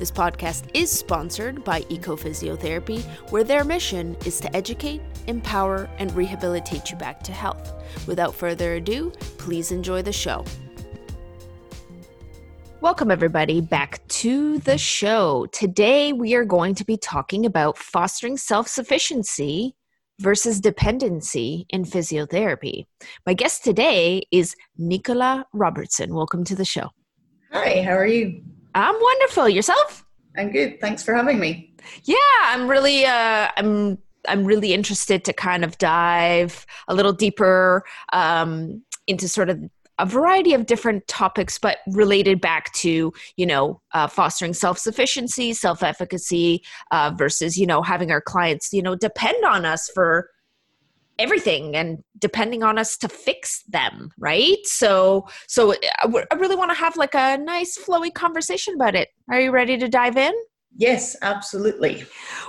This 0.00 0.10
podcast 0.10 0.64
is 0.72 0.90
sponsored 0.90 1.62
by 1.62 1.82
Ecophysiotherapy, 1.82 3.02
where 3.30 3.44
their 3.44 3.64
mission 3.64 4.16
is 4.24 4.40
to 4.40 4.56
educate, 4.56 5.02
empower, 5.26 5.90
and 5.98 6.10
rehabilitate 6.14 6.90
you 6.90 6.96
back 6.96 7.22
to 7.24 7.32
health. 7.32 7.74
Without 8.06 8.34
further 8.34 8.76
ado, 8.76 9.12
please 9.36 9.72
enjoy 9.72 10.00
the 10.00 10.10
show. 10.10 10.42
Welcome, 12.80 13.10
everybody, 13.10 13.60
back 13.60 14.00
to 14.08 14.56
the 14.60 14.78
show. 14.78 15.44
Today, 15.52 16.14
we 16.14 16.32
are 16.34 16.46
going 16.46 16.74
to 16.76 16.84
be 16.86 16.96
talking 16.96 17.44
about 17.44 17.76
fostering 17.76 18.38
self 18.38 18.68
sufficiency 18.68 19.76
versus 20.18 20.62
dependency 20.62 21.66
in 21.68 21.84
physiotherapy. 21.84 22.86
My 23.26 23.34
guest 23.34 23.64
today 23.64 24.22
is 24.30 24.56
Nicola 24.78 25.44
Robertson. 25.52 26.14
Welcome 26.14 26.44
to 26.44 26.54
the 26.54 26.64
show. 26.64 26.88
Hi, 27.52 27.82
how 27.82 27.98
are 27.98 28.06
you? 28.06 28.42
I'm 28.74 28.94
wonderful. 29.00 29.48
Yourself? 29.48 30.04
I'm 30.36 30.50
good. 30.52 30.80
Thanks 30.80 31.02
for 31.02 31.14
having 31.14 31.38
me. 31.40 31.74
Yeah, 32.04 32.16
I'm 32.44 32.68
really 32.68 33.04
uh 33.04 33.48
I'm 33.56 33.98
I'm 34.28 34.44
really 34.44 34.74
interested 34.74 35.24
to 35.24 35.32
kind 35.32 35.64
of 35.64 35.78
dive 35.78 36.66
a 36.88 36.94
little 36.94 37.12
deeper 37.12 37.84
um 38.12 38.82
into 39.06 39.28
sort 39.28 39.50
of 39.50 39.58
a 39.98 40.06
variety 40.06 40.54
of 40.54 40.64
different 40.64 41.06
topics, 41.08 41.58
but 41.58 41.78
related 41.88 42.40
back 42.40 42.72
to 42.72 43.12
you 43.36 43.46
know 43.46 43.80
uh, 43.92 44.06
fostering 44.06 44.54
self-sufficiency, 44.54 45.52
self-efficacy 45.52 46.62
uh, 46.90 47.12
versus 47.16 47.58
you 47.58 47.66
know 47.66 47.82
having 47.82 48.10
our 48.10 48.20
clients 48.20 48.72
you 48.72 48.82
know 48.82 48.94
depend 48.94 49.44
on 49.44 49.64
us 49.66 49.90
for 49.92 50.30
everything 51.20 51.76
and 51.76 52.02
depending 52.18 52.62
on 52.62 52.78
us 52.78 52.96
to 52.96 53.08
fix 53.08 53.62
them 53.68 54.10
right? 54.18 54.58
So 54.64 55.26
so 55.46 55.74
i 56.02 56.34
really 56.36 56.56
want 56.56 56.70
to 56.70 56.76
have 56.76 56.96
like 56.96 57.14
a 57.14 57.38
nice 57.38 57.78
flowy 57.78 58.12
conversation 58.12 58.74
about 58.74 58.94
it. 58.94 59.08
Are 59.30 59.40
you 59.40 59.50
ready 59.50 59.76
to 59.78 59.88
dive 59.88 60.16
in? 60.16 60.32
Yes 60.76 61.16
absolutely. 61.22 62.04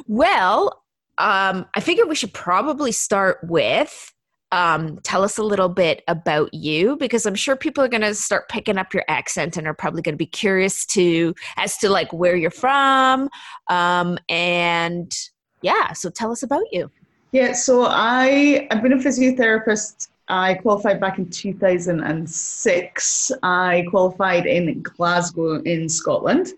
Well 0.08 0.84
um 1.18 1.66
i 1.76 1.82
figured 1.82 2.08
we 2.08 2.16
should 2.16 2.34
probably 2.34 2.92
start 2.92 3.40
with 3.44 4.14
um, 4.54 5.00
tell 5.04 5.24
us 5.24 5.38
a 5.38 5.44
little 5.44 5.70
bit 5.70 6.04
about 6.08 6.54
you 6.54 6.98
because 6.98 7.26
i'm 7.26 7.36
sure 7.36 7.56
people 7.56 7.84
are 7.84 7.90
going 7.90 8.02
to 8.02 8.14
start 8.14 8.50
picking 8.50 8.78
up 8.78 8.94
your 8.94 9.04
accent 9.08 9.56
and 9.56 9.66
are 9.68 9.74
probably 9.74 10.02
going 10.02 10.14
to 10.14 10.18
be 10.18 10.26
curious 10.26 10.86
to 10.88 11.34
as 11.58 11.78
to 11.78 11.90
like 11.90 12.12
where 12.12 12.36
you're 12.36 12.52
from. 12.52 13.30
Um, 13.70 14.18
and 14.30 15.12
yeah 15.62 15.94
so 15.94 16.10
tell 16.10 16.32
us 16.32 16.44
about 16.44 16.64
you 16.72 16.90
yeah, 17.32 17.54
so 17.54 17.86
I 17.88 18.68
I've 18.72 18.84
been 18.84 18.94
a 18.94 18.98
physiotherapist. 18.98 20.10
I 20.28 20.56
qualified 20.56 21.00
back 21.00 21.18
in 21.18 21.30
2006. 21.30 23.32
I 23.44 23.86
qualified 23.90 24.46
in 24.46 24.82
Glasgow 24.82 25.62
in 25.62 25.90
Scotland. 25.90 26.54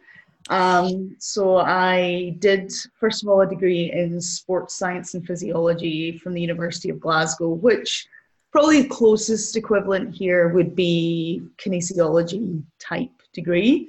Um, 0.49 1.16
so 1.19 1.57
I 1.57 2.35
did 2.39 2.73
first 2.99 3.23
of 3.23 3.29
all 3.29 3.41
a 3.41 3.47
degree 3.47 3.91
in 3.91 4.19
sports 4.19 4.75
science 4.75 5.13
and 5.13 5.25
physiology 5.25 6.17
from 6.17 6.33
the 6.33 6.41
University 6.41 6.89
of 6.89 6.99
Glasgow, 6.99 7.49
which 7.49 8.07
probably 8.51 8.81
the 8.81 8.89
closest 8.89 9.55
equivalent 9.55 10.13
here 10.13 10.49
would 10.49 10.75
be 10.75 11.41
kinesiology 11.57 12.61
type 12.79 13.11
degree. 13.31 13.88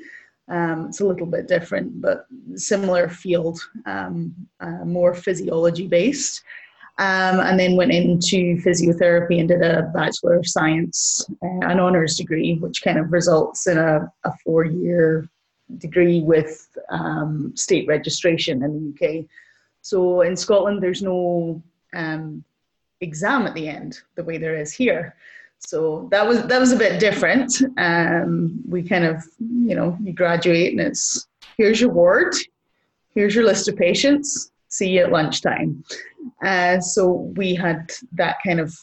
Um, 0.48 0.86
it's 0.88 1.00
a 1.00 1.06
little 1.06 1.26
bit 1.26 1.48
different, 1.48 2.00
but 2.00 2.26
similar 2.54 3.08
field, 3.08 3.58
um, 3.86 4.34
uh, 4.60 4.84
more 4.84 5.14
physiology 5.14 5.86
based 5.86 6.42
um, 6.98 7.40
and 7.40 7.58
then 7.58 7.76
went 7.76 7.92
into 7.92 8.56
physiotherapy 8.62 9.40
and 9.40 9.48
did 9.48 9.62
a 9.62 9.90
Bachelor 9.94 10.34
of 10.34 10.46
Science, 10.46 11.26
uh, 11.42 11.66
an 11.66 11.80
honours 11.80 12.16
degree, 12.16 12.54
which 12.54 12.82
kind 12.82 12.98
of 12.98 13.12
results 13.12 13.66
in 13.66 13.78
a, 13.78 14.12
a 14.22 14.32
four 14.44 14.64
year 14.64 15.28
degree 15.78 16.20
with 16.20 16.68
um, 16.90 17.52
state 17.56 17.88
registration 17.88 18.62
in 18.62 18.94
the 19.00 19.20
UK. 19.20 19.26
So 19.82 20.20
in 20.20 20.36
Scotland, 20.36 20.82
there's 20.82 21.02
no 21.02 21.60
um, 21.94 22.44
exam 23.00 23.46
at 23.46 23.54
the 23.54 23.68
end 23.68 24.00
the 24.14 24.24
way 24.24 24.38
there 24.38 24.56
is 24.56 24.72
here. 24.72 25.16
So 25.58 26.08
that 26.10 26.26
was 26.26 26.46
that 26.46 26.60
was 26.60 26.72
a 26.72 26.76
bit 26.76 27.00
different. 27.00 27.60
Um, 27.78 28.60
we 28.68 28.82
kind 28.82 29.04
of, 29.04 29.24
you 29.38 29.74
know, 29.74 29.96
you 30.02 30.12
graduate 30.12 30.72
and 30.72 30.80
it's 30.80 31.26
here's 31.56 31.80
your 31.80 31.90
ward, 31.90 32.34
here's 33.14 33.34
your 33.34 33.44
list 33.44 33.68
of 33.68 33.76
patients, 33.76 34.52
see 34.68 34.90
you 34.90 35.04
at 35.04 35.12
lunchtime. 35.12 35.84
Uh, 36.44 36.80
so 36.80 37.32
we 37.36 37.54
had 37.54 37.90
that 38.12 38.36
kind 38.44 38.60
of 38.60 38.74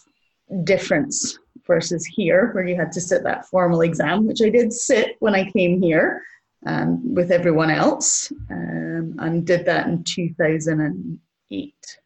difference 0.64 1.38
versus 1.66 2.06
here, 2.06 2.52
where 2.54 2.66
you 2.66 2.76
had 2.76 2.92
to 2.94 3.02
sit 3.02 3.24
that 3.24 3.46
formal 3.48 3.82
exam, 3.82 4.28
which 4.28 4.42
I 4.42 4.50
did 4.50 4.74
sit 4.74 5.16
when 5.20 5.36
I 5.36 5.50
came 5.52 5.82
here 5.82 6.24
um, 6.66 7.14
with 7.14 7.32
everyone 7.32 7.70
else, 7.70 8.32
um, 8.50 9.16
and 9.20 9.46
did 9.46 9.66
that 9.66 9.88
in 9.88 10.04
2008. 10.04 11.98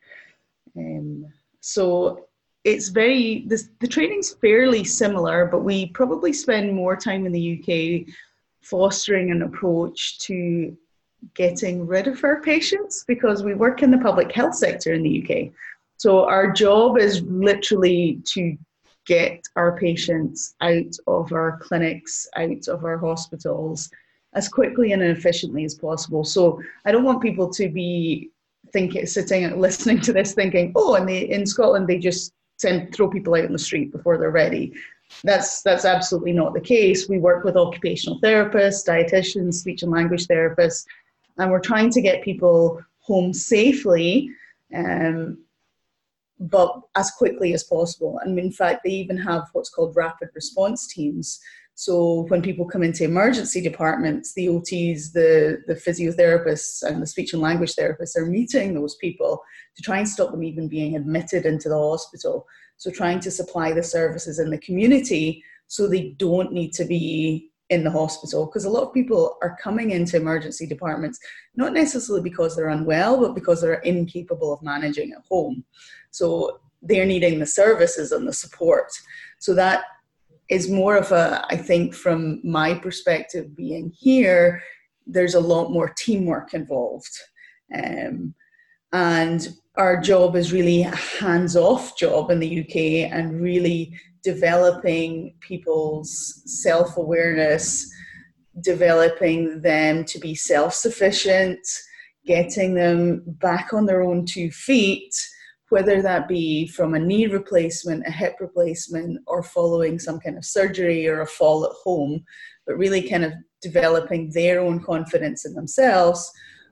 Um, 0.78 1.26
so 1.60 2.28
it's 2.64 2.90
very 2.90 3.46
this, 3.48 3.70
the 3.80 3.88
training's 3.88 4.34
fairly 4.36 4.84
similar, 4.84 5.46
but 5.46 5.64
we 5.64 5.88
probably 5.88 6.34
spend 6.34 6.74
more 6.74 6.96
time 6.96 7.26
in 7.26 7.32
the 7.32 7.60
UK 7.60 8.14
fostering 8.62 9.30
an 9.32 9.44
approach 9.44 10.18
to 10.20 10.76
getting 11.34 11.86
rid 11.86 12.08
of 12.08 12.24
our 12.24 12.42
patients 12.42 13.04
because 13.08 13.44
we 13.44 13.54
work 13.54 13.84
in 13.84 13.92
the 13.92 13.98
public 13.98 14.32
health 14.32 14.56
sector 14.56 14.94
in 14.94 15.04
the 15.04 15.24
UK. 15.24 15.52
So 15.98 16.26
our 16.26 16.52
job 16.52 16.98
is 16.98 17.22
literally 17.24 18.22
to 18.26 18.58
get 19.06 19.48
our 19.56 19.78
patients 19.78 20.56
out 20.62 20.96
of 21.08 21.32
our 21.32 21.58
clinics, 21.62 22.28
out 22.36 22.68
of 22.68 22.84
our 22.84 22.98
hospitals 22.98 23.90
as 24.34 24.50
quickly 24.50 24.92
and 24.92 25.02
efficiently 25.02 25.64
as 25.64 25.76
possible. 25.76 26.24
So 26.24 26.62
I 26.86 26.92
don't 26.92 27.06
want 27.06 27.22
people 27.22 27.50
to 27.52 27.70
be 27.70 28.32
thinking, 28.74 29.06
sitting, 29.06 29.46
and 29.46 29.62
listening 29.62 30.02
to 30.02 30.14
this, 30.14 30.34
thinking, 30.34 30.74
"Oh, 30.76 30.96
and 30.96 31.08
they 31.08 31.22
in 31.22 31.46
Scotland 31.46 31.88
they 31.88 31.98
just 31.98 32.34
send 32.58 32.94
throw 32.94 33.10
people 33.10 33.36
out 33.36 33.46
in 33.46 33.54
the 33.54 33.60
street 33.60 33.92
before 33.92 34.18
they're 34.18 34.32
ready." 34.32 34.74
That's 35.24 35.62
that's 35.62 35.86
absolutely 35.86 36.34
not 36.34 36.54
the 36.54 36.62
case. 36.62 37.08
We 37.08 37.20
work 37.20 37.44
with 37.44 37.56
occupational 37.56 38.20
therapists, 38.20 38.86
dietitians, 38.88 39.56
speech 39.56 39.84
and 39.84 39.92
language 39.92 40.28
therapists, 40.28 40.86
and 41.38 41.52
we're 41.52 41.60
trying 41.60 41.90
to 41.92 42.02
get 42.02 42.24
people 42.24 42.82
home 43.00 43.34
safely 43.34 44.30
um, 44.74 45.38
but 46.40 46.82
as 46.96 47.12
quickly 47.12 47.54
as 47.54 47.64
possible. 47.64 48.20
And 48.24 48.38
in 48.38 48.52
fact 48.52 48.82
they 48.84 48.92
even 48.92 49.18
have 49.18 49.44
what's 49.54 49.70
called 49.70 49.96
rapid 49.96 50.30
response 50.36 50.88
teams. 50.88 51.40
So 51.76 52.26
when 52.30 52.42
people 52.42 52.66
come 52.66 52.84
into 52.84 53.04
emergency 53.04 53.62
departments 53.62 54.34
the 54.34 54.48
ots 54.48 55.12
the, 55.14 55.62
the 55.68 55.76
physiotherapists 55.76 56.84
and 56.84 57.02
the 57.02 57.08
speech 57.08 57.34
and 57.34 57.42
language 57.42 57.76
therapists 57.76 58.16
are 58.18 58.26
meeting 58.26 58.74
those 58.74 58.96
people 58.96 59.42
to 59.76 59.84
try 59.84 60.00
and 60.00 60.08
stop 60.08 60.32
them 60.32 60.44
even 60.44 60.68
being 60.68 60.96
admitted 60.96 61.46
into 61.46 61.70
the 61.70 61.78
hospital. 61.78 62.46
So 62.78 62.92
trying 62.92 63.20
to 63.22 63.32
supply 63.32 63.74
the 63.74 63.84
services 63.84 64.40
in 64.40 64.50
the 64.50 64.58
community 64.58 65.44
so 65.68 65.88
they 65.88 66.16
don't 66.18 66.52
need 66.52 66.74
to 66.74 66.86
be 66.86 67.52
in 67.70 67.84
the 67.84 67.92
hospital 67.92 68.46
because 68.46 68.66
a 68.66 68.70
lot 68.70 68.84
of 68.84 68.94
people 68.94 69.38
are 69.42 69.58
coming 69.62 69.92
into 69.92 70.18
emergency 70.18 70.68
departments 70.68 71.20
not 71.56 71.74
necessarily 71.74 72.22
because 72.22 72.56
they're 72.56 72.70
unwell 72.70 73.20
but 73.20 73.34
because 73.34 73.60
they're 73.60 73.82
incapable 73.82 74.54
of 74.54 74.62
managing 74.62 75.12
at 75.12 75.24
home. 75.30 75.64
So 76.12 76.60
they're 76.82 77.06
needing 77.06 77.40
the 77.40 77.46
services 77.48 78.12
and 78.12 78.28
the 78.28 78.34
support. 78.34 78.92
So 79.40 79.56
that 79.56 79.86
is 80.48 80.70
more 80.70 80.96
of 80.96 81.12
a 81.12 81.44
i 81.50 81.58
think 81.58 81.92
from 81.96 82.40
my 82.44 82.76
perspective 82.76 83.56
being 83.56 83.92
here 83.98 84.62
there's 85.08 85.36
a 85.36 85.40
lot 85.40 85.72
more 85.72 85.90
teamwork 85.90 86.54
involved. 86.54 87.12
Um, 87.76 88.34
and 88.92 89.48
our 89.78 90.00
job 90.00 90.36
is 90.36 90.54
really 90.54 90.84
a 90.84 90.96
hands 90.96 91.56
off 91.56 91.98
job 91.98 92.32
in 92.32 92.40
the 92.40 92.62
uk 92.62 92.76
and 93.12 93.42
really 93.42 93.94
developing 94.26 95.36
people's 95.40 96.42
self 96.48 96.98
awareness, 96.98 97.88
developing 98.62 99.62
them 99.62 100.04
to 100.06 100.20
be 100.20 100.34
self 100.34 100.74
sufficient, 100.74 101.60
getting 102.26 102.74
them 102.74 103.24
back 103.40 103.72
on 103.72 103.86
their 103.86 104.02
own 104.02 104.26
two 104.26 104.50
feet, 104.50 105.14
whether 105.70 106.02
that 106.02 106.28
be 106.28 106.68
from 106.68 106.96
a 106.96 107.00
knee 107.00 107.28
replacement, 107.28 108.06
a 108.08 108.12
hip 108.12 108.36
replacement, 108.40 109.22
or 109.28 109.44
following 109.44 110.00
some 110.00 110.20
kind 110.20 110.38
of 110.38 110.44
surgery 110.44 111.08
or 111.08 111.22
a 111.22 111.28
fall 111.28 111.64
at 111.64 111.72
home, 111.84 112.24
but 112.66 112.78
really 112.78 113.08
kind 113.08 113.24
of 113.24 113.32
developing 113.62 114.32
their 114.32 114.60
own 114.60 114.84
confidence 114.84 115.46
in 115.46 115.54
themselves 115.54 116.32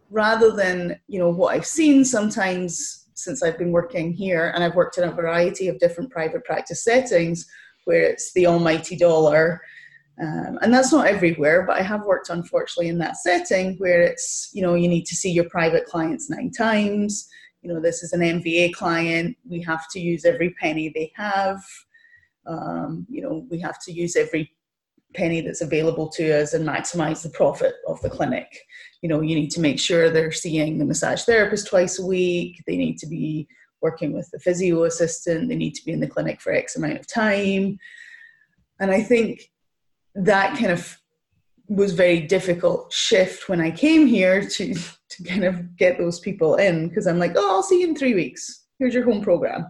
rather 0.10 0.52
than 0.52 0.96
you 1.08 1.18
know 1.18 1.30
what 1.30 1.56
i've 1.56 1.66
seen 1.66 2.06
sometimes 2.06 3.03
since 3.16 3.44
I've 3.44 3.58
been 3.58 3.72
working 3.72 4.14
here, 4.14 4.52
and 4.54 4.64
I've 4.64 4.76
worked 4.76 4.98
in 4.98 5.04
a 5.04 5.12
variety 5.12 5.68
of 5.68 5.80
different 5.80 6.12
private 6.12 6.44
practice 6.44 6.84
settings 6.84 7.46
where 7.86 8.02
it's 8.02 8.34
the 8.34 8.48
almighty 8.48 8.96
dollar. 8.96 9.62
Um, 10.22 10.60
and 10.62 10.74
that's 10.74 10.92
not 10.92 11.08
everywhere, 11.08 11.64
but 11.66 11.80
I 11.80 11.82
have 11.82 12.06
worked 12.06 12.30
unfortunately 12.30 12.90
in 12.90 13.00
that 13.00 13.18
setting 13.18 13.76
where 13.78 14.02
it's, 14.02 14.52
you 14.54 14.62
know, 14.62 14.76
you 14.76 14.88
need 14.88 15.06
to 15.06 15.16
see 15.16 15.32
your 15.32 15.50
private 15.50 15.86
clients 15.86 16.30
nine 16.30 16.52
times. 16.52 17.28
You 17.62 17.74
know, 17.74 17.80
this 17.80 18.04
is 18.04 18.14
an 18.14 18.22
MVA 18.22 18.74
client. 18.74 19.36
We 19.50 19.62
have 19.62 19.90
to 19.92 20.00
use 20.00 20.24
every 20.24 20.52
penny 20.52 20.90
they 20.90 21.12
have. 21.16 21.62
Um, 22.46 23.08
you 23.10 23.22
know, 23.22 23.46
we 23.50 23.60
have 23.60 23.82
to 23.84 23.92
use 23.92 24.16
every 24.16 24.52
penny 25.14 25.42
that's 25.42 25.62
available 25.62 26.08
to 26.10 26.42
us 26.42 26.54
and 26.54 26.68
maximize 26.68 27.24
the 27.24 27.30
profit 27.30 27.76
of 27.88 28.02
the 28.02 28.10
clinic. 28.10 28.48
You 29.02 29.10
know, 29.10 29.22
you 29.22 29.36
need 29.36 29.52
to 29.52 29.62
make 29.62 29.80
sure 29.80 30.10
they're 30.10 30.32
seeing 30.32 30.78
the 30.78 30.86
massage 30.86 31.24
therapist 31.24 31.68
twice 31.68 32.00
a 32.00 32.06
week. 32.06 32.64
They 32.66 32.78
need 32.78 32.98
to 33.00 33.08
be 33.08 33.48
working 33.82 34.14
with 34.14 34.30
the 34.32 34.40
physio 34.40 34.84
assistant. 34.86 35.50
They 35.50 35.56
need 35.56 35.76
to 35.76 35.86
be 35.86 35.92
in 35.92 36.00
the 36.00 36.08
clinic 36.08 36.42
for 36.42 36.54
X 36.54 36.76
amount 36.76 37.00
of 37.00 37.08
time. 37.08 37.78
And 38.80 38.92
I 38.92 39.02
think 39.02 39.52
that 40.16 40.58
kind 40.58 40.72
of 40.72 40.98
was 41.68 41.94
very 41.94 42.22
difficult 42.22 42.92
shift 42.92 43.50
when 43.50 43.62
I 43.62 43.72
came 43.72 44.06
here 44.08 44.48
to 44.48 44.76
to 45.10 45.24
kind 45.24 45.44
of 45.44 45.78
get 45.78 45.98
those 45.98 46.20
people 46.20 46.56
in 46.56 46.90
because 46.90 47.06
I'm 47.06 47.20
like, 47.20 47.34
oh, 47.36 47.56
I'll 47.56 47.64
see 47.64 47.82
you 47.82 47.88
in 47.88 47.96
three 47.96 48.16
weeks. 48.16 48.66
Here's 48.80 48.94
your 48.94 49.04
home 49.04 49.22
program. 49.22 49.68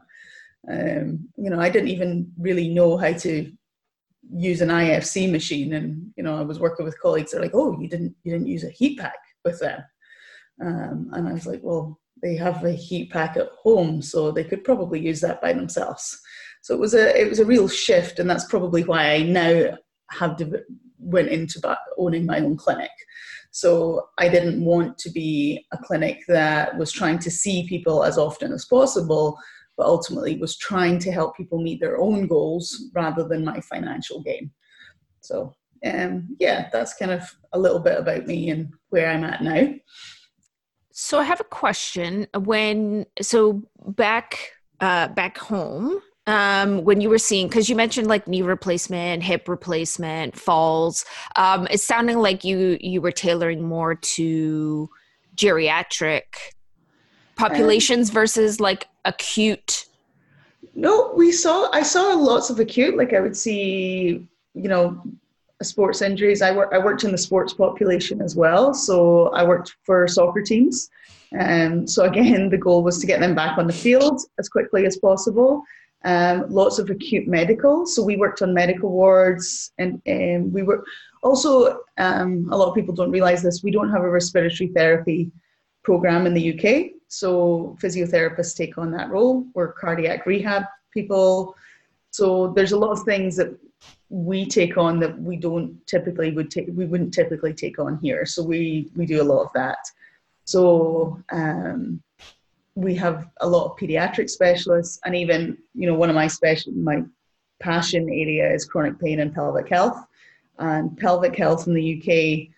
Um, 0.72 1.28
you 1.38 1.50
know, 1.50 1.60
I 1.60 1.70
didn't 1.70 1.90
even 1.90 2.32
really 2.38 2.70
know 2.70 2.98
how 2.98 3.12
to 3.12 3.52
use 4.32 4.62
an 4.62 4.70
IFC 4.70 5.32
machine, 5.32 5.74
and 5.74 6.12
you 6.16 6.24
know, 6.24 6.38
I 6.38 6.42
was 6.42 6.60
working 6.60 6.86
with 6.86 7.00
colleagues. 7.00 7.32
They're 7.32 7.42
like, 7.42 7.56
"Oh, 7.56 7.80
you 7.80 7.88
didn't 7.88 8.16
you 8.24 8.32
didn't 8.32 8.48
use 8.48 8.64
a 8.64 8.70
heat 8.70 9.00
pack 9.00 9.18
with 9.44 9.60
them," 9.60 9.84
um, 10.62 11.10
and 11.14 11.28
I 11.28 11.34
was 11.34 11.46
like, 11.46 11.62
"Well, 11.64 12.00
they 12.22 12.36
have 12.36 12.64
a 12.64 12.72
heat 12.72 13.12
pack 13.12 13.38
at 13.38 13.50
home, 13.62 14.02
so 14.02 14.32
they 14.32 14.44
could 14.44 14.64
probably 14.64 15.00
use 15.00 15.22
that 15.22 15.42
by 15.42 15.54
themselves." 15.54 16.20
So 16.62 16.74
it 16.74 16.80
was 16.80 16.94
a 16.94 17.20
it 17.20 17.30
was 17.30 17.40
a 17.40 17.46
real 17.46 17.68
shift, 17.68 18.20
and 18.20 18.30
that's 18.30 18.46
probably 18.46 18.84
why 18.84 19.12
I 19.12 19.24
now 19.24 19.78
have 20.12 20.38
de- 20.38 20.62
went 21.00 21.30
into 21.30 21.78
owning 21.98 22.26
my 22.26 22.40
own 22.40 22.56
clinic. 22.56 22.92
So 23.52 24.08
I 24.18 24.30
didn't 24.30 24.64
want 24.66 24.98
to 25.00 25.12
be 25.12 25.64
a 25.72 25.78
clinic 25.78 26.22
that 26.28 26.76
was 26.78 26.92
trying 26.92 27.20
to 27.20 27.30
see 27.30 27.68
people 27.68 28.04
as 28.04 28.18
often 28.18 28.52
as 28.52 28.66
possible 28.66 29.38
but 29.78 29.86
ultimately 29.86 30.38
was 30.38 30.58
trying 30.58 31.00
to 31.00 31.12
help 31.12 31.36
people 31.36 31.62
meet 31.62 31.80
their 31.80 32.00
own 32.00 32.28
goals 32.28 32.90
rather 32.94 33.28
than 33.28 33.44
my 33.44 33.60
financial 33.62 34.22
gain. 34.22 34.52
So, 35.22 35.54
um, 35.86 36.36
yeah, 36.40 36.70
that's 36.72 36.94
kind 36.96 37.12
of 37.12 37.24
a 37.54 37.60
little 37.60 37.80
bit 37.80 37.98
about 37.98 38.28
me 38.28 38.50
and 38.50 38.72
where 38.90 39.10
I'm 39.10 39.24
at 39.24 39.42
now. 39.42 39.74
So 40.92 41.20
I 41.20 41.24
have 41.24 41.40
a 41.40 41.46
question. 41.46 42.28
When 42.38 43.08
so 43.20 43.64
back 43.84 44.52
uh, 44.80 45.08
back 45.08 45.40
home, 45.40 46.00
um, 46.28 46.84
when 46.84 47.02
you 47.02 47.10
were 47.10 47.18
seeing 47.18 47.48
because 47.48 47.68
you 47.68 47.76
mentioned 47.76 48.08
like 48.08 48.28
knee 48.28 48.44
replacement, 48.44 49.24
hip 49.24 49.50
replacement, 49.50 50.38
falls, 50.38 51.04
um, 51.36 51.68
it's 51.72 51.84
sounding 51.84 52.20
like 52.20 52.44
you 52.44 52.78
you 52.80 53.02
were 53.02 53.12
tailoring 53.12 53.64
more 53.64 53.96
to 53.96 54.90
geriatric 55.36 56.24
populations 57.36 58.10
um, 58.10 58.14
versus 58.14 58.60
like 58.60 58.88
acute? 59.06 59.88
No 60.76 61.14
we 61.16 61.32
saw 61.32 61.70
i 61.72 61.84
saw 61.84 62.14
lots 62.14 62.50
of 62.50 62.60
acute 62.60 62.98
like 62.98 63.14
i 63.14 63.20
would 63.20 63.38
see 63.38 64.28
you 64.54 64.70
know 64.70 65.02
sports 65.62 66.02
injuries. 66.02 66.42
I 66.42 66.52
work 66.52 66.74
i 66.74 66.78
worked 66.78 67.04
in 67.04 67.12
the 67.12 67.18
sports 67.18 67.54
population 67.54 68.22
as 68.22 68.36
well 68.36 68.74
so 68.74 69.28
i 69.30 69.44
worked 69.44 69.76
for 69.84 70.08
soccer 70.08 70.42
teams. 70.42 70.90
And 71.32 71.74
um, 71.74 71.88
so 71.88 72.04
again 72.04 72.50
the 72.54 72.58
goal 72.58 72.84
was 72.84 73.00
to 73.00 73.08
get 73.08 73.20
them 73.20 73.36
back 73.36 73.58
on 73.58 73.68
the 73.68 73.74
field 73.74 74.22
as 74.40 74.50
quickly 74.50 74.86
as 74.86 74.98
possible. 74.98 75.64
Um, 76.06 76.50
lots 76.50 76.80
of 76.80 76.90
acute 76.90 77.30
medical 77.30 77.86
so 77.86 78.04
we 78.04 78.18
worked 78.18 78.42
on 78.42 78.54
medical 78.54 78.90
wards 78.90 79.72
and, 79.78 80.02
and 80.06 80.52
we 80.52 80.62
were 80.62 80.84
also 81.22 81.80
um, 81.98 82.50
a 82.52 82.58
lot 82.58 82.68
of 82.68 82.76
people 82.76 82.94
don't 82.94 83.10
realize 83.10 83.42
this 83.42 83.64
we 83.64 83.72
don't 83.72 83.90
have 83.90 84.02
a 84.02 84.10
respiratory 84.10 84.70
therapy 84.76 85.32
program 85.82 86.28
in 86.28 86.34
the 86.34 86.54
uk 86.54 86.92
so 87.14 87.78
physiotherapists 87.80 88.56
take 88.56 88.78
on 88.78 88.92
that 88.92 89.10
role. 89.10 89.46
We're 89.54 89.72
cardiac 89.72 90.26
rehab 90.26 90.64
people. 90.92 91.56
So 92.10 92.48
there's 92.56 92.72
a 92.72 92.78
lot 92.78 92.92
of 92.92 93.04
things 93.04 93.36
that 93.36 93.56
we 94.10 94.46
take 94.46 94.78
on 94.78 95.00
that 95.00 95.20
we 95.22 95.36
don't 95.36 95.86
typically 95.86 96.32
would 96.32 96.50
take 96.50 96.70
we 96.74 96.86
wouldn't 96.86 97.14
typically 97.14 97.54
take 97.54 97.78
on 97.78 98.00
here. 98.02 98.26
So 98.26 98.42
we 98.44 98.90
we 98.96 99.06
do 99.06 99.22
a 99.22 99.30
lot 99.32 99.44
of 99.44 99.54
that. 99.54 99.78
So 100.46 101.22
um, 101.32 102.02
we 102.76 102.96
have 102.96 103.30
a 103.42 103.48
lot 103.48 103.66
of 103.66 103.78
pediatric 103.78 104.30
specialists, 104.30 105.00
and 105.06 105.16
even 105.16 105.58
you 105.76 105.88
know 105.88 105.96
one 105.96 106.10
of 106.10 106.16
my 106.16 106.28
special 106.28 106.74
my 106.74 107.04
passion 107.60 108.10
area 108.10 108.52
is 108.52 108.66
chronic 108.66 109.00
pain 109.00 109.20
and 109.20 109.34
pelvic 109.34 109.70
health. 109.70 110.04
And 110.58 110.98
pelvic 110.98 111.36
health 111.36 111.68
in 111.68 111.74
the 111.74 111.98
UK, 111.98 112.54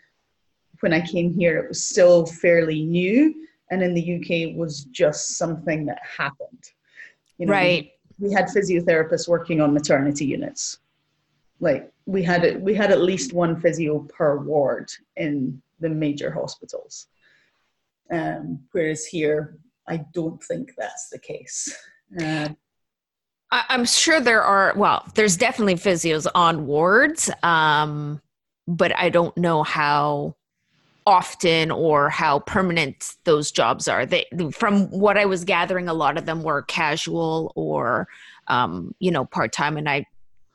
when 0.81 0.93
I 0.93 0.99
came 1.05 1.33
here, 1.33 1.57
it 1.59 1.69
was 1.69 1.85
still 1.85 2.25
fairly 2.25 2.83
new 2.83 3.33
and 3.71 3.81
in 3.81 3.93
the 3.93 4.15
UK 4.15 4.55
was 4.55 4.85
just 4.85 5.37
something 5.37 5.85
that 5.85 5.99
happened. 6.17 6.63
You 7.37 7.47
know, 7.47 7.53
right. 7.53 7.91
We, 8.19 8.29
we 8.29 8.33
had 8.33 8.45
physiotherapists 8.45 9.27
working 9.27 9.61
on 9.61 9.73
maternity 9.73 10.25
units. 10.25 10.79
Like 11.59 11.91
we 12.05 12.21
had 12.21 12.61
we 12.61 12.75
had 12.75 12.91
at 12.91 13.01
least 13.01 13.33
one 13.33 13.59
physio 13.59 13.99
per 13.99 14.37
ward 14.37 14.91
in 15.15 15.61
the 15.79 15.89
major 15.89 16.31
hospitals. 16.31 17.07
Um, 18.11 18.59
whereas 18.71 19.05
here, 19.05 19.57
I 19.87 20.05
don't 20.13 20.41
think 20.43 20.73
that's 20.77 21.09
the 21.09 21.19
case. 21.19 21.75
Uh, 22.19 22.49
I'm 23.51 23.85
sure 23.85 24.19
there 24.19 24.43
are. 24.43 24.73
Well, 24.75 25.05
there's 25.15 25.37
definitely 25.37 25.75
physios 25.75 26.27
on 26.35 26.67
wards, 26.67 27.31
um, 27.41 28.21
but 28.67 28.95
I 28.95 29.09
don't 29.09 29.35
know 29.37 29.63
how 29.63 30.35
often 31.05 31.71
or 31.71 32.09
how 32.09 32.39
permanent 32.39 33.15
those 33.25 33.51
jobs 33.51 33.87
are. 33.87 34.05
They, 34.05 34.25
from 34.51 34.87
what 34.89 35.17
I 35.17 35.25
was 35.25 35.43
gathering, 35.43 35.87
a 35.87 35.93
lot 35.93 36.17
of 36.17 36.25
them 36.25 36.41
were 36.41 36.63
casual 36.63 37.53
or, 37.55 38.07
um, 38.47 38.95
you 38.99 39.11
know, 39.11 39.25
part 39.25 39.53
time. 39.53 39.77
And 39.77 39.87
I 39.87 40.05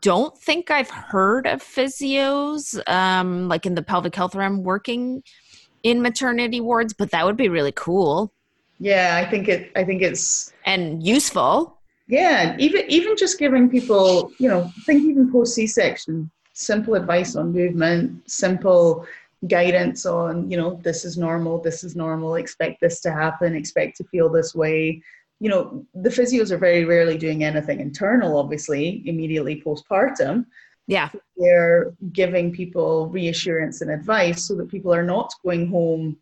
don't 0.02 0.36
think 0.38 0.70
I've 0.70 0.90
heard 0.90 1.46
of 1.46 1.62
physios, 1.62 2.80
um, 2.88 3.48
like 3.48 3.66
in 3.66 3.74
the 3.74 3.82
pelvic 3.82 4.14
health 4.14 4.34
realm, 4.34 4.62
working 4.62 5.22
in 5.82 6.02
maternity 6.02 6.60
wards, 6.60 6.92
but 6.92 7.10
that 7.10 7.24
would 7.24 7.36
be 7.36 7.48
really 7.48 7.72
cool. 7.72 8.32
Yeah, 8.78 9.22
I 9.22 9.28
think 9.30 9.48
it. 9.48 9.70
I 9.76 9.84
think 9.84 10.00
it's 10.00 10.52
and 10.64 11.06
useful. 11.06 11.78
Yeah, 12.08 12.56
even 12.58 12.84
even 12.88 13.16
just 13.16 13.38
giving 13.38 13.68
people, 13.68 14.32
you 14.38 14.48
know, 14.48 14.72
think 14.86 15.04
even 15.04 15.30
post 15.30 15.54
C 15.54 15.66
section, 15.66 16.30
simple 16.54 16.94
advice 16.94 17.36
on 17.36 17.52
movement, 17.52 18.28
simple 18.30 19.06
guidance 19.48 20.04
on 20.04 20.50
you 20.50 20.56
know 20.56 20.78
this 20.82 21.04
is 21.04 21.16
normal 21.16 21.58
this 21.58 21.82
is 21.82 21.96
normal 21.96 22.34
expect 22.34 22.80
this 22.80 23.00
to 23.00 23.10
happen 23.10 23.54
expect 23.54 23.96
to 23.96 24.04
feel 24.04 24.28
this 24.28 24.54
way. 24.54 25.02
You 25.40 25.48
know 25.48 25.86
the 25.94 26.10
physios 26.10 26.50
are 26.50 26.58
very 26.58 26.84
rarely 26.84 27.16
doing 27.16 27.44
anything 27.44 27.80
internal 27.80 28.36
obviously 28.36 29.02
immediately 29.06 29.62
postpartum. 29.62 30.46
Yeah. 30.86 31.08
They're 31.36 31.94
giving 32.12 32.52
people 32.52 33.08
reassurance 33.08 33.80
and 33.80 33.90
advice 33.90 34.44
so 34.44 34.56
that 34.56 34.68
people 34.68 34.92
are 34.92 35.04
not 35.04 35.32
going 35.44 35.68
home 35.68 36.16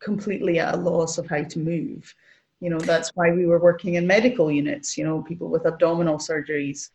completely 0.00 0.60
at 0.60 0.74
a 0.74 0.76
loss 0.76 1.18
of 1.18 1.26
how 1.26 1.42
to 1.42 1.58
move. 1.58 2.14
You 2.60 2.70
know 2.70 2.78
that's 2.78 3.10
why 3.14 3.32
we 3.32 3.44
were 3.44 3.58
working 3.58 3.94
in 3.94 4.06
medical 4.06 4.50
units 4.50 4.96
you 4.96 5.04
know 5.04 5.22
people 5.22 5.48
with 5.48 5.66
abdominal 5.66 6.16
surgeries 6.16 6.88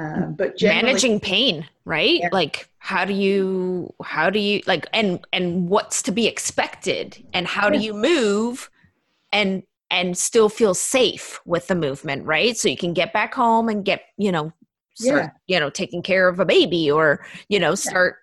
uh, 0.00 0.26
but 0.26 0.54
managing 0.62 1.20
pain 1.20 1.66
right 1.84 2.20
yeah. 2.20 2.28
like 2.32 2.68
how 2.78 3.04
do 3.04 3.12
you 3.12 3.92
how 4.02 4.30
do 4.30 4.38
you 4.38 4.62
like 4.66 4.86
and 4.92 5.20
and 5.32 5.68
what's 5.68 6.00
to 6.02 6.10
be 6.10 6.26
expected 6.26 7.22
and 7.32 7.46
how 7.46 7.66
yeah. 7.66 7.78
do 7.78 7.84
you 7.84 7.94
move 7.94 8.70
and 9.32 9.62
and 9.90 10.16
still 10.16 10.48
feel 10.48 10.74
safe 10.74 11.40
with 11.44 11.66
the 11.66 11.74
movement 11.74 12.24
right 12.24 12.56
so 12.56 12.68
you 12.68 12.76
can 12.76 12.94
get 12.94 13.12
back 13.12 13.34
home 13.34 13.68
and 13.68 13.84
get 13.84 14.02
you 14.16 14.32
know 14.32 14.52
start 14.94 15.30
yeah. 15.46 15.54
you 15.54 15.60
know 15.60 15.68
taking 15.68 16.02
care 16.02 16.28
of 16.28 16.40
a 16.40 16.44
baby 16.44 16.90
or 16.90 17.24
you 17.48 17.58
know 17.58 17.74
start 17.74 18.16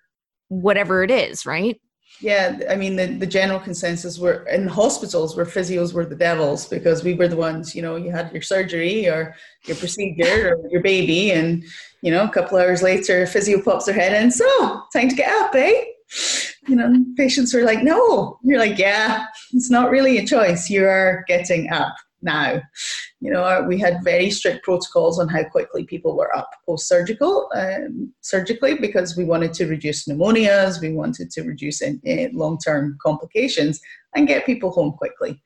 whatever 0.48 1.04
it 1.04 1.10
is 1.10 1.46
right 1.46 1.80
yeah, 2.20 2.60
I 2.68 2.76
mean 2.76 2.96
the, 2.96 3.06
the 3.06 3.26
general 3.26 3.58
consensus 3.58 4.18
were 4.18 4.46
in 4.48 4.66
hospitals 4.66 5.36
where 5.36 5.46
physios 5.46 5.92
were 5.92 6.04
the 6.04 6.14
devils 6.14 6.66
because 6.66 7.02
we 7.02 7.14
were 7.14 7.28
the 7.28 7.36
ones, 7.36 7.74
you 7.74 7.82
know, 7.82 7.96
you 7.96 8.10
had 8.10 8.32
your 8.32 8.42
surgery 8.42 9.08
or 9.08 9.34
your 9.64 9.76
procedure 9.76 10.54
or 10.54 10.70
your 10.70 10.82
baby 10.82 11.32
and 11.32 11.64
you 12.02 12.10
know, 12.10 12.24
a 12.24 12.30
couple 12.30 12.58
hours 12.58 12.82
later 12.82 13.26
physio 13.26 13.60
pops 13.60 13.86
their 13.86 13.94
head 13.94 14.12
in, 14.22 14.30
so 14.30 14.82
time 14.92 15.08
to 15.08 15.14
get 15.14 15.30
up, 15.42 15.54
eh? 15.54 15.84
You 16.66 16.76
know, 16.76 17.04
patients 17.16 17.54
were 17.54 17.62
like, 17.62 17.82
no. 17.82 18.38
You're 18.42 18.58
like, 18.58 18.78
yeah, 18.78 19.26
it's 19.52 19.70
not 19.70 19.90
really 19.90 20.18
a 20.18 20.26
choice. 20.26 20.70
You 20.70 20.86
are 20.86 21.24
getting 21.28 21.70
up 21.70 21.94
now. 22.22 22.60
You 23.20 23.30
know, 23.30 23.64
we 23.68 23.78
had 23.78 24.02
very 24.02 24.30
strict 24.30 24.64
protocols 24.64 25.18
on 25.18 25.28
how 25.28 25.44
quickly 25.44 25.84
people 25.84 26.16
were 26.16 26.34
up 26.34 26.50
post 26.64 26.88
surgical, 26.88 27.50
um, 27.54 28.12
surgically, 28.22 28.76
because 28.76 29.14
we 29.16 29.24
wanted 29.24 29.52
to 29.54 29.66
reduce 29.66 30.06
pneumonias, 30.06 30.80
we 30.80 30.92
wanted 30.94 31.30
to 31.32 31.42
reduce 31.42 31.82
long 32.32 32.58
term 32.58 32.96
complications 33.02 33.78
and 34.14 34.26
get 34.26 34.46
people 34.46 34.70
home 34.70 34.92
quickly. 34.92 35.42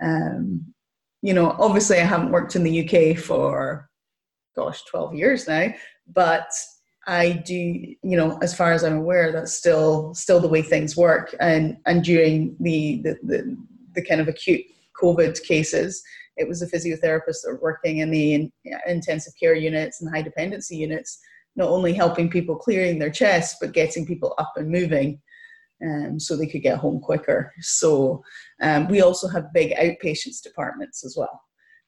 Um, 0.00 0.64
you 1.22 1.34
know, 1.34 1.56
obviously 1.58 1.98
I 1.98 2.04
haven't 2.04 2.30
worked 2.30 2.54
in 2.54 2.62
the 2.62 2.88
UK 2.88 3.18
for, 3.18 3.90
gosh, 4.54 4.84
12 4.84 5.14
years 5.14 5.48
now, 5.48 5.74
but 6.06 6.48
I 7.08 7.32
do, 7.32 7.54
you 7.54 8.16
know, 8.16 8.38
as 8.42 8.54
far 8.54 8.72
as 8.72 8.84
I'm 8.84 8.96
aware, 8.98 9.32
that's 9.32 9.54
still 9.54 10.14
still 10.14 10.40
the 10.40 10.48
way 10.48 10.62
things 10.62 10.96
work. 10.96 11.34
And 11.40 11.78
and 11.86 12.04
during 12.04 12.54
the 12.60 13.00
the, 13.02 13.18
the, 13.22 13.56
the 13.94 14.04
kind 14.04 14.20
of 14.20 14.28
acute 14.28 14.60
COVID 15.02 15.42
cases, 15.42 16.02
it 16.38 16.48
was 16.48 16.60
the 16.60 16.66
physiotherapists 16.66 17.42
that 17.42 17.50
were 17.50 17.60
working 17.60 17.98
in 17.98 18.10
the 18.10 18.34
in, 18.34 18.52
intensive 18.86 19.34
care 19.38 19.54
units 19.54 20.00
and 20.00 20.14
high 20.14 20.22
dependency 20.22 20.76
units, 20.76 21.18
not 21.56 21.68
only 21.68 21.92
helping 21.92 22.30
people 22.30 22.56
clearing 22.56 22.98
their 22.98 23.10
chest, 23.10 23.56
but 23.60 23.72
getting 23.72 24.06
people 24.06 24.34
up 24.38 24.52
and 24.56 24.70
moving 24.70 25.20
um, 25.84 26.18
so 26.18 26.36
they 26.36 26.46
could 26.46 26.62
get 26.62 26.78
home 26.78 27.00
quicker. 27.00 27.52
So 27.60 28.22
um, 28.62 28.88
we 28.88 29.02
also 29.02 29.28
have 29.28 29.52
big 29.52 29.72
outpatients 29.76 30.42
departments 30.42 31.04
as 31.04 31.16
well. 31.16 31.40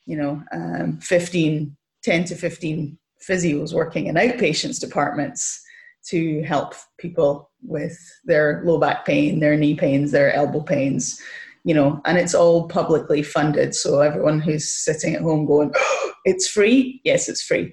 You 0.07 0.17
know, 0.17 0.43
um, 0.53 0.99
15, 1.01 1.77
10 2.03 2.25
to 2.25 2.35
15 2.35 2.99
physios 3.29 3.73
working 3.73 4.07
in 4.07 4.17
outpatients 4.17 4.81
departments 4.81 5.63
to 6.09 6.43
help 6.43 6.75
people 6.99 7.51
with 7.63 7.99
their 8.25 8.63
low 8.65 8.79
back 8.79 9.05
pain, 9.05 9.39
their 9.39 9.57
knee 9.57 9.75
pains, 9.75 10.11
their 10.11 10.33
elbow 10.33 10.63
pains, 10.63 11.21
you 11.65 11.75
know, 11.75 12.01
and 12.05 12.19
it's 12.19 12.35
all 12.35 12.69
publicly 12.69 13.23
funded. 13.23 13.75
So 13.75 14.01
everyone 14.01 14.41
who's 14.41 14.71
sitting 14.71 15.15
at 15.15 15.23
home 15.23 15.47
going, 15.47 15.73
oh, 15.75 16.13
it's 16.25 16.49
free. 16.49 17.01
Yes, 17.05 17.29
it's 17.29 17.43
free. 17.43 17.73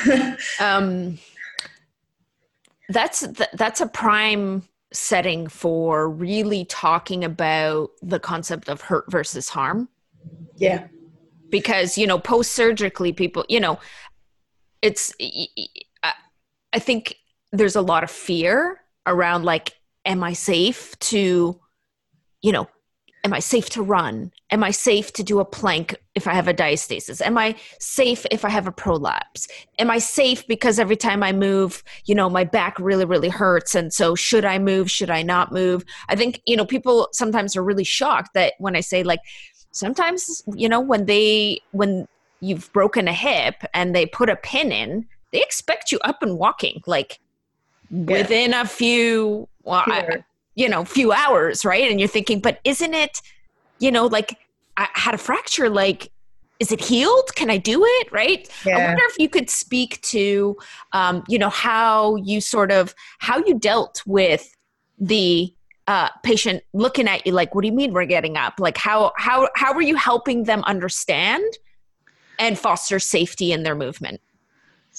um, 0.60 1.18
that's, 2.88 3.26
that's 3.52 3.80
a 3.80 3.86
prime 3.86 4.62
setting 4.92 5.48
for 5.48 6.08
really 6.08 6.64
talking 6.64 7.24
about 7.24 7.90
the 8.00 8.18
concept 8.18 8.68
of 8.68 8.80
hurt 8.80 9.10
versus 9.10 9.48
harm. 9.48 9.88
Yeah. 10.56 10.86
Because, 11.50 11.98
you 11.98 12.06
know, 12.06 12.18
post 12.18 12.52
surgically, 12.52 13.12
people, 13.12 13.44
you 13.48 13.60
know, 13.60 13.78
it's, 14.82 15.12
I 16.72 16.78
think 16.78 17.16
there's 17.52 17.76
a 17.76 17.82
lot 17.82 18.04
of 18.04 18.10
fear 18.10 18.80
around 19.06 19.44
like, 19.44 19.74
am 20.04 20.22
I 20.22 20.34
safe 20.34 20.98
to, 21.00 21.58
you 22.42 22.52
know, 22.52 22.68
am 23.24 23.32
I 23.32 23.40
safe 23.40 23.68
to 23.70 23.82
run? 23.82 24.32
Am 24.50 24.62
I 24.64 24.70
safe 24.70 25.12
to 25.14 25.22
do 25.22 25.40
a 25.40 25.44
plank 25.44 25.96
if 26.14 26.26
I 26.26 26.34
have 26.34 26.48
a 26.48 26.54
diastasis? 26.54 27.20
Am 27.20 27.36
I 27.36 27.56
safe 27.80 28.24
if 28.30 28.44
I 28.44 28.48
have 28.48 28.66
a 28.66 28.72
prolapse? 28.72 29.48
Am 29.78 29.90
I 29.90 29.98
safe 29.98 30.46
because 30.46 30.78
every 30.78 30.96
time 30.96 31.22
I 31.22 31.32
move, 31.32 31.82
you 32.04 32.14
know, 32.14 32.30
my 32.30 32.44
back 32.44 32.78
really, 32.78 33.04
really 33.04 33.28
hurts? 33.28 33.74
And 33.74 33.92
so, 33.92 34.14
should 34.14 34.44
I 34.44 34.58
move? 34.58 34.90
Should 34.90 35.10
I 35.10 35.22
not 35.22 35.52
move? 35.52 35.84
I 36.08 36.16
think, 36.16 36.40
you 36.46 36.56
know, 36.56 36.64
people 36.64 37.08
sometimes 37.12 37.56
are 37.56 37.64
really 37.64 37.84
shocked 37.84 38.34
that 38.34 38.54
when 38.58 38.76
I 38.76 38.80
say, 38.80 39.02
like, 39.02 39.20
sometimes, 39.72 40.42
you 40.54 40.68
know, 40.68 40.80
when 40.80 41.06
they, 41.06 41.60
when 41.72 42.08
you've 42.40 42.72
broken 42.72 43.08
a 43.08 43.12
hip 43.12 43.56
and 43.74 43.94
they 43.94 44.06
put 44.06 44.30
a 44.30 44.36
pin 44.36 44.72
in, 44.72 45.06
they 45.32 45.42
expect 45.42 45.92
you 45.92 45.98
up 46.00 46.22
and 46.22 46.38
walking, 46.38 46.82
like, 46.86 47.18
yeah. 47.90 48.18
within 48.18 48.54
a 48.54 48.64
few 48.64 49.48
well, 49.68 49.82
I, 49.86 50.24
you 50.58 50.68
know, 50.68 50.84
few 50.84 51.12
hours, 51.12 51.64
right? 51.64 51.88
And 51.88 52.00
you're 52.00 52.08
thinking, 52.08 52.40
but 52.40 52.58
isn't 52.64 52.92
it, 52.92 53.22
you 53.78 53.92
know, 53.92 54.06
like 54.06 54.36
I 54.76 54.88
had 54.92 55.14
a 55.14 55.18
fracture, 55.18 55.70
like, 55.70 56.10
is 56.58 56.72
it 56.72 56.80
healed? 56.80 57.32
Can 57.36 57.48
I 57.48 57.58
do 57.58 57.84
it? 57.84 58.10
Right. 58.10 58.50
Yeah. 58.66 58.76
I 58.76 58.86
wonder 58.88 59.04
if 59.04 59.16
you 59.20 59.28
could 59.28 59.48
speak 59.48 60.00
to, 60.02 60.56
um, 60.92 61.22
you 61.28 61.38
know, 61.38 61.48
how 61.48 62.16
you 62.16 62.40
sort 62.40 62.72
of, 62.72 62.92
how 63.20 63.38
you 63.46 63.56
dealt 63.56 64.02
with 64.04 64.52
the 64.98 65.54
uh, 65.86 66.08
patient 66.24 66.64
looking 66.72 67.06
at 67.06 67.24
you 67.24 67.32
like, 67.32 67.54
what 67.54 67.62
do 67.62 67.68
you 67.68 67.74
mean 67.74 67.92
we're 67.92 68.04
getting 68.04 68.36
up? 68.36 68.54
Like 68.58 68.76
how, 68.76 69.12
how, 69.16 69.48
how 69.54 69.72
were 69.72 69.82
you 69.82 69.94
helping 69.94 70.42
them 70.42 70.64
understand 70.64 71.44
and 72.40 72.58
foster 72.58 72.98
safety 72.98 73.52
in 73.52 73.62
their 73.62 73.76
movement? 73.76 74.20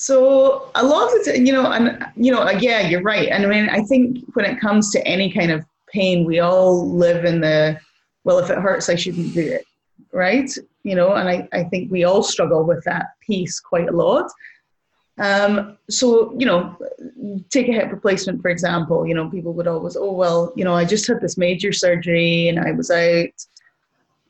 So 0.02 0.72
a 0.76 0.84
lot 0.86 1.14
of 1.14 1.26
the, 1.26 1.38
you 1.38 1.52
know, 1.52 1.74
and 1.74 2.06
you 2.16 2.32
know, 2.32 2.50
yeah, 2.52 2.88
you're 2.88 3.02
right. 3.02 3.28
And 3.28 3.46
I 3.46 3.50
mean, 3.50 3.68
I 3.70 3.82
think 3.82 4.24
when 4.32 4.46
it 4.46 4.58
comes 4.58 4.92
to 4.92 5.06
any 5.06 5.30
kind 5.30 5.52
of 5.52 5.66
pain, 5.92 6.24
we 6.24 6.40
all 6.40 6.90
live 6.90 7.26
in 7.26 7.42
the, 7.42 7.78
well, 8.24 8.40
if 8.40 8.50
it 8.50 8.60
hurts, 8.60 8.88
I 8.88 8.96
shouldn't 8.96 9.34
do 9.34 9.42
it, 9.42 9.66
right? 10.14 10.50
You 10.84 10.96
know, 10.96 11.16
and 11.16 11.28
I, 11.28 11.50
I 11.52 11.66
think 11.66 11.92
we 11.92 12.06
all 12.06 12.24
struggle 12.24 12.64
with 12.64 12.82
that 12.86 13.08
piece 13.20 13.60
quite 13.60 13.90
a 13.90 13.92
lot. 13.92 14.32
Um, 15.18 15.78
so, 15.90 16.34
you 16.40 16.46
know, 16.46 16.78
take 17.50 17.68
a 17.68 17.74
hip 17.74 17.92
replacement, 17.92 18.42
for 18.42 18.48
example, 18.48 19.06
you 19.06 19.14
know, 19.14 19.30
people 19.30 19.52
would 19.52 19.68
always, 19.68 19.98
oh, 19.98 20.14
well, 20.14 20.54
you 20.56 20.64
know, 20.64 20.76
I 20.76 20.86
just 20.86 21.08
had 21.08 21.20
this 21.20 21.38
major 21.38 21.74
surgery 21.74 22.48
and 22.48 22.58
I 22.58 22.72
was 22.72 22.90
out 22.90 23.46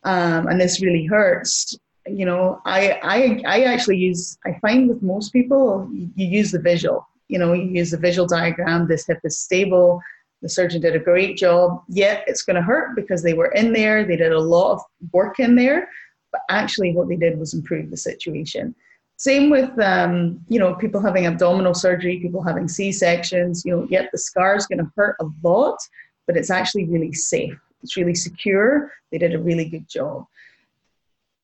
um, 0.03 0.47
and 0.47 0.59
this 0.59 0.81
really 0.81 1.05
hurts 1.05 1.77
you 2.17 2.25
know, 2.25 2.61
I, 2.65 2.99
I, 3.03 3.41
I 3.45 3.63
actually 3.63 3.97
use, 3.97 4.37
I 4.45 4.57
find 4.59 4.89
with 4.89 5.01
most 5.01 5.31
people, 5.31 5.89
you, 5.93 6.09
use 6.15 6.51
the 6.51 6.59
visual. 6.59 7.07
You 7.27 7.39
know, 7.39 7.53
you 7.53 7.63
use 7.63 7.91
the 7.91 7.97
visual 7.97 8.27
diagram. 8.27 8.87
This 8.87 9.05
hip 9.05 9.19
is 9.23 9.37
stable. 9.37 10.01
The 10.41 10.49
surgeon 10.49 10.81
did 10.81 10.95
a 10.95 10.99
great 10.99 11.37
job. 11.37 11.83
Yet 11.87 12.23
it's 12.27 12.43
going 12.43 12.55
to 12.55 12.61
hurt 12.61 12.95
because 12.95 13.21
they 13.21 13.33
were 13.33 13.51
in 13.51 13.73
there. 13.73 14.03
They 14.03 14.15
did 14.15 14.31
a 14.31 14.39
lot 14.39 14.73
of 14.73 14.81
work 15.13 15.39
in 15.39 15.55
there. 15.55 15.89
But 16.31 16.41
actually, 16.49 16.93
what 16.93 17.07
they 17.07 17.15
did 17.15 17.39
was 17.39 17.53
improve 17.53 17.89
the 17.89 17.97
situation. 17.97 18.75
Same 19.17 19.49
with, 19.49 19.77
um, 19.79 20.39
you 20.47 20.59
know, 20.59 20.75
people 20.75 21.01
having 21.01 21.25
abdominal 21.25 21.73
surgery, 21.73 22.19
people 22.19 22.41
having 22.41 22.67
C 22.67 22.91
sections. 22.91 23.65
You 23.65 23.75
know, 23.75 23.87
yet 23.89 24.09
the 24.11 24.17
scar 24.17 24.55
is 24.55 24.65
going 24.65 24.79
to 24.79 24.91
hurt 24.95 25.17
a 25.19 25.25
lot, 25.43 25.77
but 26.25 26.37
it's 26.37 26.49
actually 26.49 26.85
really 26.85 27.13
safe. 27.13 27.59
It's 27.83 27.97
really 27.97 28.15
secure. 28.15 28.91
They 29.11 29.17
did 29.17 29.33
a 29.33 29.39
really 29.39 29.65
good 29.65 29.87
job. 29.89 30.25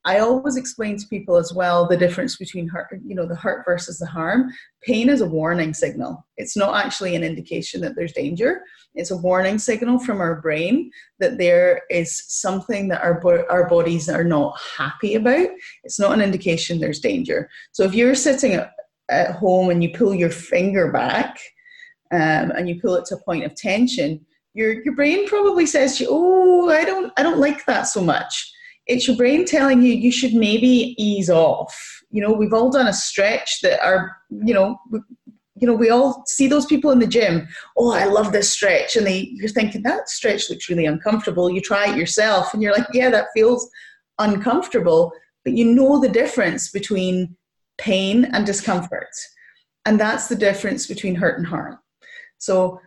I 0.06 0.20
always 0.20 0.56
explain 0.56 0.96
to 0.96 1.08
people 1.08 1.36
as 1.36 1.52
well 1.52 1.88
the 1.88 1.96
difference 1.96 2.36
between 2.36 2.68
hurt, 2.68 2.86
you 3.04 3.16
know, 3.16 3.26
the 3.26 3.34
hurt 3.34 3.64
versus 3.66 3.98
the 3.98 4.06
harm. 4.06 4.52
Pain 4.84 5.08
is 5.08 5.20
a 5.20 5.26
warning 5.26 5.74
signal. 5.74 6.24
It's 6.36 6.56
not 6.56 6.76
actually 6.76 7.16
an 7.16 7.24
indication 7.24 7.80
that 7.80 7.96
there's 7.96 8.12
danger. 8.12 8.62
It's 8.94 9.10
a 9.10 9.16
warning 9.16 9.58
signal 9.58 9.98
from 9.98 10.20
our 10.20 10.40
brain 10.40 10.92
that 11.18 11.38
there 11.38 11.82
is 11.90 12.22
something 12.28 12.86
that 12.88 13.02
our 13.02 13.20
our 13.50 13.68
bodies 13.68 14.08
are 14.08 14.22
not 14.22 14.56
happy 14.78 15.16
about. 15.16 15.48
It's 15.82 15.98
not 15.98 16.12
an 16.12 16.22
indication 16.22 16.78
there's 16.78 17.00
danger. 17.00 17.50
So 17.72 17.82
if 17.82 17.92
you're 17.92 18.14
sitting 18.14 18.54
at, 18.54 18.74
at 19.08 19.32
home 19.32 19.70
and 19.70 19.82
you 19.82 19.90
pull 19.90 20.14
your 20.14 20.30
finger 20.30 20.92
back 20.92 21.36
um, 22.12 22.52
and 22.52 22.68
you 22.68 22.80
pull 22.80 22.94
it 22.94 23.06
to 23.06 23.16
a 23.16 23.24
point 23.24 23.44
of 23.44 23.56
tension, 23.56 24.24
your 24.54 24.84
your 24.84 24.94
brain 24.94 25.26
probably 25.26 25.66
says 25.66 26.00
"Oh, 26.08 26.70
I 26.70 26.84
don't 26.84 27.12
I 27.16 27.24
don't 27.24 27.40
like 27.40 27.66
that 27.66 27.88
so 27.88 28.00
much." 28.00 28.52
It's 28.86 29.06
your 29.06 29.16
brain 29.16 29.44
telling 29.44 29.82
you 29.82 29.92
you 29.92 30.12
should 30.12 30.34
maybe 30.34 30.94
ease 30.98 31.28
off. 31.28 32.02
You 32.10 32.22
know, 32.22 32.32
we've 32.32 32.52
all 32.52 32.70
done 32.70 32.86
a 32.86 32.92
stretch 32.92 33.60
that 33.62 33.80
are, 33.84 34.16
you 34.30 34.54
know, 34.54 34.78
you 35.58 35.66
know, 35.66 35.74
we 35.74 35.90
all 35.90 36.22
see 36.26 36.46
those 36.46 36.66
people 36.66 36.90
in 36.90 36.98
the 36.98 37.06
gym. 37.06 37.48
Oh, 37.76 37.92
I 37.92 38.04
love 38.04 38.32
this 38.32 38.50
stretch, 38.50 38.94
and 38.94 39.06
they 39.06 39.30
you're 39.32 39.48
thinking 39.48 39.82
that 39.82 40.08
stretch 40.08 40.50
looks 40.50 40.68
really 40.68 40.84
uncomfortable. 40.86 41.50
You 41.50 41.60
try 41.60 41.90
it 41.90 41.96
yourself, 41.96 42.52
and 42.52 42.62
you're 42.62 42.74
like, 42.74 42.86
yeah, 42.92 43.10
that 43.10 43.28
feels 43.34 43.68
uncomfortable. 44.18 45.12
But 45.44 45.54
you 45.54 45.64
know 45.64 45.98
the 45.98 46.08
difference 46.08 46.70
between 46.70 47.36
pain 47.78 48.26
and 48.26 48.44
discomfort, 48.44 49.08
and 49.86 49.98
that's 49.98 50.28
the 50.28 50.36
difference 50.36 50.86
between 50.86 51.14
hurt 51.14 51.38
and 51.38 51.46
harm. 51.46 51.78
So 52.38 52.80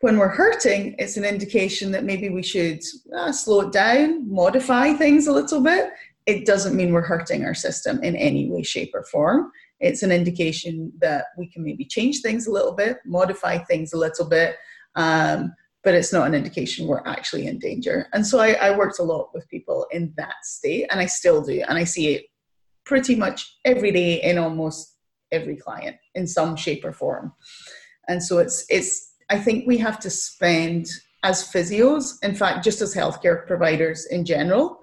when 0.00 0.16
we're 0.16 0.28
hurting, 0.28 0.94
it's 0.98 1.16
an 1.16 1.24
indication 1.24 1.92
that 1.92 2.04
maybe 2.04 2.30
we 2.30 2.42
should 2.42 2.82
uh, 3.16 3.32
slow 3.32 3.60
it 3.62 3.72
down, 3.72 4.30
modify 4.32 4.94
things 4.94 5.26
a 5.26 5.32
little 5.32 5.60
bit. 5.60 5.90
It 6.26 6.46
doesn't 6.46 6.76
mean 6.76 6.92
we're 6.92 7.02
hurting 7.02 7.44
our 7.44 7.54
system 7.54 8.02
in 8.02 8.16
any 8.16 8.50
way, 8.50 8.62
shape, 8.62 8.92
or 8.94 9.04
form. 9.04 9.50
It's 9.78 10.02
an 10.02 10.10
indication 10.10 10.92
that 11.00 11.26
we 11.36 11.48
can 11.48 11.64
maybe 11.64 11.84
change 11.84 12.20
things 12.20 12.46
a 12.46 12.52
little 12.52 12.72
bit, 12.72 12.98
modify 13.04 13.58
things 13.58 13.92
a 13.92 13.98
little 13.98 14.26
bit, 14.26 14.56
um, 14.94 15.54
but 15.84 15.94
it's 15.94 16.12
not 16.12 16.26
an 16.26 16.34
indication 16.34 16.86
we're 16.86 17.06
actually 17.06 17.46
in 17.46 17.58
danger. 17.58 18.06
And 18.12 18.26
so 18.26 18.38
I, 18.38 18.52
I 18.52 18.76
worked 18.76 18.98
a 19.00 19.02
lot 19.02 19.30
with 19.34 19.48
people 19.48 19.86
in 19.90 20.14
that 20.16 20.44
state, 20.44 20.86
and 20.90 21.00
I 21.00 21.06
still 21.06 21.42
do, 21.42 21.62
and 21.68 21.76
I 21.78 21.84
see 21.84 22.14
it 22.14 22.26
pretty 22.84 23.16
much 23.16 23.58
every 23.66 23.92
day 23.92 24.22
in 24.22 24.38
almost 24.38 24.96
every 25.30 25.56
client 25.56 25.96
in 26.14 26.26
some 26.26 26.56
shape 26.56 26.84
or 26.84 26.92
form. 26.92 27.32
And 28.08 28.22
so 28.22 28.38
it's 28.38 28.64
it's 28.68 29.09
I 29.30 29.38
think 29.38 29.66
we 29.66 29.78
have 29.78 29.98
to 30.00 30.10
spend 30.10 30.88
as 31.22 31.50
physios, 31.50 32.14
in 32.22 32.34
fact, 32.34 32.64
just 32.64 32.82
as 32.82 32.94
healthcare 32.94 33.46
providers 33.46 34.06
in 34.06 34.24
general, 34.24 34.80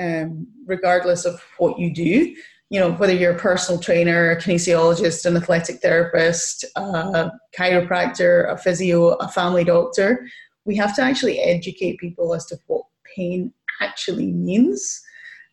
um, 0.00 0.46
regardless 0.66 1.24
of 1.24 1.40
what 1.58 1.78
you 1.78 1.94
do, 1.94 2.34
you 2.70 2.80
know, 2.80 2.92
whether 2.92 3.12
you're 3.12 3.36
a 3.36 3.38
personal 3.38 3.80
trainer, 3.80 4.32
a 4.32 4.36
kinesiologist, 4.36 5.26
an 5.26 5.36
athletic 5.36 5.80
therapist, 5.80 6.64
a 6.74 7.30
chiropractor, 7.56 8.50
a 8.50 8.56
physio, 8.56 9.10
a 9.10 9.28
family 9.28 9.62
doctor, 9.62 10.26
we 10.64 10.74
have 10.76 10.96
to 10.96 11.02
actually 11.02 11.38
educate 11.38 11.98
people 11.98 12.34
as 12.34 12.46
to 12.46 12.58
what 12.66 12.84
pain 13.14 13.52
actually 13.80 14.32
means 14.32 15.02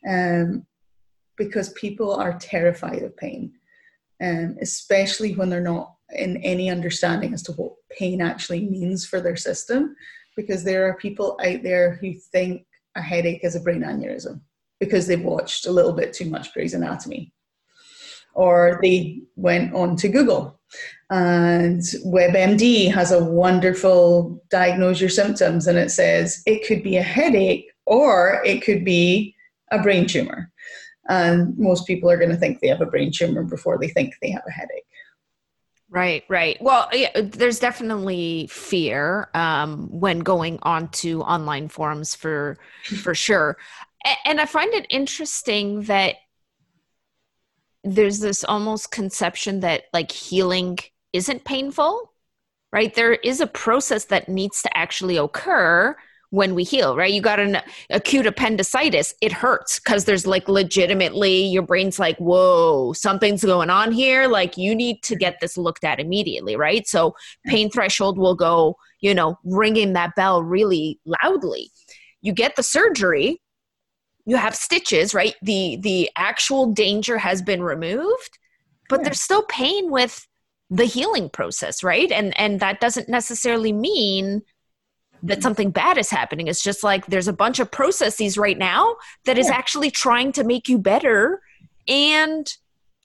um, 0.09 0.65
because 1.37 1.69
people 1.73 2.13
are 2.15 2.39
terrified 2.39 3.03
of 3.03 3.15
pain, 3.17 3.51
um, 4.23 4.57
especially 4.61 5.35
when 5.35 5.49
they're 5.49 5.61
not 5.61 5.95
in 6.13 6.37
any 6.37 6.69
understanding 6.69 7.33
as 7.33 7.43
to 7.43 7.51
what 7.53 7.73
pain 7.97 8.21
actually 8.21 8.67
means 8.67 9.05
for 9.05 9.21
their 9.21 9.35
system 9.35 9.95
because 10.35 10.63
there 10.63 10.87
are 10.87 10.95
people 10.97 11.37
out 11.45 11.63
there 11.63 11.95
who 11.95 12.13
think 12.31 12.65
a 12.95 13.01
headache 13.01 13.43
is 13.43 13.55
a 13.55 13.59
brain 13.59 13.81
aneurysm 13.81 14.41
because 14.79 15.07
they've 15.07 15.23
watched 15.23 15.65
a 15.67 15.71
little 15.71 15.93
bit 15.93 16.13
too 16.13 16.29
much 16.29 16.53
Grey's 16.53 16.73
Anatomy. 16.73 17.31
Or 18.33 18.79
they 18.81 19.21
went 19.35 19.73
on 19.73 19.95
to 19.97 20.07
Google. 20.07 20.59
And 21.09 21.81
WebMD 22.05 22.91
has 22.91 23.11
a 23.11 23.23
wonderful 23.23 24.41
diagnose 24.49 25.01
your 25.01 25.09
symptoms, 25.09 25.67
and 25.67 25.77
it 25.77 25.91
says 25.91 26.41
it 26.45 26.65
could 26.65 26.81
be 26.81 26.95
a 26.95 27.03
headache 27.03 27.69
or 27.85 28.41
it 28.45 28.63
could 28.63 28.85
be 28.85 29.35
a 29.71 29.81
brain 29.81 30.07
tumor. 30.07 30.49
And 31.09 31.57
most 31.57 31.85
people 31.85 32.09
are 32.09 32.17
going 32.17 32.31
to 32.31 32.37
think 32.37 32.59
they 32.59 32.69
have 32.69 32.81
a 32.81 32.85
brain 32.85 33.11
tumor 33.13 33.43
before 33.43 33.77
they 33.77 33.89
think 33.89 34.13
they 34.21 34.31
have 34.31 34.43
a 34.47 34.51
headache. 34.51 34.85
Right, 35.93 36.23
right. 36.29 36.57
Well, 36.61 36.87
yeah, 36.93 37.09
there's 37.21 37.59
definitely 37.59 38.47
fear 38.49 39.29
um, 39.33 39.89
when 39.91 40.19
going 40.19 40.57
onto 40.61 41.19
online 41.19 41.67
forums 41.67 42.15
for 42.15 42.57
for 43.03 43.13
sure, 43.13 43.57
and 44.25 44.39
I 44.39 44.45
find 44.45 44.73
it 44.73 44.87
interesting 44.89 45.81
that 45.83 46.15
there's 47.83 48.19
this 48.19 48.43
almost 48.43 48.91
conception 48.91 49.61
that 49.61 49.83
like 49.93 50.11
healing 50.11 50.77
isn't 51.13 51.43
painful, 51.45 52.13
right? 52.71 52.93
There 52.93 53.13
is 53.13 53.41
a 53.41 53.47
process 53.47 54.05
that 54.05 54.29
needs 54.29 54.61
to 54.63 54.77
actually 54.77 55.17
occur 55.17 55.95
when 56.31 56.55
we 56.55 56.63
heal, 56.63 56.95
right? 56.95 57.11
You 57.13 57.21
got 57.21 57.39
an 57.39 57.57
acute 57.89 58.25
appendicitis, 58.25 59.13
it 59.21 59.33
hurts 59.33 59.79
because 59.79 60.05
there's 60.05 60.25
like 60.25 60.47
legitimately 60.47 61.43
your 61.43 61.61
brain's 61.61 61.99
like, 61.99 62.17
whoa, 62.17 62.93
something's 62.93 63.43
going 63.43 63.69
on 63.69 63.91
here. 63.91 64.27
Like 64.27 64.57
you 64.57 64.73
need 64.73 65.03
to 65.03 65.15
get 65.15 65.39
this 65.41 65.57
looked 65.57 65.83
at 65.83 65.99
immediately, 65.99 66.55
right? 66.55 66.87
So 66.87 67.15
pain 67.45 67.69
threshold 67.69 68.17
will 68.17 68.35
go, 68.35 68.77
you 69.01 69.13
know, 69.13 69.37
ringing 69.43 69.91
that 69.93 70.15
bell 70.15 70.41
really 70.41 70.99
loudly. 71.05 71.69
You 72.21 72.31
get 72.31 72.55
the 72.55 72.63
surgery, 72.63 73.41
you 74.25 74.37
have 74.37 74.55
stitches, 74.55 75.13
right? 75.13 75.35
The 75.41 75.79
the 75.81 76.09
actual 76.15 76.71
danger 76.71 77.17
has 77.17 77.41
been 77.41 77.61
removed, 77.61 78.39
but 78.87 78.99
yeah. 78.99 79.03
there's 79.05 79.21
still 79.21 79.43
pain 79.43 79.91
with 79.91 80.25
the 80.69 80.85
healing 80.85 81.29
process, 81.29 81.83
right? 81.83 82.09
And 82.09 82.39
and 82.39 82.61
that 82.61 82.79
doesn't 82.79 83.09
necessarily 83.09 83.73
mean 83.73 84.43
that 85.23 85.43
something 85.43 85.71
bad 85.71 85.97
is 85.97 86.09
happening. 86.09 86.47
It's 86.47 86.63
just 86.63 86.83
like 86.83 87.05
there's 87.05 87.27
a 87.27 87.33
bunch 87.33 87.59
of 87.59 87.69
processes 87.69 88.37
right 88.37 88.57
now 88.57 88.95
that 89.25 89.37
is 89.37 89.47
yeah. 89.47 89.55
actually 89.55 89.91
trying 89.91 90.31
to 90.33 90.43
make 90.43 90.67
you 90.67 90.77
better 90.77 91.41
and 91.87 92.51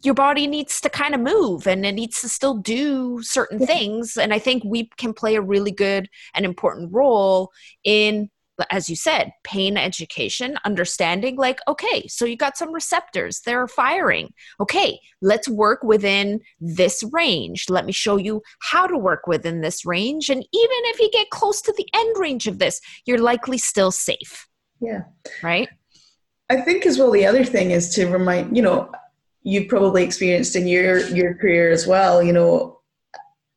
your 0.02 0.14
body 0.14 0.46
needs 0.46 0.80
to 0.82 0.90
kind 0.90 1.14
of 1.14 1.20
move 1.20 1.66
and 1.66 1.84
it 1.84 1.92
needs 1.92 2.20
to 2.20 2.28
still 2.28 2.54
do 2.54 3.20
certain 3.22 3.58
yeah. 3.58 3.66
things 3.66 4.16
and 4.16 4.32
i 4.32 4.38
think 4.38 4.62
we 4.64 4.90
can 4.98 5.12
play 5.12 5.34
a 5.34 5.40
really 5.40 5.70
good 5.70 6.08
and 6.34 6.44
important 6.44 6.92
role 6.92 7.50
in 7.82 8.30
as 8.70 8.88
you 8.88 8.96
said, 8.96 9.32
pain 9.44 9.76
education, 9.76 10.58
understanding 10.64 11.36
like, 11.36 11.60
okay, 11.68 12.06
so 12.08 12.24
you 12.24 12.36
got 12.36 12.56
some 12.56 12.72
receptors, 12.72 13.40
they're 13.40 13.68
firing. 13.68 14.32
Okay, 14.60 14.98
let's 15.20 15.48
work 15.48 15.82
within 15.82 16.40
this 16.60 17.04
range. 17.12 17.66
Let 17.68 17.86
me 17.86 17.92
show 17.92 18.16
you 18.16 18.42
how 18.60 18.86
to 18.86 18.96
work 18.96 19.26
within 19.26 19.60
this 19.60 19.84
range. 19.84 20.28
And 20.28 20.40
even 20.40 20.78
if 20.84 21.00
you 21.00 21.10
get 21.12 21.30
close 21.30 21.60
to 21.62 21.74
the 21.76 21.86
end 21.94 22.16
range 22.18 22.46
of 22.46 22.58
this, 22.58 22.80
you're 23.04 23.18
likely 23.18 23.58
still 23.58 23.90
safe. 23.90 24.48
Yeah. 24.80 25.02
Right? 25.42 25.68
I 26.48 26.60
think 26.60 26.86
as 26.86 26.98
well, 26.98 27.10
the 27.10 27.26
other 27.26 27.44
thing 27.44 27.72
is 27.72 27.90
to 27.94 28.06
remind, 28.06 28.56
you 28.56 28.62
know, 28.62 28.90
you've 29.42 29.68
probably 29.68 30.02
experienced 30.02 30.56
in 30.56 30.66
your, 30.66 30.98
your 31.08 31.34
career 31.34 31.70
as 31.70 31.86
well, 31.86 32.22
you 32.22 32.32
know, 32.32 32.80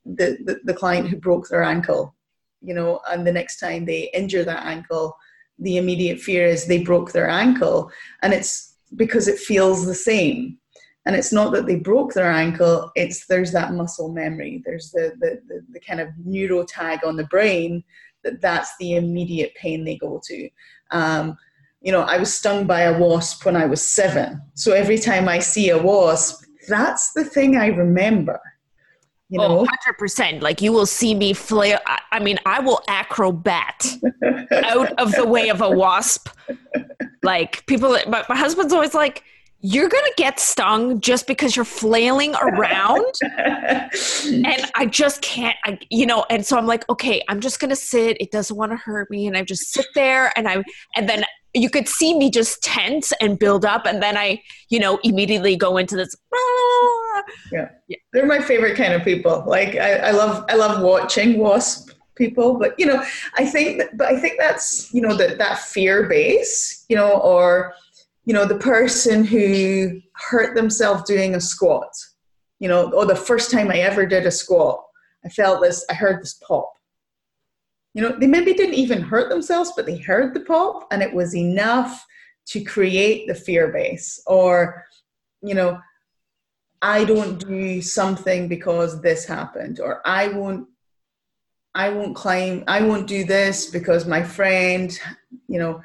the, 0.05 0.37
the, 0.43 0.59
the 0.63 0.73
client 0.73 1.07
who 1.07 1.17
broke 1.17 1.47
their 1.49 1.63
ankle 1.63 2.15
you 2.61 2.73
know, 2.73 2.99
and 3.09 3.25
the 3.25 3.31
next 3.31 3.59
time 3.59 3.85
they 3.85 4.09
injure 4.13 4.43
that 4.43 4.65
ankle, 4.65 5.15
the 5.59 5.77
immediate 5.77 6.19
fear 6.19 6.45
is 6.45 6.65
they 6.65 6.83
broke 6.83 7.11
their 7.11 7.29
ankle. 7.29 7.91
And 8.21 8.33
it's 8.33 8.75
because 8.95 9.27
it 9.27 9.39
feels 9.39 9.85
the 9.85 9.95
same. 9.95 10.57
And 11.05 11.15
it's 11.15 11.31
not 11.31 11.53
that 11.53 11.65
they 11.65 11.77
broke 11.77 12.13
their 12.13 12.29
ankle, 12.29 12.91
it's 12.95 13.25
there's 13.27 13.51
that 13.53 13.73
muscle 13.73 14.11
memory. 14.11 14.61
There's 14.65 14.91
the, 14.91 15.13
the, 15.19 15.41
the, 15.47 15.65
the 15.71 15.79
kind 15.79 15.99
of 15.99 16.09
neuro 16.23 16.65
tag 16.65 16.99
on 17.05 17.15
the 17.15 17.23
brain 17.25 17.83
that 18.23 18.41
that's 18.41 18.75
the 18.79 18.95
immediate 18.95 19.53
pain 19.55 19.83
they 19.83 19.97
go 19.97 20.21
to. 20.25 20.49
Um, 20.91 21.37
you 21.81 21.93
know, 21.93 22.01
I 22.01 22.17
was 22.17 22.33
stung 22.33 22.67
by 22.67 22.81
a 22.81 22.99
wasp 22.99 23.45
when 23.45 23.55
I 23.55 23.65
was 23.65 23.81
seven. 23.81 24.41
So 24.53 24.73
every 24.73 24.97
time 24.97 25.29
I 25.29 25.39
see 25.39 25.69
a 25.69 25.81
wasp, 25.81 26.43
that's 26.67 27.13
the 27.13 27.23
thing 27.23 27.55
I 27.55 27.67
remember 27.67 28.39
you 29.29 29.39
oh, 29.39 29.47
know? 29.47 29.67
Oh, 29.71 29.91
100%. 30.01 30.41
Like 30.41 30.61
you 30.61 30.73
will 30.73 30.85
see 30.85 31.13
me 31.15 31.33
flail. 31.33 31.79
I, 31.85 32.01
I 32.11 32.19
mean, 32.19 32.39
I 32.45 32.59
will 32.59 32.81
acrobat 32.87 33.87
out 34.51 34.91
of 34.99 35.11
the 35.13 35.25
way 35.25 35.49
of 35.49 35.61
a 35.61 35.69
wasp. 35.69 36.29
Like 37.23 37.65
people, 37.67 37.97
my, 38.07 38.25
my 38.27 38.35
husband's 38.35 38.73
always 38.73 38.93
like, 38.93 39.23
you're 39.61 39.89
going 39.89 40.05
to 40.05 40.13
get 40.15 40.39
stung 40.39 41.01
just 41.01 41.27
because 41.27 41.55
you're 41.55 41.65
flailing 41.65 42.33
around. 42.35 43.13
and 43.21 44.71
I 44.75 44.87
just 44.89 45.21
can't, 45.21 45.57
I, 45.65 45.77
you 45.89 46.05
know, 46.05 46.25
and 46.29 46.45
so 46.45 46.57
I'm 46.57 46.65
like, 46.65 46.87
okay, 46.89 47.21
I'm 47.27 47.41
just 47.41 47.59
going 47.59 47.69
to 47.69 47.75
sit. 47.75 48.17
It 48.21 48.31
doesn't 48.31 48.55
want 48.55 48.71
to 48.71 48.77
hurt 48.77 49.11
me. 49.11 49.27
And 49.27 49.35
I 49.35 49.43
just 49.43 49.73
sit 49.73 49.85
there 49.95 50.31
and 50.37 50.47
I, 50.47 50.63
and 50.95 51.09
then 51.09 51.25
you 51.53 51.69
could 51.69 51.89
see 51.89 52.17
me 52.17 52.29
just 52.29 52.63
tense 52.63 53.11
and 53.19 53.37
build 53.37 53.65
up. 53.65 53.85
And 53.85 54.01
then 54.01 54.15
I, 54.15 54.41
you 54.69 54.79
know, 54.79 54.97
immediately 55.03 55.57
go 55.57 55.77
into 55.77 55.95
this, 55.95 56.15
yeah. 57.51 57.69
yeah. 57.87 57.97
They're 58.13 58.25
my 58.25 58.41
favorite 58.41 58.77
kind 58.77 58.93
of 58.93 59.03
people. 59.03 59.43
Like 59.45 59.75
I, 59.75 59.95
I 59.95 60.11
love 60.11 60.45
I 60.49 60.55
love 60.55 60.81
watching 60.83 61.37
wasp 61.37 61.91
people, 62.15 62.57
but 62.59 62.77
you 62.79 62.85
know, 62.85 63.03
I 63.35 63.45
think 63.45 63.79
that, 63.79 63.97
but 63.97 64.07
I 64.07 64.19
think 64.19 64.35
that's, 64.37 64.93
you 64.93 65.01
know, 65.01 65.15
that 65.15 65.37
that 65.37 65.59
fear 65.59 66.07
base, 66.07 66.85
you 66.89 66.95
know, 66.95 67.19
or 67.19 67.73
you 68.25 68.33
know, 68.33 68.45
the 68.45 68.59
person 68.59 69.23
who 69.23 69.99
hurt 70.13 70.53
themselves 70.53 71.03
doing 71.03 71.33
a 71.33 71.41
squat, 71.41 71.91
you 72.59 72.67
know, 72.67 72.91
or 72.91 73.05
the 73.07 73.15
first 73.15 73.49
time 73.49 73.71
I 73.71 73.77
ever 73.79 74.05
did 74.05 74.27
a 74.27 74.31
squat, 74.31 74.83
I 75.25 75.29
felt 75.29 75.63
this, 75.63 75.83
I 75.89 75.95
heard 75.95 76.21
this 76.21 76.35
pop. 76.35 76.71
You 77.95 78.03
know, 78.03 78.15
they 78.19 78.27
maybe 78.27 78.53
didn't 78.53 78.75
even 78.75 79.01
hurt 79.01 79.29
themselves, 79.29 79.73
but 79.75 79.87
they 79.87 79.97
heard 79.97 80.35
the 80.35 80.41
pop 80.41 80.87
and 80.91 81.01
it 81.01 81.11
was 81.11 81.35
enough 81.35 82.05
to 82.47 82.63
create 82.63 83.27
the 83.27 83.33
fear 83.33 83.69
base. 83.69 84.21
Or, 84.27 84.85
you 85.41 85.55
know, 85.55 85.79
I 86.81 87.03
don't 87.03 87.39
do 87.39 87.81
something 87.81 88.47
because 88.47 89.01
this 89.01 89.25
happened, 89.25 89.79
or 89.79 90.01
I 90.05 90.29
won't 90.29 90.67
I 91.75 91.89
won't 91.89 92.15
claim 92.15 92.63
I 92.67 92.81
won't 92.81 93.07
do 93.07 93.23
this 93.23 93.69
because 93.69 94.05
my 94.05 94.23
friend, 94.23 94.97
you 95.47 95.59
know, 95.59 95.81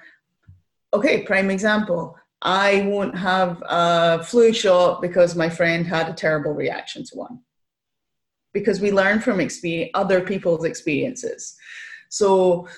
okay, 0.93 1.23
prime 1.23 1.51
example. 1.51 2.17
I 2.43 2.83
won't 2.83 3.17
have 3.17 3.63
a 3.69 4.23
flu 4.23 4.53
shot 4.53 5.01
because 5.01 5.35
my 5.35 5.49
friend 5.49 5.87
had 5.87 6.09
a 6.09 6.15
terrible 6.15 6.53
reaction 6.53 7.03
to 7.05 7.17
one. 7.17 7.41
Because 8.53 8.81
we 8.81 8.93
learn 8.93 9.21
from 9.21 9.41
experience, 9.41 9.91
other 9.95 10.21
people's 10.21 10.65
experiences. 10.65 11.57
So, 12.11 12.69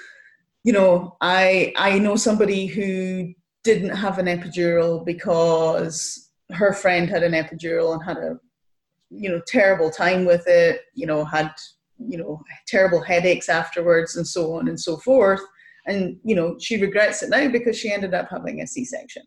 you 0.65 0.73
know, 0.73 1.17
I 1.21 1.73
I 1.77 1.99
know 1.99 2.17
somebody 2.17 2.67
who 2.67 3.35
didn't 3.65 3.91
have 3.91 4.19
an 4.19 4.27
epidural 4.27 5.05
because 5.05 6.26
her 6.53 6.73
friend 6.73 7.09
had 7.09 7.23
an 7.23 7.33
epidural 7.33 7.95
and 7.95 8.05
had 8.05 8.17
a 8.17 8.39
you 9.11 9.29
know 9.29 9.41
terrible 9.47 9.91
time 9.91 10.25
with 10.25 10.45
it 10.47 10.83
you 10.95 11.07
know 11.07 11.25
had 11.25 11.53
you 11.99 12.19
know 12.19 12.43
terrible 12.67 13.01
headaches 13.01 13.49
afterwards 13.49 14.17
and 14.17 14.27
so 14.27 14.55
on 14.55 14.69
and 14.69 14.81
so 14.81 14.97
forth. 14.99 15.41
And 15.87 16.19
you 16.25 16.35
know 16.35 16.57
she 16.59 16.81
regrets 16.81 17.23
it 17.23 17.31
now 17.31 17.49
because 17.49 17.79
she 17.79 17.93
ended 17.93 18.15
up 18.15 18.29
having 18.31 18.61
a 18.61 18.67
c-section. 18.67 19.23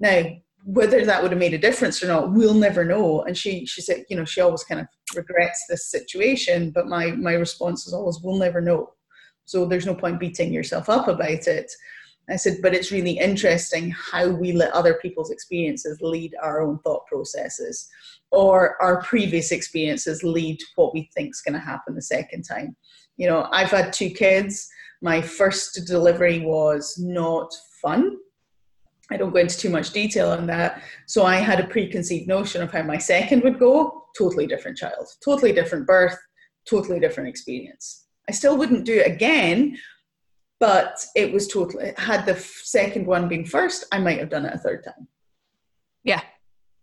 Now 0.00 0.24
whether 0.64 1.04
that 1.04 1.20
would 1.20 1.32
have 1.32 1.40
made 1.40 1.54
a 1.54 1.58
difference 1.58 2.02
or 2.02 2.06
not 2.06 2.32
we'll 2.32 2.54
never 2.54 2.84
know. 2.84 3.22
And 3.22 3.36
she 3.36 3.66
she 3.66 3.82
said 3.82 4.04
you 4.08 4.16
know 4.16 4.24
she 4.24 4.40
always 4.40 4.64
kind 4.64 4.80
of 4.80 4.86
regrets 5.14 5.64
this 5.68 5.90
situation 5.90 6.70
but 6.70 6.86
my 6.86 7.10
my 7.12 7.34
response 7.34 7.86
is 7.86 7.92
always 7.92 8.20
we'll 8.22 8.38
never 8.38 8.60
know. 8.60 8.90
So 9.44 9.66
there's 9.66 9.86
no 9.86 9.94
point 9.94 10.20
beating 10.20 10.52
yourself 10.52 10.88
up 10.88 11.08
about 11.08 11.46
it 11.46 11.70
I 12.30 12.36
said, 12.36 12.58
but 12.62 12.74
it's 12.74 12.92
really 12.92 13.18
interesting 13.18 13.90
how 13.90 14.28
we 14.28 14.52
let 14.52 14.72
other 14.72 14.94
people's 14.94 15.30
experiences 15.30 15.98
lead 16.00 16.34
our 16.40 16.62
own 16.62 16.78
thought 16.80 17.06
processes, 17.06 17.88
or 18.30 18.80
our 18.80 19.02
previous 19.02 19.50
experiences 19.50 20.22
lead 20.22 20.58
what 20.76 20.94
we 20.94 21.10
think 21.14 21.30
is 21.30 21.42
going 21.42 21.54
to 21.54 21.60
happen 21.60 21.94
the 21.94 22.02
second 22.02 22.42
time. 22.42 22.76
You 23.16 23.28
know, 23.28 23.48
I've 23.50 23.70
had 23.70 23.92
two 23.92 24.10
kids. 24.10 24.68
My 25.02 25.20
first 25.20 25.86
delivery 25.86 26.40
was 26.40 26.96
not 26.98 27.52
fun. 27.82 28.16
I 29.10 29.16
don't 29.16 29.32
go 29.32 29.40
into 29.40 29.58
too 29.58 29.68
much 29.68 29.90
detail 29.90 30.30
on 30.30 30.46
that. 30.46 30.82
So 31.06 31.24
I 31.24 31.36
had 31.36 31.60
a 31.60 31.66
preconceived 31.66 32.28
notion 32.28 32.62
of 32.62 32.72
how 32.72 32.82
my 32.82 32.98
second 32.98 33.42
would 33.42 33.58
go. 33.58 34.04
Totally 34.16 34.46
different 34.46 34.78
child, 34.78 35.08
totally 35.24 35.52
different 35.52 35.86
birth, 35.86 36.16
totally 36.68 37.00
different 37.00 37.28
experience. 37.28 38.06
I 38.28 38.32
still 38.32 38.56
wouldn't 38.56 38.86
do 38.86 39.00
it 39.00 39.06
again, 39.06 39.76
but 40.62 41.04
it 41.16 41.32
was 41.32 41.48
totally 41.48 41.92
had 41.96 42.24
the 42.24 42.36
second 42.36 43.04
one 43.06 43.28
been 43.28 43.44
first 43.44 43.84
i 43.92 43.98
might 43.98 44.18
have 44.20 44.30
done 44.30 44.46
it 44.46 44.54
a 44.54 44.58
third 44.58 44.84
time 44.84 45.06
yeah 46.04 46.22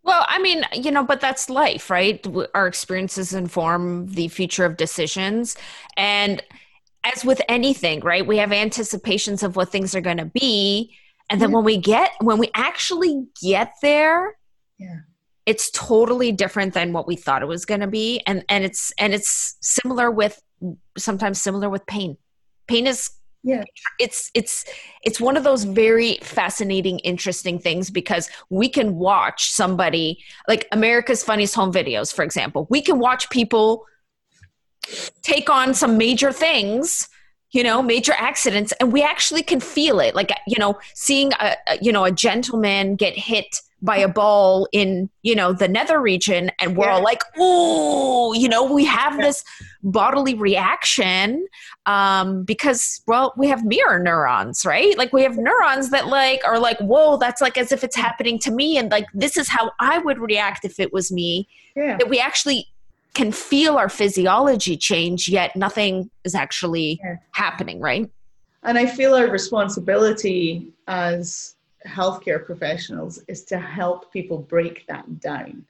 well 0.03 0.25
i 0.27 0.37
mean 0.45 0.63
you 0.73 0.91
know 0.91 1.03
but 1.11 1.21
that's 1.21 1.49
life 1.49 1.89
right 1.89 2.27
our 2.53 2.67
experiences 2.67 3.33
inform 3.33 4.05
the 4.19 4.27
future 4.27 4.65
of 4.65 4.75
decisions 4.75 5.55
and 5.95 6.43
as 7.05 7.23
with 7.23 7.41
anything 7.47 8.01
right 8.01 8.27
we 8.27 8.37
have 8.37 8.51
anticipations 8.51 9.43
of 9.43 9.55
what 9.55 9.69
things 9.69 9.95
are 9.95 10.01
going 10.09 10.17
to 10.25 10.31
be 10.43 10.93
And 11.31 11.39
then 11.39 11.49
Yeah. 11.51 11.55
when 11.57 11.65
we 11.71 11.77
get 11.77 12.09
when 12.29 12.39
we 12.43 12.49
actually 12.55 13.13
get 13.41 13.69
there, 13.83 14.35
Yeah. 14.85 15.01
it's 15.45 15.69
totally 15.71 16.31
different 16.31 16.73
than 16.73 16.91
what 16.91 17.05
we 17.09 17.15
thought 17.15 17.43
it 17.43 17.47
was 17.55 17.65
going 17.71 17.81
to 17.87 17.91
be 18.01 18.07
and 18.27 18.43
and 18.49 18.61
it's 18.67 18.83
and 18.97 19.13
it's 19.13 19.55
similar 19.61 20.09
with 20.21 20.35
sometimes 20.97 21.37
similar 21.47 21.69
with 21.69 21.85
pain. 21.85 22.17
Pain 22.67 22.87
is 22.87 23.11
Yeah. 23.41 23.63
it's 23.99 24.29
it's 24.33 24.65
it's 25.03 25.21
one 25.21 25.37
of 25.37 25.45
those 25.45 25.63
very 25.63 26.17
fascinating 26.21 26.99
interesting 26.99 27.57
things 27.57 27.89
because 27.89 28.29
we 28.49 28.67
can 28.67 28.95
watch 28.95 29.49
somebody 29.51 30.21
like 30.49 30.67
america's 30.73 31.23
funniest 31.23 31.55
home 31.55 31.71
videos 31.71 32.13
for 32.13 32.23
example 32.23 32.67
we 32.69 32.81
can 32.81 32.99
watch 32.99 33.29
people 33.29 33.85
take 35.21 35.49
on 35.49 35.73
some 35.73 35.97
major 35.97 36.31
things 36.33 37.07
you 37.51 37.63
know 37.63 37.81
major 37.81 38.13
accidents 38.17 38.73
and 38.79 38.91
we 38.91 39.01
actually 39.01 39.43
can 39.43 39.59
feel 39.59 39.99
it 39.99 40.15
like 40.15 40.31
you 40.47 40.57
know 40.59 40.77
seeing 40.93 41.31
a, 41.39 41.55
a 41.67 41.77
you 41.81 41.91
know 41.91 42.03
a 42.05 42.11
gentleman 42.11 42.95
get 42.95 43.13
hit 43.15 43.47
by 43.81 43.97
a 43.97 44.07
ball 44.09 44.67
in 44.73 45.09
you 45.21 45.33
know 45.35 45.53
the 45.53 45.67
nether 45.67 46.01
region 46.01 46.51
and 46.59 46.75
we're 46.75 46.89
all 46.89 47.03
like 47.03 47.21
oh 47.37 48.33
you 48.33 48.49
know 48.49 48.71
we 48.71 48.83
have 48.85 49.15
Yeah. 49.15 49.21
this 49.27 49.43
bodily 49.83 50.33
reaction 50.33 51.45
um, 51.85 52.43
because 52.43 53.01
well 53.07 53.33
we 53.37 53.47
have 53.47 53.63
mirror 53.63 53.99
neurons 53.99 54.65
right 54.65 54.97
like 54.97 55.13
we 55.13 55.23
have 55.23 55.37
neurons 55.37 55.89
that 55.89 56.07
like 56.07 56.41
are 56.45 56.59
like 56.59 56.77
whoa 56.79 57.17
that's 57.17 57.41
like 57.41 57.57
as 57.57 57.71
if 57.71 57.83
it's 57.83 57.95
happening 57.95 58.37
to 58.37 58.51
me 58.51 58.77
and 58.77 58.91
like 58.91 59.05
this 59.13 59.37
is 59.37 59.47
how 59.47 59.71
i 59.79 59.97
would 59.99 60.19
react 60.19 60.65
if 60.65 60.79
it 60.79 60.91
was 60.91 61.11
me 61.11 61.47
Yeah. 61.75 61.97
that 61.97 62.09
we 62.09 62.19
actually 62.19 62.67
can 63.13 63.31
feel 63.31 63.77
our 63.77 63.89
physiology 63.89 64.75
change 64.75 65.29
yet 65.29 65.55
nothing 65.55 66.09
is 66.25 66.35
actually 66.35 66.99
Yeah. 67.03 67.15
happening 67.31 67.79
right 67.79 68.09
And 68.63 68.77
I 68.77 68.85
feel 68.85 69.13
our 69.15 69.27
responsibility 69.29 70.73
as 70.87 71.55
healthcare 71.87 72.43
professionals 72.45 73.23
is 73.29 73.45
to 73.45 73.57
help 73.57 74.11
people 74.11 74.37
break 74.37 74.85
that 74.87 75.21
down, 75.21 75.65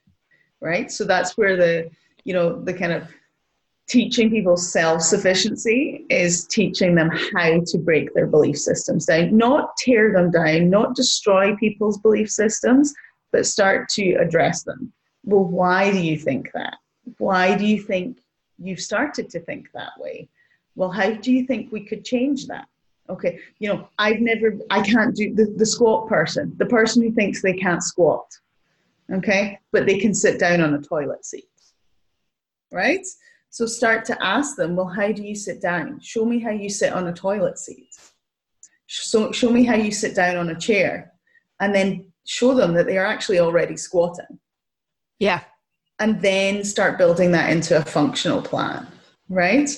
right? 0.60 0.92
So 0.92 1.06
that's 1.06 1.38
where 1.38 1.56
the, 1.56 1.92
you 2.24 2.34
know, 2.34 2.60
the 2.60 2.74
kind 2.74 2.92
of 2.92 3.04
teaching 3.90 4.30
people 4.30 4.56
self 4.56 5.02
sufficiency 5.02 6.06
is 6.10 6.46
teaching 6.46 6.96
them 6.96 7.10
how 7.10 7.60
to 7.66 7.78
break 7.78 8.14
their 8.14 8.28
belief 8.28 8.58
systems 8.58 9.08
down, 9.08 9.36
not 9.36 9.76
tear 9.78 10.14
them 10.14 10.32
down, 10.32 10.70
not 10.70 10.96
destroy 10.96 11.56
people's 11.58 11.98
belief 11.98 12.30
systems, 12.30 12.94
but 13.32 13.46
start 13.46 13.90
to 13.90 14.14
address 14.14 14.64
them. 14.64 14.94
Well, 15.26 15.44
why 15.44 15.92
do 15.92 16.00
you 16.00 16.18
think 16.18 16.52
that? 16.54 16.76
Why 17.18 17.56
do 17.56 17.66
you 17.66 17.82
think 17.82 18.20
you've 18.60 18.80
started 18.80 19.30
to 19.32 19.40
think 19.40 19.70
that 19.74 19.92
way? 19.98 20.30
Well, 20.76 20.92
how 20.92 21.12
do 21.12 21.32
you 21.32 21.46
think 21.46 21.72
we 21.72 21.84
could 21.84 22.06
change 22.06 22.48
that? 22.48 22.68
Okay, 23.10 23.40
you 23.58 23.70
know, 23.70 23.90
I've 23.98 24.20
never, 24.20 24.56
I 24.70 24.84
can't 24.84 25.16
do 25.16 25.34
the, 25.34 25.52
the 25.58 25.66
squat 25.66 26.08
person, 26.08 26.54
the 26.58 26.68
person 26.68 27.02
who 27.02 27.12
thinks 27.12 27.42
they 27.42 27.54
can't 27.54 27.82
squat, 27.82 28.28
okay, 29.12 29.60
but 29.72 29.88
they 29.88 29.98
can 29.98 30.14
sit 30.14 30.40
down 30.40 30.62
on 30.62 30.76
a 30.76 30.82
toilet 30.82 31.26
seat, 31.26 31.50
right? 32.72 33.04
So 33.50 33.66
start 33.66 34.06
to 34.06 34.24
ask 34.24 34.56
them, 34.56 34.76
well, 34.76 34.88
how 34.88 35.12
do 35.12 35.24
you 35.24 35.36
sit 35.36 35.62
down? 35.62 36.00
Show 36.02 36.26
me 36.26 36.40
how 36.40 36.52
you 36.52 36.70
sit 36.70 36.94
on 36.94 37.08
a 37.08 37.14
toilet 37.14 37.58
seat. 37.58 37.90
So 38.88 39.32
show 39.32 39.50
me 39.50 39.64
how 39.64 39.76
you 39.76 39.92
sit 39.92 40.16
down 40.16 40.38
on 40.38 40.50
a 40.50 40.60
chair, 40.60 41.14
and 41.60 41.74
then 41.74 42.12
show 42.26 42.54
them 42.54 42.74
that 42.74 42.86
they 42.86 42.98
are 42.98 43.06
actually 43.06 43.40
already 43.40 43.76
squatting 43.76 44.40
yeah 45.20 45.42
and 46.00 46.22
then 46.22 46.64
start 46.64 46.98
building 46.98 47.32
that 47.32 47.50
into 47.50 47.78
a 47.78 47.84
functional 47.84 48.42
plan 48.42 48.88
right 49.30 49.70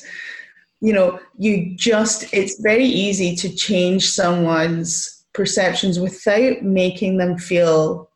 you 0.80 0.94
know 0.94 1.20
you 1.38 1.76
just 1.76 2.32
it's 2.34 2.62
very 2.62 2.86
easy 2.86 3.36
to 3.36 3.54
change 3.54 4.10
someone's 4.10 5.26
perceptions 5.34 6.00
without 6.00 6.62
making 6.62 7.18
them 7.18 7.38
feel 7.38 8.10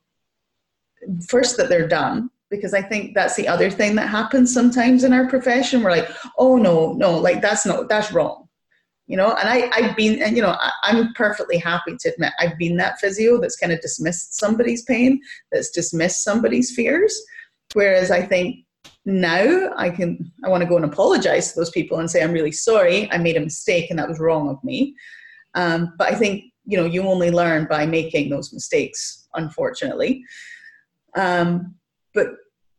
first 1.27 1.57
that 1.57 1.69
they're 1.69 1.87
done 1.87 2.29
because 2.49 2.73
i 2.73 2.81
think 2.81 3.13
that's 3.13 3.35
the 3.35 3.47
other 3.47 3.69
thing 3.69 3.95
that 3.95 4.09
happens 4.09 4.53
sometimes 4.53 5.03
in 5.03 5.13
our 5.13 5.27
profession. 5.27 5.81
We're 5.81 5.91
like 5.91 6.09
oh 6.37 6.57
no 6.57 6.93
no 6.93 7.17
like 7.17 7.41
that's 7.41 7.65
not 7.65 7.89
that's 7.89 8.11
wrong. 8.11 8.47
You 9.07 9.17
know 9.17 9.35
and 9.35 9.47
i 9.47 9.69
i've 9.73 9.95
been 9.95 10.21
and 10.21 10.35
you 10.35 10.41
know 10.41 10.55
I, 10.59 10.71
i'm 10.83 11.13
perfectly 11.13 11.57
happy 11.57 11.95
to 11.99 12.09
admit 12.11 12.33
i've 12.39 12.57
been 12.57 12.77
that 12.77 12.99
physio 12.99 13.39
that's 13.39 13.55
kind 13.55 13.71
of 13.71 13.81
dismissed 13.81 14.35
somebody's 14.35 14.83
pain 14.83 15.21
that's 15.51 15.69
dismissed 15.69 16.23
somebody's 16.23 16.73
fears. 16.75 17.15
Whereas 17.73 18.09
i 18.09 18.21
think 18.21 18.65
now 19.05 19.71
i 19.77 19.89
can 19.89 20.31
i 20.43 20.49
want 20.49 20.63
to 20.63 20.69
go 20.69 20.75
and 20.75 20.85
apologize 20.85 21.51
to 21.53 21.59
those 21.59 21.69
people 21.69 21.99
and 21.99 22.09
say 22.09 22.23
i'm 22.23 22.33
really 22.33 22.51
sorry 22.51 23.11
i 23.11 23.17
made 23.17 23.37
a 23.37 23.39
mistake 23.39 23.91
and 23.91 23.99
that 23.99 24.09
was 24.09 24.19
wrong 24.19 24.49
of 24.49 24.63
me. 24.63 24.95
Um, 25.53 25.93
but 25.97 26.11
i 26.11 26.15
think 26.15 26.45
you 26.65 26.77
know 26.77 26.85
you 26.85 27.03
only 27.03 27.29
learn 27.29 27.67
by 27.69 27.85
making 27.85 28.29
those 28.29 28.51
mistakes 28.53 29.27
unfortunately. 29.35 30.23
Um, 31.15 31.75
but 32.15 32.27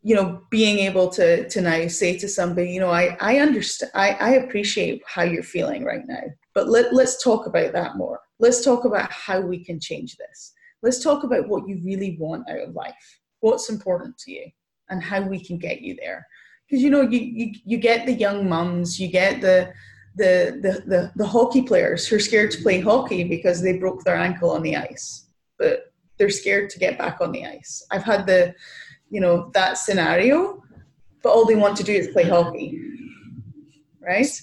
you 0.02 0.14
know 0.16 0.42
being 0.50 0.80
able 0.80 1.08
to 1.08 1.48
to 1.48 1.60
now 1.60 1.86
say 1.86 2.18
to 2.18 2.28
somebody 2.28 2.70
you 2.70 2.80
know 2.80 2.90
i 2.90 3.16
i 3.20 3.38
understand 3.38 3.92
i 3.94 4.10
i 4.12 4.30
appreciate 4.30 5.02
how 5.06 5.22
you're 5.22 5.42
feeling 5.42 5.84
right 5.84 6.06
now 6.06 6.22
but 6.56 6.70
let, 6.70 6.94
let's 6.94 7.22
talk 7.22 7.46
about 7.46 7.74
that 7.74 7.98
more. 7.98 8.18
Let's 8.38 8.64
talk 8.64 8.86
about 8.86 9.12
how 9.12 9.40
we 9.40 9.62
can 9.62 9.78
change 9.78 10.16
this. 10.16 10.54
Let's 10.82 11.04
talk 11.04 11.22
about 11.22 11.48
what 11.48 11.68
you 11.68 11.82
really 11.84 12.16
want 12.18 12.48
out 12.48 12.60
of 12.60 12.74
life 12.74 13.20
what's 13.40 13.68
important 13.68 14.16
to 14.16 14.32
you 14.32 14.46
and 14.88 15.02
how 15.02 15.20
we 15.20 15.38
can 15.38 15.58
get 15.58 15.82
you 15.82 15.94
there. 16.00 16.26
Because 16.66 16.82
you 16.82 16.88
know 16.88 17.02
you, 17.02 17.20
you 17.20 17.52
you 17.64 17.76
get 17.76 18.06
the 18.06 18.14
young 18.14 18.48
mums 18.48 18.98
you 18.98 19.08
get 19.08 19.42
the 19.42 19.70
the, 20.16 20.58
the 20.62 20.72
the 20.86 21.12
the 21.14 21.26
hockey 21.26 21.62
players 21.62 22.06
who 22.06 22.16
are 22.16 22.20
scared 22.28 22.50
to 22.52 22.62
play 22.62 22.80
hockey 22.80 23.22
because 23.22 23.60
they 23.60 23.76
broke 23.76 24.02
their 24.02 24.16
ankle 24.16 24.50
on 24.50 24.62
the 24.62 24.76
ice 24.76 25.26
but 25.58 25.92
they're 26.16 26.30
scared 26.30 26.70
to 26.70 26.78
get 26.78 26.96
back 26.98 27.20
on 27.20 27.32
the 27.32 27.44
ice. 27.44 27.84
I've 27.90 28.02
had 28.02 28.26
the 28.26 28.54
you 29.10 29.20
know 29.20 29.50
that 29.54 29.78
scenario 29.78 30.62
but 31.22 31.30
all 31.30 31.44
they 31.44 31.56
want 31.56 31.76
to 31.76 31.82
do 31.82 31.92
is 31.92 32.08
play 32.08 32.24
hockey 32.24 32.86
right? 34.06 34.40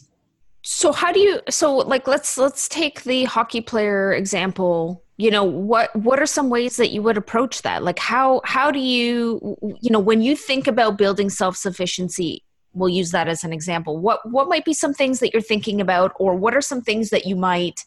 So 0.61 0.91
how 0.91 1.11
do 1.11 1.19
you 1.19 1.41
so 1.49 1.77
like 1.77 2.07
let's 2.07 2.37
let's 2.37 2.67
take 2.67 3.03
the 3.03 3.23
hockey 3.23 3.61
player 3.61 4.13
example. 4.13 5.03
You 5.17 5.31
know 5.31 5.43
what 5.43 5.95
what 5.95 6.19
are 6.19 6.25
some 6.25 6.49
ways 6.49 6.77
that 6.77 6.91
you 6.91 7.01
would 7.01 7.17
approach 7.17 7.61
that? 7.63 7.83
Like 7.83 7.99
how 7.99 8.41
how 8.45 8.71
do 8.71 8.79
you 8.79 9.57
you 9.81 9.89
know 9.89 9.99
when 9.99 10.21
you 10.21 10.35
think 10.35 10.67
about 10.67 10.97
building 10.97 11.29
self-sufficiency 11.29 12.43
we'll 12.75 12.89
use 12.89 13.11
that 13.11 13.27
as 13.27 13.43
an 13.43 13.53
example. 13.53 13.99
What 13.99 14.19
what 14.29 14.49
might 14.49 14.65
be 14.65 14.73
some 14.73 14.93
things 14.93 15.19
that 15.19 15.31
you're 15.31 15.41
thinking 15.41 15.79
about 15.79 16.11
or 16.15 16.35
what 16.35 16.55
are 16.55 16.61
some 16.61 16.81
things 16.81 17.09
that 17.11 17.25
you 17.25 17.35
might 17.35 17.81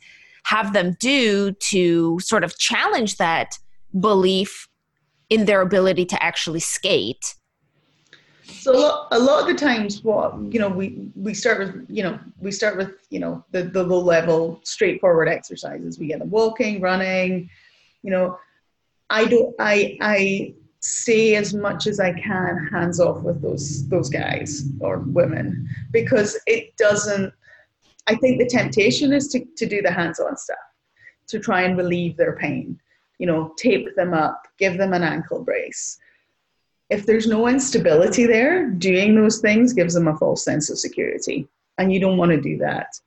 have 0.44 0.72
them 0.72 0.96
do 1.00 1.52
to 1.52 2.20
sort 2.20 2.44
of 2.44 2.56
challenge 2.58 3.16
that 3.16 3.58
belief 3.98 4.68
in 5.30 5.44
their 5.44 5.60
ability 5.60 6.04
to 6.06 6.22
actually 6.22 6.60
skate. 6.60 7.34
So 8.44 8.76
a 8.76 8.78
lot, 8.78 9.08
a 9.12 9.18
lot 9.18 9.40
of 9.40 9.46
the 9.48 9.54
times 9.54 10.02
what 10.04 10.34
you 10.52 10.60
know 10.60 10.68
we 10.68 11.08
we 11.16 11.34
start 11.34 11.58
with 11.58 11.86
you 11.88 12.02
know 12.02 12.18
we 12.38 12.52
start 12.52 12.76
with 12.76 12.92
you 13.10 13.18
know 13.18 13.44
the, 13.50 13.64
the 13.64 13.82
low 13.82 14.00
level 14.00 14.60
straightforward 14.64 15.28
exercises. 15.28 15.98
We 15.98 16.06
get 16.06 16.20
them 16.20 16.30
walking 16.30 16.80
running 16.80 17.50
you 18.02 18.10
know. 18.10 18.38
I 19.08 19.24
don't 19.26 19.54
i 19.60 19.96
i 20.00 20.54
stay 20.80 21.36
as 21.36 21.54
much 21.54 21.86
as 21.86 21.98
i 22.00 22.12
can 22.12 22.68
hands 22.70 23.00
off 23.00 23.22
with 23.22 23.40
those 23.40 23.88
those 23.88 24.08
guys 24.08 24.64
or 24.80 24.98
women 24.98 25.68
because 25.92 26.38
it 26.46 26.76
doesn't 26.76 27.32
i 28.06 28.14
think 28.14 28.38
the 28.38 28.46
temptation 28.46 29.12
is 29.12 29.28
to, 29.28 29.44
to 29.56 29.66
do 29.66 29.80
the 29.82 29.90
hands-on 29.90 30.36
stuff 30.36 30.56
to 31.26 31.38
try 31.38 31.62
and 31.62 31.76
relieve 31.76 32.16
their 32.16 32.36
pain 32.36 32.78
you 33.18 33.26
know 33.26 33.52
tape 33.56 33.94
them 33.96 34.12
up 34.12 34.45
give 34.58 34.78
them 34.78 34.92
an 34.92 35.02
ankle 35.02 35.42
brace 35.42 35.98
if 36.88 37.04
there's 37.06 37.26
no 37.26 37.48
instability 37.48 38.26
there, 38.26 38.68
doing 38.70 39.14
those 39.14 39.40
things 39.40 39.72
gives 39.72 39.94
them 39.94 40.08
a 40.08 40.16
false 40.16 40.44
sense 40.44 40.70
of 40.70 40.78
security, 40.78 41.48
and 41.78 41.92
you 41.92 42.00
don't 42.00 42.16
want 42.16 42.30
to 42.30 42.40
do 42.40 42.58
that. 42.58 42.98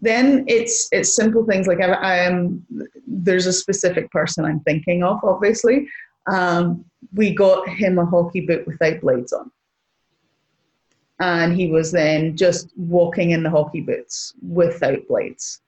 Then 0.00 0.44
it's 0.46 0.88
it's 0.92 1.14
simple 1.14 1.44
things 1.44 1.66
like 1.66 1.80
I, 1.80 1.92
I 1.92 2.16
am. 2.16 2.64
There's 3.06 3.46
a 3.46 3.52
specific 3.52 4.10
person 4.10 4.44
I'm 4.44 4.60
thinking 4.60 5.02
of. 5.02 5.22
Obviously, 5.24 5.88
um, 6.30 6.84
we 7.12 7.34
got 7.34 7.68
him 7.68 7.98
a 7.98 8.06
hockey 8.06 8.42
boot 8.42 8.66
without 8.66 9.00
blades 9.00 9.32
on, 9.32 9.50
and 11.20 11.56
he 11.56 11.70
was 11.70 11.90
then 11.90 12.36
just 12.36 12.68
walking 12.76 13.30
in 13.30 13.42
the 13.42 13.50
hockey 13.50 13.80
boots 13.80 14.34
without 14.46 15.08
blades. 15.08 15.60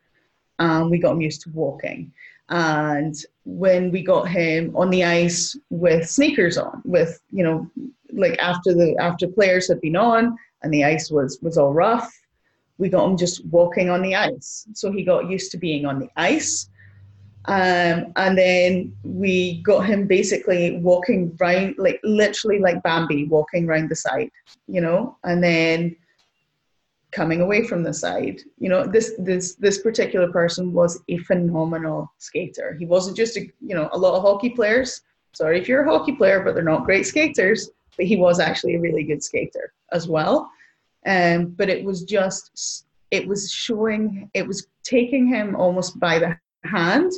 Um, 0.59 0.91
we 0.91 0.99
got 0.99 1.13
him 1.13 1.21
used 1.21 1.43
to 1.43 1.51
walking. 1.51 2.13
And 2.49 3.15
when 3.45 3.91
we 3.91 4.03
got 4.03 4.29
him 4.29 4.75
on 4.77 4.91
the 4.91 5.05
ice 5.05 5.57
with 5.71 6.09
sneakers 6.09 6.57
on 6.57 6.81
with 6.85 7.21
you 7.31 7.43
know 7.43 7.69
like 8.13 8.39
after 8.39 8.73
the 8.73 8.97
after 8.99 9.27
players 9.27 9.67
had 9.69 9.81
been 9.81 9.97
on 9.97 10.37
and 10.63 10.73
the 10.73 10.85
ice 10.85 11.11
was 11.11 11.41
was 11.43 11.59
all 11.59 11.73
rough 11.73 12.13
we 12.79 12.89
got 12.89 13.09
him 13.09 13.17
just 13.17 13.45
walking 13.47 13.89
on 13.89 14.03
the 14.03 14.15
ice. 14.15 14.67
So 14.75 14.93
he 14.93 15.03
got 15.03 15.31
used 15.31 15.51
to 15.53 15.59
being 15.59 15.87
on 15.87 15.99
the 15.99 16.11
ice. 16.17 16.69
Um, 17.47 18.13
and 18.17 18.37
then 18.37 18.95
we 19.03 19.63
got 19.63 19.87
him 19.87 20.07
basically 20.07 20.79
walking 20.79 21.35
round 21.39 21.77
like 21.79 22.01
literally 22.03 22.59
like 22.59 22.83
bambi 22.83 23.25
walking 23.25 23.67
round 23.67 23.89
the 23.89 23.95
site 23.95 24.33
you 24.69 24.81
know? 24.81 25.17
And 25.25 25.43
then 25.43 25.97
coming 27.17 27.41
away 27.41 27.67
from 27.67 27.83
the 27.83 27.95
side. 27.95 28.43
You 28.59 28.69
know, 28.69 28.87
this 28.87 29.15
this 29.19 29.55
this 29.55 29.79
particular 29.79 30.31
person 30.31 30.73
was 30.73 31.03
a 31.09 31.17
phenomenal 31.29 32.13
skater. 32.19 32.77
He 32.79 32.85
wasn't 32.85 33.17
just 33.17 33.39
a 33.39 33.43
you 33.69 33.75
know 33.75 33.89
a 33.93 33.99
lot 33.99 34.15
of 34.15 34.23
hockey 34.23 34.51
players. 34.51 35.01
Sorry 35.33 35.59
if 35.59 35.67
you're 35.69 35.85
a 35.85 35.91
hockey 35.91 36.13
player, 36.13 36.41
but 36.45 36.55
they're 36.55 36.73
not 36.75 36.85
great 36.85 37.07
skaters. 37.07 37.71
But 37.97 38.07
he 38.07 38.17
was 38.17 38.39
actually 38.39 38.75
a 38.75 38.81
really 38.81 39.05
good 39.05 39.23
skater 39.25 39.73
as 39.93 40.07
well. 40.07 40.51
Um, 41.07 41.47
but 41.59 41.71
it 41.71 41.83
was 41.83 42.05
just 42.05 42.85
it 43.11 43.27
was 43.27 43.51
showing 43.51 44.31
it 44.35 44.47
was 44.47 44.67
taking 44.83 45.27
him 45.27 45.57
almost 45.57 45.99
by 45.99 46.19
the 46.19 46.39
hand, 46.65 47.13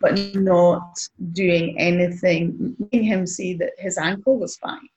but 0.00 0.14
not 0.36 0.96
doing 1.32 1.76
anything, 1.78 2.76
making 2.78 3.04
him 3.04 3.26
see 3.26 3.54
that 3.54 3.72
his 3.78 3.98
ankle 3.98 4.38
was 4.38 4.56
fine. 4.56 4.88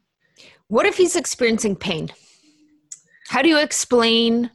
What 0.68 0.86
if 0.86 0.98
he's 0.98 1.16
experiencing 1.16 1.76
pain? 1.76 2.12
How 3.28 3.42
do 3.42 3.50
you 3.50 3.60
explain 3.60 4.52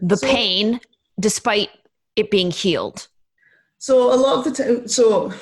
the 0.00 0.16
so, 0.16 0.26
pain 0.26 0.80
despite 1.18 1.70
it 2.16 2.30
being 2.30 2.50
healed? 2.50 3.08
So 3.78 4.12
a 4.12 4.16
lot 4.16 4.38
of 4.38 4.44
the 4.44 4.62
time, 4.64 4.88
so 4.88 5.32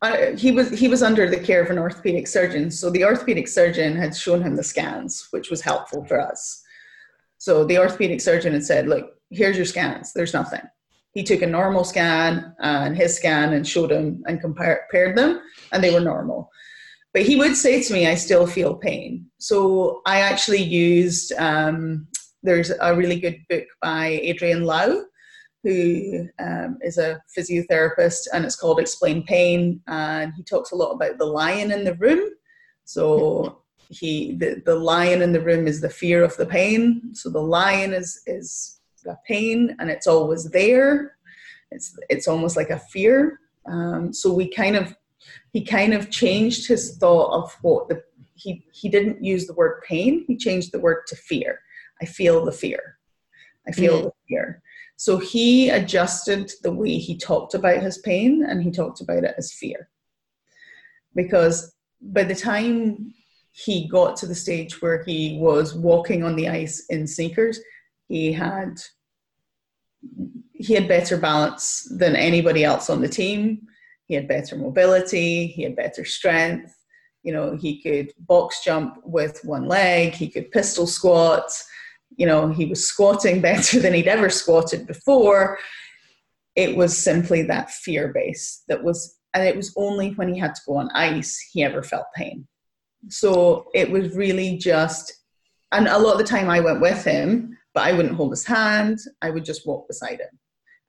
I, 0.00 0.32
he 0.36 0.52
was 0.52 0.70
he 0.70 0.88
was 0.88 1.02
under 1.02 1.28
the 1.28 1.38
care 1.38 1.62
of 1.62 1.70
an 1.70 1.78
orthopedic 1.78 2.26
surgeon. 2.26 2.70
So 2.70 2.90
the 2.90 3.04
orthopedic 3.04 3.48
surgeon 3.48 3.96
had 3.96 4.16
shown 4.16 4.42
him 4.42 4.56
the 4.56 4.64
scans, 4.64 5.28
which 5.30 5.50
was 5.50 5.60
helpful 5.60 6.04
for 6.04 6.20
us. 6.20 6.62
So 7.38 7.64
the 7.64 7.78
orthopedic 7.78 8.20
surgeon 8.20 8.52
had 8.52 8.64
said, 8.64 8.88
"Look, 8.88 9.16
here's 9.30 9.56
your 9.56 9.66
scans. 9.66 10.12
There's 10.12 10.34
nothing." 10.34 10.62
He 11.14 11.24
took 11.24 11.42
a 11.42 11.46
normal 11.46 11.84
scan 11.84 12.54
and 12.60 12.96
his 12.96 13.16
scan 13.16 13.52
and 13.52 13.66
showed 13.66 13.90
him 13.90 14.22
and 14.26 14.40
compared 14.40 15.16
them, 15.16 15.40
and 15.72 15.82
they 15.82 15.92
were 15.92 16.00
normal. 16.00 16.50
But 17.14 17.22
he 17.22 17.36
would 17.36 17.56
say 17.56 17.82
to 17.82 17.92
me, 17.92 18.06
I 18.06 18.14
still 18.14 18.46
feel 18.46 18.74
pain. 18.74 19.26
So 19.38 20.02
I 20.04 20.20
actually 20.20 20.62
used, 20.62 21.32
um, 21.38 22.06
there's 22.42 22.70
a 22.70 22.94
really 22.94 23.18
good 23.18 23.38
book 23.48 23.64
by 23.80 24.20
Adrian 24.22 24.62
Louw, 24.62 25.02
who 25.64 26.28
um, 26.38 26.78
is 26.82 26.98
a 26.98 27.20
physiotherapist, 27.36 28.28
and 28.32 28.44
it's 28.44 28.56
called 28.56 28.78
Explain 28.78 29.24
Pain. 29.24 29.80
And 29.86 30.32
he 30.36 30.42
talks 30.42 30.72
a 30.72 30.76
lot 30.76 30.92
about 30.92 31.18
the 31.18 31.24
lion 31.24 31.72
in 31.72 31.84
the 31.84 31.94
room. 31.94 32.30
So 32.84 33.62
he, 33.90 34.34
the, 34.34 34.62
the 34.64 34.76
lion 34.76 35.22
in 35.22 35.32
the 35.32 35.40
room 35.40 35.66
is 35.66 35.80
the 35.80 35.90
fear 35.90 36.22
of 36.22 36.36
the 36.36 36.46
pain. 36.46 37.14
So 37.14 37.30
the 37.30 37.42
lion 37.42 37.92
is, 37.94 38.20
is 38.26 38.80
the 39.02 39.16
pain, 39.26 39.74
and 39.78 39.90
it's 39.90 40.06
always 40.06 40.44
there. 40.50 41.16
It's, 41.70 41.98
it's 42.10 42.28
almost 42.28 42.56
like 42.56 42.70
a 42.70 42.78
fear. 42.78 43.40
Um, 43.66 44.12
so 44.12 44.32
we 44.32 44.48
kind 44.48 44.76
of 44.76 44.94
he 45.52 45.64
kind 45.64 45.94
of 45.94 46.10
changed 46.10 46.68
his 46.68 46.96
thought 46.96 47.32
of 47.32 47.56
what 47.62 47.88
the 47.88 48.02
he 48.34 48.64
he 48.72 48.88
didn't 48.88 49.24
use 49.24 49.46
the 49.46 49.54
word 49.54 49.82
pain 49.82 50.24
he 50.26 50.36
changed 50.36 50.72
the 50.72 50.80
word 50.80 51.06
to 51.08 51.16
fear. 51.16 51.60
I 52.00 52.04
feel 52.04 52.44
the 52.44 52.52
fear. 52.52 52.98
I 53.66 53.72
feel 53.72 53.98
mm. 53.98 54.04
the 54.04 54.12
fear. 54.28 54.62
So 54.96 55.18
he 55.18 55.70
adjusted 55.70 56.52
the 56.62 56.72
way 56.72 56.98
he 56.98 57.16
talked 57.16 57.54
about 57.54 57.82
his 57.82 57.98
pain 57.98 58.44
and 58.44 58.62
he 58.62 58.70
talked 58.70 59.00
about 59.00 59.24
it 59.24 59.34
as 59.36 59.52
fear. 59.52 59.88
Because 61.14 61.74
by 62.00 62.24
the 62.24 62.34
time 62.34 63.14
he 63.52 63.88
got 63.88 64.16
to 64.16 64.26
the 64.26 64.34
stage 64.34 64.80
where 64.80 65.02
he 65.02 65.38
was 65.40 65.74
walking 65.74 66.22
on 66.22 66.36
the 66.36 66.48
ice 66.48 66.86
in 66.90 67.06
sneakers 67.06 67.58
he 68.08 68.32
had 68.32 68.80
he 70.52 70.74
had 70.74 70.88
better 70.88 71.16
balance 71.16 71.86
than 71.98 72.16
anybody 72.16 72.64
else 72.64 72.90
on 72.90 73.00
the 73.00 73.08
team 73.08 73.66
he 74.08 74.14
had 74.14 74.26
better 74.26 74.56
mobility, 74.56 75.46
he 75.46 75.62
had 75.62 75.76
better 75.76 76.04
strength. 76.04 76.74
You 77.22 77.32
know, 77.32 77.56
he 77.56 77.82
could 77.82 78.12
box 78.18 78.64
jump 78.64 78.96
with 79.04 79.40
one 79.44 79.68
leg, 79.68 80.14
he 80.14 80.28
could 80.28 80.50
pistol 80.50 80.86
squat. 80.86 81.50
You 82.16 82.26
know, 82.26 82.48
he 82.48 82.64
was 82.64 82.88
squatting 82.88 83.40
better 83.50 83.78
than 83.78 83.92
he'd 83.92 84.08
ever 84.08 84.30
squatted 84.30 84.86
before. 84.86 85.58
It 86.56 86.74
was 86.76 86.96
simply 86.96 87.42
that 87.42 87.70
fear 87.70 88.08
base 88.12 88.64
that 88.68 88.82
was, 88.82 89.18
and 89.34 89.46
it 89.46 89.54
was 89.54 89.72
only 89.76 90.10
when 90.12 90.32
he 90.32 90.40
had 90.40 90.54
to 90.54 90.62
go 90.66 90.76
on 90.76 90.90
ice 90.94 91.38
he 91.52 91.62
ever 91.62 91.82
felt 91.82 92.06
pain. 92.16 92.48
So 93.08 93.68
it 93.74 93.90
was 93.90 94.16
really 94.16 94.56
just, 94.56 95.12
and 95.70 95.86
a 95.86 95.98
lot 95.98 96.12
of 96.12 96.18
the 96.18 96.24
time 96.24 96.48
I 96.48 96.60
went 96.60 96.80
with 96.80 97.04
him, 97.04 97.56
but 97.74 97.84
I 97.84 97.92
wouldn't 97.92 98.16
hold 98.16 98.32
his 98.32 98.46
hand. 98.46 98.98
I 99.22 99.30
would 99.30 99.44
just 99.44 99.66
walk 99.66 99.86
beside 99.86 100.20
him. 100.20 100.38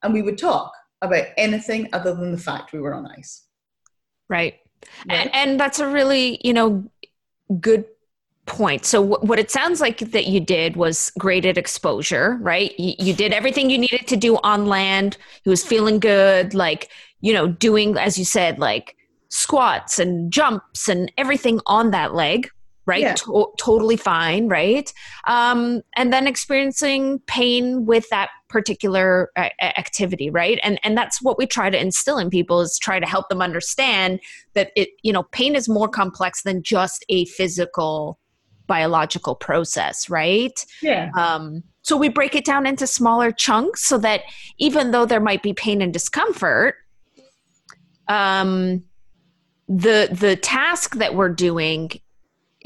And 0.02 0.14
we 0.14 0.22
would 0.22 0.38
talk 0.38 0.72
about 1.02 1.26
anything 1.38 1.90
other 1.94 2.14
than 2.14 2.32
the 2.32 2.38
fact 2.38 2.74
we 2.74 2.80
were 2.80 2.94
on 2.94 3.08
ice. 3.08 3.46
Right. 4.28 4.56
And, 5.10 5.34
and, 5.34 5.60
that's 5.60 5.80
a 5.80 5.88
really, 5.88 6.40
you 6.44 6.54
know, 6.54 6.90
good 7.60 7.86
point. 8.46 8.86
So 8.86 9.02
w- 9.02 9.28
what 9.28 9.40
it 9.40 9.52
sounds 9.52 9.82
like 9.82 10.00
that 10.00 10.28
you 10.28 10.40
did 10.40 10.76
was 10.76 11.12
graded 11.18 11.58
exposure, 11.58 12.38
right? 12.42 12.78
You, 12.80 12.94
you 13.00 13.14
did 13.14 13.34
everything 13.34 13.70
you 13.70 13.78
needed 13.78 14.08
to 14.08 14.16
do 14.16 14.38
on 14.38 14.68
land. 14.68 15.18
He 15.44 15.50
was 15.50 15.64
feeling 15.64 16.00
good, 16.00 16.54
like, 16.54 16.90
you 17.22 17.34
know, 17.34 17.48
doing, 17.48 17.98
as 17.98 18.18
you 18.18 18.26
said, 18.26 18.60
like 18.60 18.96
squats 19.30 20.00
and 20.00 20.32
jumps 20.32 20.88
and 20.88 21.12
everything 21.18 21.60
on 21.66 21.92
that 21.92 22.14
leg, 22.14 22.50
right? 22.90 23.02
Yeah. 23.02 23.14
To- 23.14 23.54
totally 23.60 23.96
fine, 23.96 24.48
right? 24.48 24.92
Um, 25.28 25.82
and 25.96 26.12
then 26.12 26.26
experiencing 26.26 27.20
pain 27.28 27.86
with 27.86 28.10
that 28.10 28.30
particular 28.50 29.30
uh, 29.38 29.50
activity, 29.62 30.30
right? 30.32 30.60
And 30.64 30.80
and 30.84 30.98
that's 30.98 31.22
what 31.22 31.38
we 31.38 31.46
try 31.46 31.70
to 31.70 31.80
instill 31.80 32.18
in 32.18 32.30
people 32.30 32.62
is 32.62 32.78
try 32.80 33.00
to 33.00 33.06
help 33.06 33.30
them 33.30 33.42
understand 33.42 34.20
that 34.56 34.72
it, 34.76 34.90
you 35.04 35.14
know, 35.14 35.24
pain 35.24 35.56
is 35.56 35.70
more 35.70 35.88
complex 35.88 36.42
than 36.42 36.64
just 36.64 37.06
a 37.10 37.26
physical 37.26 38.20
biological 38.66 39.36
process, 39.36 40.10
right? 40.10 40.66
Yeah. 40.82 41.10
Um, 41.16 41.64
so 41.84 41.96
we 41.96 42.10
break 42.10 42.36
it 42.36 42.46
down 42.46 42.66
into 42.66 42.88
smaller 42.88 43.32
chunks 43.32 43.86
so 43.86 43.98
that 44.00 44.22
even 44.58 44.92
though 44.92 45.06
there 45.06 45.22
might 45.22 45.44
be 45.44 45.54
pain 45.54 45.82
and 45.82 45.94
discomfort, 45.94 46.76
um, 48.08 48.84
the 49.68 50.10
the 50.12 50.36
task 50.36 50.96
that 50.96 51.14
we're 51.14 51.30
doing 51.30 51.92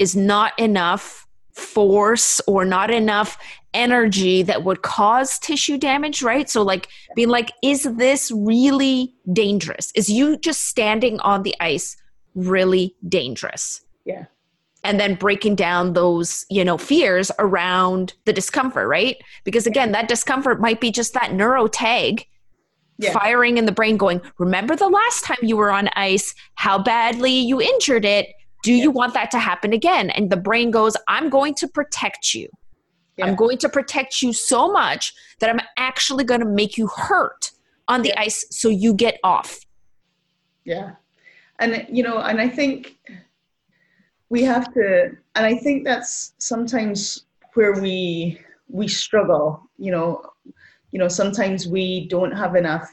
is 0.00 0.16
not 0.16 0.58
enough 0.58 1.26
force 1.52 2.40
or 2.46 2.64
not 2.64 2.90
enough 2.90 3.38
energy 3.72 4.42
that 4.42 4.64
would 4.64 4.82
cause 4.82 5.38
tissue 5.38 5.78
damage, 5.78 6.22
right? 6.22 6.48
So, 6.48 6.62
like, 6.62 6.88
being 7.14 7.28
like, 7.28 7.52
is 7.62 7.82
this 7.82 8.30
really 8.30 9.14
dangerous? 9.32 9.92
Is 9.94 10.08
you 10.08 10.36
just 10.36 10.62
standing 10.66 11.20
on 11.20 11.42
the 11.42 11.54
ice 11.60 11.96
really 12.34 12.94
dangerous? 13.08 13.82
Yeah. 14.04 14.26
And 14.82 15.00
then 15.00 15.14
breaking 15.14 15.54
down 15.54 15.94
those, 15.94 16.44
you 16.50 16.64
know, 16.64 16.76
fears 16.76 17.30
around 17.38 18.14
the 18.26 18.32
discomfort, 18.32 18.86
right? 18.86 19.16
Because 19.42 19.66
again, 19.66 19.92
that 19.92 20.08
discomfort 20.08 20.60
might 20.60 20.80
be 20.80 20.90
just 20.90 21.14
that 21.14 21.32
neuro 21.32 21.66
tag 21.68 22.26
yeah. 22.98 23.12
firing 23.12 23.56
in 23.56 23.64
the 23.64 23.72
brain 23.72 23.96
going, 23.96 24.20
remember 24.38 24.76
the 24.76 24.88
last 24.88 25.24
time 25.24 25.38
you 25.42 25.56
were 25.56 25.70
on 25.70 25.88
ice, 25.96 26.34
how 26.56 26.78
badly 26.78 27.32
you 27.32 27.62
injured 27.62 28.04
it 28.04 28.28
do 28.64 28.72
you 28.72 28.90
want 28.90 29.12
that 29.12 29.30
to 29.30 29.38
happen 29.38 29.74
again? 29.74 30.08
And 30.08 30.30
the 30.30 30.38
brain 30.38 30.70
goes, 30.70 30.96
I'm 31.06 31.28
going 31.28 31.54
to 31.56 31.68
protect 31.68 32.34
you. 32.34 32.48
Yeah. 33.18 33.26
I'm 33.26 33.36
going 33.36 33.58
to 33.58 33.68
protect 33.68 34.22
you 34.22 34.32
so 34.32 34.72
much 34.72 35.12
that 35.38 35.50
I'm 35.50 35.60
actually 35.76 36.24
going 36.24 36.40
to 36.40 36.46
make 36.46 36.78
you 36.78 36.88
hurt 36.88 37.52
on 37.88 38.00
the 38.00 38.08
yeah. 38.08 38.22
ice 38.22 38.46
so 38.50 38.70
you 38.70 38.94
get 38.94 39.18
off. 39.22 39.60
Yeah. 40.64 40.92
And, 41.58 41.86
you 41.90 42.02
know, 42.02 42.18
and 42.18 42.40
I 42.40 42.48
think 42.48 42.96
we 44.30 44.42
have 44.44 44.72
to, 44.72 45.10
and 45.34 45.46
I 45.46 45.56
think 45.56 45.84
that's 45.84 46.32
sometimes 46.38 47.26
where 47.52 47.74
we, 47.74 48.40
we 48.68 48.88
struggle, 48.88 49.68
you 49.76 49.92
know, 49.92 50.22
you 50.90 50.98
know, 50.98 51.08
sometimes 51.08 51.68
we 51.68 52.08
don't 52.08 52.32
have 52.32 52.56
enough, 52.56 52.90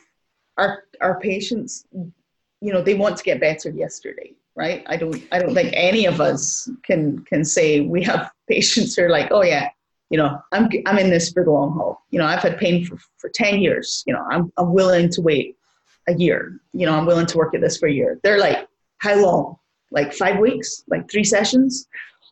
our, 0.58 0.84
our 1.00 1.18
patients, 1.22 1.86
you 1.94 2.74
know, 2.74 2.82
they 2.82 2.94
want 2.94 3.16
to 3.16 3.24
get 3.24 3.40
better 3.40 3.70
yesterday 3.70 4.36
right? 4.56 4.84
I 4.88 4.98
don't 4.98 5.22
I 5.32 5.40
don't 5.40 5.54
think 5.54 5.72
any 5.74 6.06
of 6.06 6.22
us 6.22 6.70
can 6.84 7.24
can 7.26 7.44
say 7.46 7.82
we 7.82 8.04
have 8.04 8.32
patients 8.50 8.96
who 8.96 9.04
are 9.04 9.10
like, 9.10 9.30
oh 9.32 9.44
yeah, 9.44 9.70
you 10.10 10.18
know, 10.18 10.40
I'm 10.52 10.70
I'm 10.86 10.98
in 10.98 11.10
this 11.10 11.32
for 11.32 11.44
the 11.44 11.52
long 11.52 11.74
haul. 11.74 12.04
You 12.12 12.20
know, 12.20 12.26
I've 12.26 12.42
had 12.42 12.58
pain 12.58 12.86
for, 12.86 12.98
for 13.18 13.30
10 13.30 13.62
years. 13.62 14.04
You 14.06 14.14
know, 14.14 14.26
I'm 14.30 14.52
I'm 14.58 14.74
willing 14.74 15.10
to 15.12 15.22
wait 15.22 15.58
a 16.08 16.14
year. 16.14 16.60
You 16.74 16.86
know, 16.86 16.98
I'm 16.98 17.06
willing 17.06 17.28
to 17.28 17.38
work 17.38 17.54
at 17.54 17.62
this 17.62 17.78
for 17.78 17.88
a 17.88 17.94
year. 17.94 18.20
They're 18.24 18.40
like, 18.40 18.68
how 18.98 19.16
long? 19.16 19.58
Like 19.92 20.14
five 20.14 20.40
weeks? 20.40 20.84
Like 20.88 21.10
three 21.10 21.24
sessions? 21.24 21.88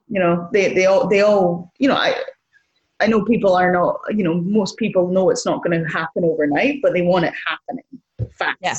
You 0.08 0.20
know, 0.20 0.50
they 0.52 0.74
they 0.74 0.86
all 0.86 1.08
they 1.08 1.22
all, 1.22 1.72
you 1.78 1.88
know, 1.88 1.96
I 1.96 2.16
I 3.00 3.08
know 3.08 3.24
people 3.24 3.56
are 3.56 3.72
not, 3.72 4.00
you 4.10 4.24
know, 4.24 4.34
most 4.34 4.78
people 4.78 5.08
know 5.08 5.30
it's 5.30 5.46
not 5.46 5.64
going 5.64 5.82
to 5.82 5.90
happen 5.90 6.26
overnight, 6.26 6.82
but 6.82 6.94
they 6.94 7.02
want 7.02 7.26
it 7.26 7.34
happening 7.48 8.02
fast. 8.34 8.58
Yeah. 8.62 8.76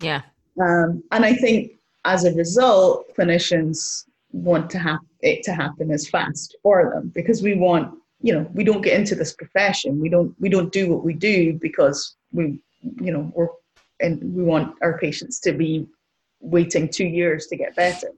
Yeah. 0.00 0.22
Um, 0.60 1.02
and 1.12 1.24
I 1.24 1.34
think 1.34 1.72
as 2.08 2.24
a 2.24 2.32
result, 2.32 3.06
clinicians 3.16 4.06
want 4.32 4.70
to 4.70 4.78
have 4.78 5.00
it 5.20 5.42
to 5.42 5.52
happen 5.52 5.90
as 5.90 6.08
fast 6.08 6.56
for 6.62 6.90
them 6.90 7.12
because 7.14 7.42
we 7.42 7.54
want, 7.54 7.98
you 8.22 8.32
know, 8.32 8.48
we 8.54 8.64
don't 8.64 8.82
get 8.82 8.98
into 8.98 9.14
this 9.14 9.34
profession. 9.34 10.00
We 10.00 10.08
don't 10.08 10.34
we 10.40 10.48
don't 10.48 10.72
do 10.72 10.88
what 10.90 11.04
we 11.04 11.12
do 11.12 11.52
because 11.52 12.16
we, 12.32 12.60
you 13.06 13.12
know, 13.12 13.30
we're 13.34 13.48
and 14.00 14.22
we 14.34 14.42
want 14.42 14.76
our 14.80 14.98
patients 14.98 15.38
to 15.40 15.52
be 15.52 15.86
waiting 16.40 16.88
two 16.88 17.06
years 17.06 17.46
to 17.48 17.56
get 17.56 17.76
better. 17.76 18.10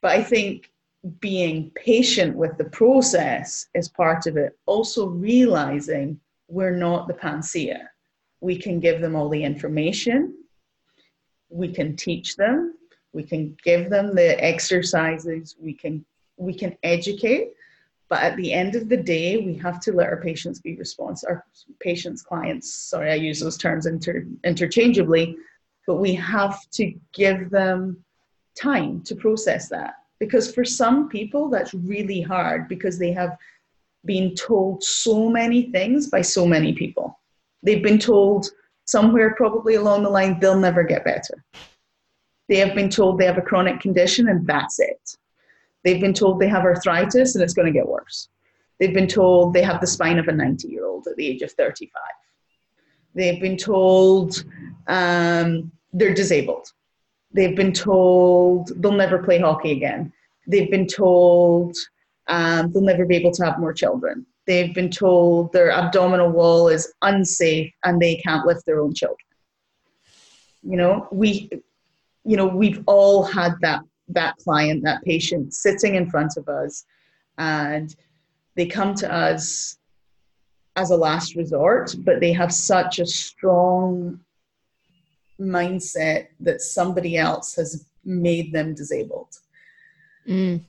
But 0.00 0.12
I 0.12 0.22
think 0.22 0.70
being 1.18 1.70
patient 1.74 2.36
with 2.36 2.56
the 2.56 2.70
process 2.80 3.66
is 3.74 3.88
part 3.88 4.26
of 4.26 4.36
it. 4.36 4.56
Also 4.66 5.08
realizing 5.08 6.20
we're 6.48 6.76
not 6.76 7.08
the 7.08 7.14
panacea. 7.14 7.90
We 8.40 8.56
can 8.56 8.80
give 8.80 9.00
them 9.00 9.14
all 9.16 9.28
the 9.28 9.42
information, 9.42 10.34
we 11.50 11.72
can 11.72 11.96
teach 11.96 12.36
them, 12.36 12.74
we 13.12 13.22
can 13.22 13.56
give 13.62 13.90
them 13.90 14.14
the 14.14 14.42
exercises, 14.42 15.56
we 15.60 15.74
can 15.74 16.04
we 16.36 16.54
can 16.54 16.74
educate, 16.82 17.50
but 18.10 18.22
at 18.22 18.36
the 18.36 18.52
end 18.52 18.74
of 18.74 18.88
the 18.88 18.96
day, 18.96 19.36
we 19.36 19.54
have 19.54 19.78
to 19.80 19.92
let 19.92 20.08
our 20.08 20.20
patients 20.20 20.60
be 20.60 20.74
responsive. 20.76 21.28
Our 21.28 21.44
patients, 21.78 22.22
clients, 22.22 22.74
sorry, 22.74 23.12
I 23.12 23.14
use 23.14 23.38
those 23.38 23.56
terms 23.56 23.86
inter, 23.86 24.26
interchangeably, 24.42 25.36
but 25.86 25.96
we 25.96 26.14
have 26.14 26.58
to 26.72 26.92
give 27.12 27.50
them 27.50 28.04
time 28.60 29.02
to 29.02 29.14
process 29.14 29.68
that. 29.68 29.94
Because 30.18 30.52
for 30.52 30.64
some 30.64 31.08
people, 31.08 31.48
that's 31.48 31.72
really 31.72 32.20
hard 32.20 32.68
because 32.68 32.98
they 32.98 33.12
have 33.12 33.38
been 34.04 34.34
told 34.34 34.82
so 34.82 35.28
many 35.30 35.70
things 35.70 36.08
by 36.08 36.20
so 36.20 36.44
many 36.44 36.72
people. 36.72 37.18
They've 37.62 37.82
been 37.82 37.98
told 37.98 38.50
somewhere 38.90 39.34
probably 39.36 39.74
along 39.74 40.02
the 40.02 40.10
line 40.10 40.38
they'll 40.40 40.58
never 40.58 40.82
get 40.82 41.04
better. 41.04 41.44
They 42.48 42.56
have 42.56 42.74
been 42.74 42.90
told 42.90 43.18
they 43.18 43.26
have 43.26 43.38
a 43.38 43.42
chronic 43.42 43.80
condition 43.80 44.28
and 44.28 44.46
that's 44.46 44.80
it. 44.80 45.16
They've 45.84 46.00
been 46.00 46.14
told 46.14 46.40
they 46.40 46.48
have 46.48 46.64
arthritis 46.64 47.34
and 47.34 47.44
it's 47.44 47.54
going 47.54 47.66
to 47.66 47.78
get 47.78 47.88
worse. 47.88 48.28
They've 48.78 48.94
been 48.94 49.06
told 49.06 49.54
they 49.54 49.62
have 49.62 49.80
the 49.80 49.86
spine 49.86 50.18
of 50.18 50.28
a 50.28 50.32
90 50.32 50.68
year 50.68 50.86
old 50.86 51.06
at 51.06 51.16
the 51.16 51.26
age 51.26 51.42
of 51.42 51.52
35. 51.52 51.90
They've 53.14 53.40
been 53.40 53.56
told 53.56 54.44
um, 54.86 55.70
they're 55.92 56.14
disabled. 56.14 56.66
They've 57.32 57.56
been 57.56 57.72
told 57.72 58.72
they'll 58.82 58.92
never 58.92 59.18
play 59.22 59.38
hockey 59.38 59.72
again. 59.72 60.12
They've 60.46 60.70
been 60.70 60.86
told 60.86 61.76
um, 62.26 62.72
they'll 62.72 62.82
never 62.82 63.06
be 63.06 63.16
able 63.16 63.32
to 63.32 63.44
have 63.44 63.58
more 63.58 63.72
children. 63.72 64.26
They've 64.46 64.74
been 64.74 64.90
told 64.90 65.52
their 65.52 65.70
abdominal 65.70 66.30
wall 66.30 66.68
is 66.68 66.92
unsafe 67.02 67.72
and 67.84 68.00
they 68.00 68.16
can't 68.16 68.46
lift 68.46 68.66
their 68.66 68.80
own 68.80 68.94
children. 68.94 69.18
You 70.62 70.76
know, 70.76 71.08
we, 71.12 71.48
you 72.24 72.36
know, 72.36 72.46
we've 72.46 72.82
all 72.86 73.22
had 73.22 73.54
that 73.60 73.80
that 74.08 74.36
client, 74.38 74.82
that 74.82 75.02
patient 75.04 75.54
sitting 75.54 75.94
in 75.94 76.10
front 76.10 76.36
of 76.36 76.48
us, 76.48 76.84
and 77.38 77.94
they 78.56 78.66
come 78.66 78.94
to 78.96 79.12
us 79.12 79.78
as 80.76 80.90
a 80.90 80.96
last 80.96 81.36
resort, 81.36 81.94
but 82.00 82.20
they 82.20 82.32
have 82.32 82.52
such 82.52 82.98
a 82.98 83.06
strong 83.06 84.20
mindset 85.40 86.28
that 86.40 86.60
somebody 86.60 87.16
else 87.16 87.54
has 87.54 87.86
made 88.04 88.52
them 88.52 88.74
disabled. 88.74 89.34
Mm. 90.28 90.64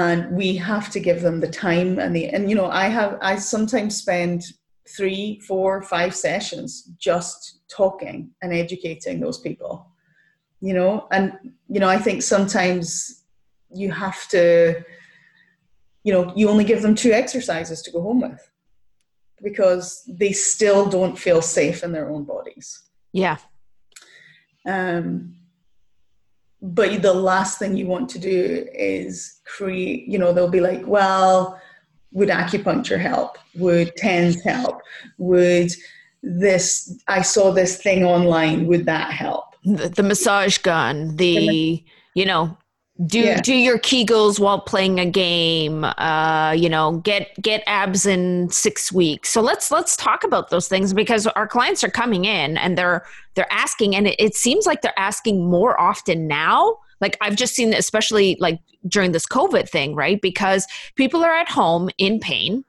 And 0.00 0.18
we 0.34 0.56
have 0.56 0.90
to 0.90 1.00
give 1.00 1.20
them 1.22 1.40
the 1.40 1.54
time 1.66 1.98
and 1.98 2.16
the 2.16 2.24
and 2.34 2.48
you 2.48 2.56
know 2.56 2.70
I 2.84 2.86
have 2.88 3.18
I 3.20 3.36
sometimes 3.36 3.96
spend 3.96 4.38
three, 4.96 5.40
four, 5.46 5.82
five 5.82 6.14
sessions 6.14 6.90
just 6.98 7.40
talking 7.68 8.30
and 8.42 8.52
educating 8.52 9.20
those 9.20 9.38
people 9.38 9.92
you 10.62 10.72
know? 10.72 11.06
And 11.10 11.32
you 11.68 11.80
know 11.80 11.88
i 11.88 11.98
think 11.98 12.22
sometimes 12.22 13.24
you 13.74 13.90
have 13.90 14.28
to 14.28 14.82
you 16.04 16.12
know 16.12 16.32
you 16.36 16.48
only 16.48 16.64
give 16.64 16.82
them 16.82 16.94
two 16.94 17.12
exercises 17.12 17.82
to 17.82 17.90
go 17.90 18.02
home 18.02 18.20
with 18.20 18.50
because 19.42 20.04
they 20.08 20.32
still 20.32 20.88
don't 20.88 21.18
feel 21.18 21.42
safe 21.42 21.82
in 21.82 21.90
their 21.90 22.08
own 22.10 22.24
bodies. 22.24 22.80
Yeah. 23.12 23.38
Um 24.66 25.34
but 26.62 27.02
the 27.02 27.12
last 27.12 27.58
thing 27.58 27.76
you 27.76 27.86
want 27.86 28.08
to 28.10 28.18
do 28.18 28.66
is 28.72 29.40
create 29.44 30.06
you 30.06 30.18
know 30.18 30.32
they'll 30.32 30.48
be 30.48 30.60
like 30.60 30.86
well 30.86 31.60
would 32.12 32.28
acupuncture 32.28 33.00
help? 33.00 33.38
Would 33.54 33.96
TENS 33.96 34.42
help? 34.44 34.82
Would 35.18 35.72
this 36.24 37.02
i 37.08 37.20
saw 37.20 37.50
this 37.50 37.82
thing 37.82 38.04
online 38.04 38.66
would 38.68 38.86
that 38.86 39.10
help? 39.10 39.56
The, 39.64 39.88
the 39.88 40.02
massage 40.04 40.58
gun, 40.58 41.16
the 41.16 41.82
you 42.14 42.24
know 42.24 42.56
do 43.06 43.20
yeah. 43.20 43.40
do 43.40 43.54
your 43.54 43.78
kegels 43.78 44.38
while 44.38 44.60
playing 44.60 45.00
a 45.00 45.06
game 45.06 45.84
uh 45.84 46.54
you 46.56 46.68
know 46.68 46.98
get 46.98 47.30
get 47.40 47.62
abs 47.66 48.04
in 48.04 48.50
6 48.50 48.92
weeks. 48.92 49.30
So 49.30 49.40
let's 49.40 49.70
let's 49.70 49.96
talk 49.96 50.24
about 50.24 50.50
those 50.50 50.68
things 50.68 50.92
because 50.92 51.26
our 51.28 51.46
clients 51.46 51.82
are 51.82 51.90
coming 51.90 52.26
in 52.26 52.58
and 52.58 52.76
they're 52.76 53.04
they're 53.34 53.50
asking 53.52 53.96
and 53.96 54.08
it, 54.08 54.16
it 54.18 54.34
seems 54.34 54.66
like 54.66 54.82
they're 54.82 54.98
asking 54.98 55.48
more 55.48 55.80
often 55.80 56.28
now. 56.28 56.76
Like 57.00 57.16
i've 57.22 57.34
just 57.34 57.54
seen 57.54 57.72
especially 57.72 58.36
like 58.40 58.60
during 58.86 59.12
this 59.12 59.26
covid 59.26 59.68
thing 59.68 59.94
right? 59.94 60.20
Because 60.20 60.66
people 60.94 61.24
are 61.24 61.34
at 61.34 61.48
home 61.48 61.88
in 61.96 62.20
pain. 62.20 62.64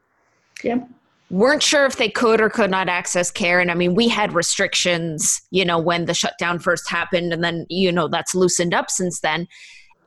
Yeah. 0.63 0.86
Weren't 1.31 1.63
sure 1.63 1.86
if 1.86 1.97
they 1.97 2.09
could 2.09 2.39
or 2.39 2.49
could 2.49 2.69
not 2.71 2.88
access 2.88 3.29
care. 3.29 3.59
And 3.59 3.69
i 3.69 3.73
mean 3.73 3.93
we 3.93 4.07
had 4.07 4.33
restrictions 4.33 5.41
you 5.51 5.65
know 5.65 5.79
when 5.79 6.05
the 6.05 6.13
shutdown 6.13 6.59
first 6.59 6.89
happened 6.89 7.33
and 7.33 7.43
then 7.43 7.65
you 7.69 7.91
know 7.91 8.07
that's 8.07 8.33
loosened 8.33 8.73
up 8.73 8.89
since 8.89 9.19
then 9.19 9.49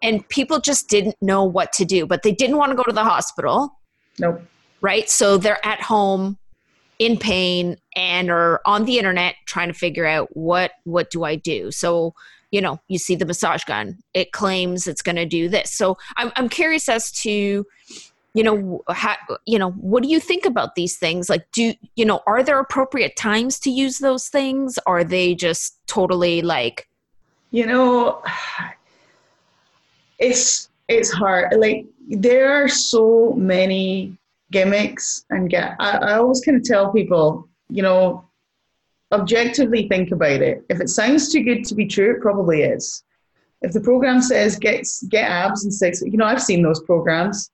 and 0.03 0.27
people 0.29 0.61
just 0.61 0.89
didn't 0.89 1.17
know 1.21 1.45
what 1.45 1.73
to 1.73 1.85
do 1.85 2.07
but 2.07 2.23
they 2.23 2.33
didn't 2.33 2.57
want 2.57 2.71
to 2.71 2.77
go 2.77 2.83
to 2.83 2.93
the 2.93 3.05
hospital. 3.05 3.79
Nope. 4.19 4.43
Right? 4.81 5.09
So 5.09 5.37
they're 5.37 5.65
at 5.65 5.81
home 5.83 6.39
in 6.99 7.19
pain 7.19 7.77
and 7.95 8.31
are 8.31 8.61
on 8.65 8.85
the 8.85 8.99
internet 8.99 9.35
trying 9.47 9.69
to 9.69 9.75
figure 9.75 10.07
out 10.07 10.35
what 10.37 10.73
what 10.85 11.11
do 11.11 11.25
i 11.25 11.37
do? 11.37 11.71
So 11.71 12.15
you 12.51 12.61
know 12.61 12.81
you 12.89 12.99
see 12.99 13.17
the 13.17 13.27
massage 13.27 13.65
gun. 13.65 13.99
It 14.15 14.33
claims 14.33 14.87
it's 14.87 15.03
going 15.03 15.17
to 15.17 15.27
do 15.27 15.49
this. 15.49 15.73
So 15.73 15.99
I'm, 16.17 16.33
I'm 16.37 16.49
curious 16.49 16.89
as 16.89 17.11
to 17.23 17.67
you 18.35 18.43
know 18.43 18.83
how, 18.89 19.17
you 19.47 19.59
know 19.59 19.71
what 19.73 20.03
do 20.03 20.09
you 20.09 20.21
think 20.21 20.45
about 20.45 20.75
these 20.75 20.97
things? 20.97 21.29
Like 21.29 21.51
do 21.53 21.75
you 21.97 22.05
know 22.05 22.21
are 22.27 22.43
there 22.43 22.59
appropriate 22.59 23.17
times 23.17 23.59
to 23.61 23.71
use 23.71 23.99
those 23.99 24.29
things? 24.29 24.79
Are 24.87 25.05
they 25.05 25.35
just 25.35 25.79
totally 25.87 26.43
like 26.43 26.89
you 27.51 27.67
know 27.67 28.23
it's 30.19 30.71
it's 30.89 31.13
hard 31.13 31.53
like 31.59 31.87
there 32.09 32.53
are 32.53 32.69
so 32.69 33.33
many 33.37 34.17
gimmicks 34.51 35.25
and 35.31 35.51
get 35.51 35.75
I, 35.81 35.99
I 35.99 36.15
always 36.15 36.41
kind 36.41 36.57
of 36.57 36.65
tell 36.65 36.93
people 36.93 37.49
you 37.69 37.83
know 37.83 38.25
objectively 39.13 39.89
think 39.89 40.13
about 40.13 40.43
it 40.43 40.65
if 40.69 40.81
it 40.81 40.89
sounds 40.89 41.33
too 41.33 41.43
good 41.43 41.65
to 41.65 41.75
be 41.75 41.87
true 41.87 42.13
it 42.13 42.21
probably 42.21 42.63
is 42.63 43.05
if 43.63 43.73
the 43.73 43.81
program 43.81 44.21
says 44.23 44.59
get 44.59 44.87
get 45.09 45.29
abs 45.29 45.65
in 45.65 45.71
six 45.71 46.03
you 46.03 46.17
know 46.17 46.25
i've 46.25 46.43
seen 46.43 46.63
those 46.63 46.83
programs 46.83 47.51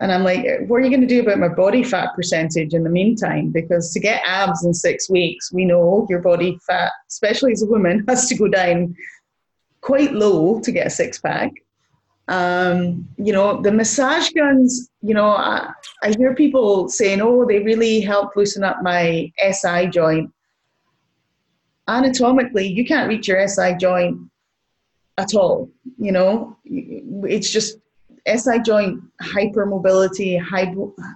and 0.00 0.10
I'm 0.12 0.24
like, 0.24 0.44
what 0.66 0.76
are 0.76 0.80
you 0.80 0.90
going 0.90 1.00
to 1.00 1.06
do 1.06 1.20
about 1.20 1.38
my 1.38 1.48
body 1.48 1.82
fat 1.82 2.14
percentage 2.16 2.74
in 2.74 2.82
the 2.82 2.90
meantime? 2.90 3.50
Because 3.50 3.92
to 3.92 4.00
get 4.00 4.22
abs 4.26 4.64
in 4.64 4.74
six 4.74 5.08
weeks, 5.08 5.52
we 5.52 5.64
know 5.64 6.06
your 6.10 6.18
body 6.18 6.58
fat, 6.66 6.90
especially 7.08 7.52
as 7.52 7.62
a 7.62 7.66
woman, 7.66 8.04
has 8.08 8.28
to 8.28 8.34
go 8.34 8.48
down 8.48 8.96
quite 9.80 10.12
low 10.12 10.60
to 10.60 10.72
get 10.72 10.88
a 10.88 10.90
six 10.90 11.18
pack. 11.18 11.52
Um, 12.28 13.06
you 13.18 13.32
know, 13.32 13.60
the 13.60 13.70
massage 13.70 14.30
guns, 14.30 14.90
you 15.02 15.12
know, 15.12 15.28
I, 15.28 15.70
I 16.02 16.14
hear 16.16 16.34
people 16.34 16.88
saying, 16.88 17.20
oh, 17.20 17.44
they 17.46 17.58
really 17.58 18.00
help 18.00 18.34
loosen 18.34 18.64
up 18.64 18.82
my 18.82 19.30
SI 19.38 19.88
joint. 19.88 20.32
Anatomically, 21.86 22.66
you 22.66 22.86
can't 22.86 23.08
reach 23.08 23.28
your 23.28 23.46
SI 23.46 23.76
joint 23.78 24.18
at 25.18 25.34
all. 25.34 25.70
You 25.98 26.12
know, 26.12 26.56
it's 26.64 27.50
just 27.50 27.78
SI 28.26 28.60
joint 28.64 29.02
hypermobility, 29.22 30.40
high, 30.40 30.72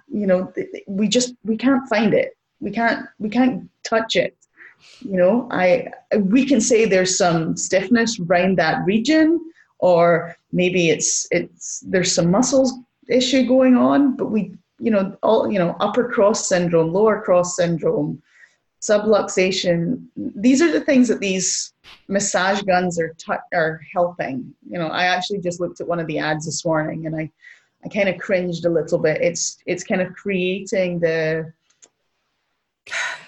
you 0.09 0.27
know, 0.27 0.53
we 0.87 1.09
just 1.09 1.35
we 1.45 1.57
can't 1.57 1.89
find 1.89 2.13
it. 2.13 2.37
We 2.61 2.71
can't 2.71 3.07
we 3.19 3.31
can't 3.31 3.69
touch 3.83 4.17
it. 4.17 4.37
You 5.01 5.17
know, 5.17 5.49
I 5.51 5.89
we 6.17 6.45
can 6.45 6.61
say 6.61 6.85
there's 6.85 7.17
some 7.17 7.57
stiffness 7.57 8.19
around 8.21 8.59
that 8.59 8.85
region, 8.85 9.41
or 9.79 10.37
maybe 10.53 10.91
it's 10.91 11.27
it's 11.31 11.81
there's 11.87 12.15
some 12.15 12.31
muscles 12.31 12.73
issue 13.09 13.47
going 13.47 13.77
on, 13.77 14.17
but 14.17 14.31
we 14.31 14.53
you 14.79 14.91
know 14.91 15.17
all 15.23 15.51
you 15.51 15.59
know 15.59 15.77
upper 15.81 16.09
cross 16.09 16.49
syndrome, 16.49 16.93
lower 16.93 17.21
cross 17.21 17.57
syndrome, 17.57 18.23
subluxation. 18.81 20.07
These 20.17 20.63
are 20.63 20.73
the 20.73 20.81
things 20.81 21.09
that 21.09 21.21
these 21.21 21.73
massage 22.09 22.63
guns 22.63 22.99
are 22.99 23.15
t- 23.19 23.33
are 23.55 23.81
helping. 23.93 24.55
You 24.69 24.79
know, 24.79 24.89
I 24.89 25.05
actually 25.05 25.41
just 25.41 25.61
looked 25.61 25.81
at 25.81 25.89
one 25.89 26.01
of 26.01 26.07
the 26.07 26.19
ads 26.19 26.47
this 26.47 26.65
morning, 26.65 27.07
and 27.07 27.17
I 27.17 27.31
I 27.85 27.89
kind 27.89 28.09
of 28.09 28.19
cringed 28.19 28.65
a 28.65 28.71
little 28.71 28.99
bit. 28.99 29.21
It's 29.21 29.59
it's 29.67 29.85
kind 29.85 30.01
of 30.01 30.13
creating 30.15 31.01
the 31.01 31.53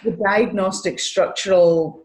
the 0.04 0.12
diagnostic 0.12 0.98
structural 0.98 2.04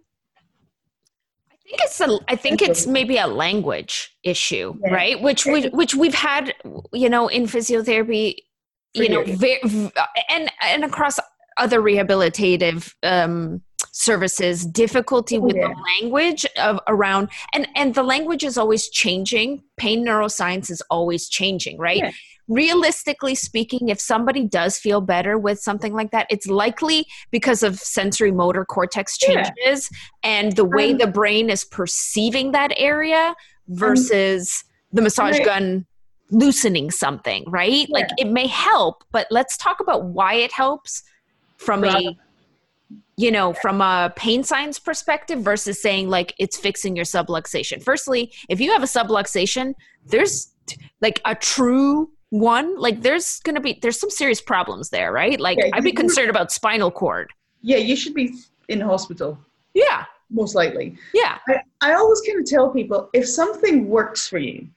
I 1.66 1.78
think 1.78 1.82
it's 1.82 2.02
a, 2.02 2.20
I 2.28 2.36
think 2.36 2.62
it's 2.62 2.88
maybe 2.88 3.18
a 3.18 3.28
language 3.28 4.16
issue, 4.24 4.76
yeah. 4.86 4.94
right? 4.94 5.22
Which 5.22 5.46
we, 5.46 5.70
which 5.70 5.96
we've 5.96 6.14
had, 6.14 6.54
you 6.94 7.10
know, 7.10 7.28
in 7.28 7.44
physiotherapy, 7.44 8.36
you 8.94 9.10
know, 9.10 9.24
very, 9.24 9.60
and 10.30 10.52
and 10.62 10.84
across 10.86 11.20
other 11.58 11.82
rehabilitative 11.82 12.94
um, 13.04 13.62
services 13.92 14.66
difficulty 14.66 15.38
with 15.38 15.56
yeah. 15.56 15.68
the 15.68 15.76
language 16.02 16.46
of 16.60 16.80
around 16.88 17.30
and 17.54 17.68
and 17.76 17.96
the 17.96 18.04
language 18.04 18.44
is 18.44 18.58
always 18.58 18.90
changing 18.90 19.64
pain 19.78 20.06
neuroscience 20.06 20.70
is 20.70 20.82
always 20.90 21.30
changing 21.30 21.78
right 21.78 22.00
yeah. 22.00 22.12
Realistically 22.48 23.36
speaking 23.36 23.90
if 23.90 24.00
somebody 24.00 24.46
does 24.46 24.78
feel 24.78 25.02
better 25.02 25.38
with 25.38 25.60
something 25.60 25.94
like 25.94 26.12
that 26.12 26.28
it's 26.30 26.48
likely 26.48 27.06
because 27.32 27.64
of 27.64 27.80
sensory 27.80 28.32
motor 28.32 28.64
cortex 28.64 29.18
changes 29.18 29.90
yeah. 29.92 30.00
and 30.24 30.56
the 30.56 30.66
way 30.66 30.92
um, 30.92 30.98
the 30.98 31.08
brain 31.08 31.50
is 31.50 31.64
perceiving 31.64 32.52
that 32.52 32.72
area 32.78 33.36
versus 33.70 34.64
um, 34.66 34.72
the 34.94 35.02
massage 35.02 35.38
right. 35.38 35.46
gun 35.46 35.86
loosening 36.30 36.92
something 36.92 37.44
right 37.48 37.88
like 37.90 38.10
it 38.18 38.28
may 38.28 38.48
help 38.48 39.04
but 39.12 39.28
let's 39.32 39.58
talk 39.58 39.80
about 39.80 40.06
why 40.06 40.34
it 40.34 40.52
helps 40.52 41.04
from 41.58 41.84
a 41.84 42.16
you 43.18 43.32
know, 43.32 43.54
from 43.54 43.82
a 43.82 44.12
pain 44.16 44.44
science 44.44 44.78
perspective 44.78 45.40
versus 45.40 45.82
saying 45.82 46.10
like 46.10 46.34
it's 46.38 46.58
fixing 46.58 46.96
your 46.96 47.06
subluxation. 47.06 47.82
Firstly, 47.82 48.34
if 48.50 48.60
you 48.60 48.72
have 48.72 48.84
a 48.84 48.88
subluxation, 48.88 49.74
there's 50.06 50.50
like 51.02 51.22
a 51.26 51.36
true 51.36 52.10
one, 52.30 52.78
like 52.78 53.02
there's 53.02 53.40
going 53.42 53.56
to 53.56 53.62
be 53.62 53.80
there's 53.82 54.00
some 54.00 54.10
serious 54.10 54.42
problems 54.42 54.90
there, 54.90 55.12
right? 55.12 55.40
Like 55.40 55.58
yeah, 55.60 55.72
I'd 55.74 55.84
be 55.84 55.92
concerned 55.92 56.30
about 56.30 56.52
spinal 56.52 56.92
cord. 56.92 57.32
Yeah, 57.62 57.78
you 57.78 57.96
should 57.96 58.14
be 58.14 58.36
in 58.68 58.82
hospital. 58.82 59.38
Yeah. 59.74 60.06
Most 60.30 60.56
likely. 60.56 60.98
Yeah. 61.14 61.38
I, 61.48 61.62
I 61.82 61.94
always 61.94 62.22
kind 62.22 62.40
of 62.40 62.46
tell 62.46 62.70
people 62.70 63.10
if 63.14 63.28
something 63.28 63.88
works 63.88 64.28
for 64.28 64.40
you, 64.40 64.68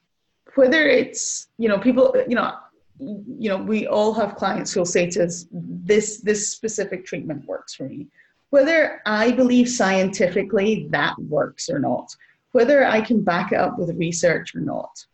whether 0.55 0.87
it's, 0.87 1.49
you 1.59 1.69
know, 1.69 1.79
people, 1.79 2.15
you 2.29 2.35
know, 2.35 2.55
you 2.99 3.49
know, 3.49 3.57
we 3.57 3.87
all 3.87 4.13
have 4.13 4.35
clients 4.35 4.73
who'll 4.73 4.85
say 4.85 5.09
to 5.11 5.25
us, 5.25 5.47
this 5.53 6.21
this 6.21 6.51
specific 6.51 7.07
treatment 7.07 7.47
works 7.47 7.75
for 7.75 7.85
me 7.85 8.09
whether 8.51 9.03
I 9.05 9.33
believe 9.33 9.69
scientifically 9.69 10.89
that 10.91 11.19
works 11.19 11.69
or 11.69 11.79
not, 11.79 12.15
whether 12.53 12.87
I 12.87 13.01
can 13.01 13.23
back 13.23 13.53
it 13.53 13.59
up 13.59 13.79
with 13.79 13.97
research 13.97 14.55
or 14.55 14.61
not. 14.61 15.05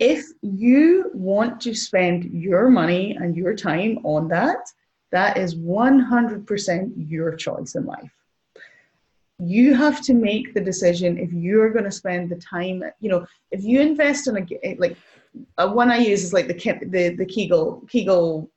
If 0.00 0.26
you 0.40 1.10
want 1.14 1.60
to 1.60 1.74
spend 1.74 2.24
your 2.32 2.70
money 2.70 3.16
and 3.20 3.36
your 3.36 3.54
time 3.54 3.98
on 4.02 4.28
that, 4.28 4.72
that 5.12 5.36
is 5.36 5.54
100% 5.54 6.92
your 6.96 7.36
choice 7.36 7.74
in 7.74 7.84
life. 7.84 8.10
You 9.38 9.74
have 9.74 10.00
to 10.02 10.14
make 10.14 10.54
the 10.54 10.60
decision 10.60 11.18
if 11.18 11.32
you're 11.32 11.70
going 11.70 11.84
to 11.84 11.90
spend 11.90 12.30
the 12.30 12.36
time, 12.36 12.82
you 13.00 13.10
know, 13.10 13.26
if 13.50 13.62
you 13.62 13.80
invest 13.80 14.26
in 14.26 14.38
a, 14.38 14.46
eh, 14.62 14.74
like, 14.78 14.96
a 15.58 15.70
one 15.70 15.90
I 15.90 15.98
use 15.98 16.24
is 16.24 16.32
like 16.32 16.48
the, 16.48 16.54
the, 16.54 17.14
the 17.14 17.26
Kegel, 17.26 17.82
Kegel 17.88 18.50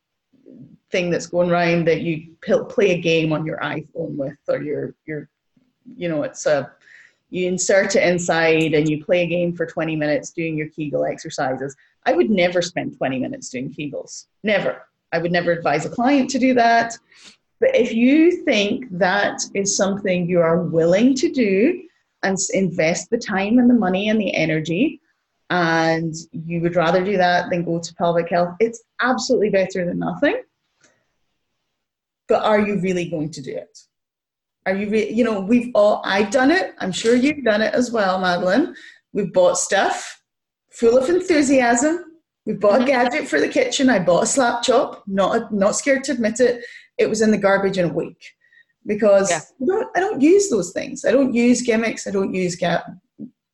thing 0.91 1.09
that's 1.09 1.27
going 1.27 1.51
around 1.51 1.85
that 1.87 2.01
you 2.01 2.35
play 2.69 2.91
a 2.91 3.01
game 3.01 3.33
on 3.33 3.45
your 3.45 3.57
iPhone 3.57 4.15
with, 4.15 4.37
or 4.47 4.61
your 4.61 4.95
your, 5.05 5.29
you 5.97 6.07
know, 6.07 6.23
it's 6.23 6.45
a 6.45 6.71
you 7.33 7.47
insert 7.47 7.95
it 7.95 8.03
inside 8.03 8.73
and 8.73 8.87
you 8.87 9.03
play 9.03 9.23
a 9.23 9.27
game 9.27 9.55
for 9.55 9.65
20 9.65 9.95
minutes 9.95 10.31
doing 10.31 10.57
your 10.57 10.69
Kegel 10.69 11.05
exercises. 11.05 11.75
I 12.05 12.13
would 12.13 12.29
never 12.29 12.61
spend 12.61 12.97
20 12.97 13.19
minutes 13.19 13.49
doing 13.49 13.73
Kegels. 13.73 14.25
Never. 14.43 14.83
I 15.11 15.17
would 15.17 15.31
never 15.31 15.51
advise 15.51 15.85
a 15.85 15.89
client 15.89 16.29
to 16.31 16.39
do 16.39 16.53
that. 16.53 16.93
But 17.59 17.75
if 17.75 17.93
you 17.93 18.43
think 18.43 18.85
that 18.91 19.41
is 19.53 19.75
something 19.75 20.27
you 20.27 20.41
are 20.41 20.63
willing 20.63 21.15
to 21.15 21.31
do 21.31 21.83
and 22.23 22.37
invest 22.53 23.09
the 23.09 23.17
time 23.17 23.57
and 23.57 23.69
the 23.69 23.73
money 23.73 24.09
and 24.09 24.19
the 24.19 24.33
energy, 24.35 25.01
and 25.49 26.13
you 26.31 26.61
would 26.61 26.75
rather 26.75 27.03
do 27.03 27.17
that 27.17 27.49
than 27.49 27.63
go 27.63 27.79
to 27.79 27.95
pelvic 27.95 28.29
health, 28.29 28.55
it's 28.59 28.83
absolutely 29.01 29.49
better 29.49 29.85
than 29.85 29.99
nothing 29.99 30.41
but 32.27 32.43
are 32.43 32.59
you 32.59 32.79
really 32.79 33.09
going 33.09 33.29
to 33.31 33.41
do 33.41 33.55
it? 33.55 33.79
Are 34.65 34.75
you, 34.75 34.89
re- 34.89 35.11
you 35.11 35.23
know, 35.23 35.39
we've 35.39 35.71
all, 35.75 36.01
I've 36.05 36.31
done 36.31 36.51
it. 36.51 36.73
I'm 36.79 36.91
sure 36.91 37.15
you've 37.15 37.43
done 37.43 37.61
it 37.61 37.73
as 37.73 37.91
well, 37.91 38.19
Madeline. 38.19 38.75
We've 39.11 39.31
bought 39.33 39.57
stuff 39.57 40.21
full 40.71 40.97
of 40.97 41.09
enthusiasm. 41.09 42.05
We 42.45 42.53
bought 42.53 42.81
mm-hmm. 42.81 42.83
a 42.83 42.87
gadget 42.87 43.27
for 43.27 43.39
the 43.39 43.47
kitchen. 43.47 43.89
I 43.89 43.99
bought 43.99 44.23
a 44.23 44.27
slap 44.27 44.63
chop. 44.63 45.03
Not 45.07 45.53
not 45.53 45.75
scared 45.75 46.03
to 46.05 46.13
admit 46.13 46.39
it. 46.39 46.63
It 46.97 47.09
was 47.09 47.21
in 47.21 47.31
the 47.31 47.37
garbage 47.37 47.77
in 47.77 47.89
a 47.89 47.93
week 47.93 48.21
because 48.85 49.29
yeah. 49.29 49.39
I, 49.61 49.65
don't, 49.65 49.97
I 49.97 49.99
don't 49.99 50.21
use 50.21 50.49
those 50.49 50.71
things. 50.71 51.05
I 51.05 51.11
don't 51.11 51.33
use 51.33 51.61
gimmicks. 51.61 52.05
I 52.05 52.11
don't 52.11 52.33
use 52.33 52.55
gap. 52.55 52.85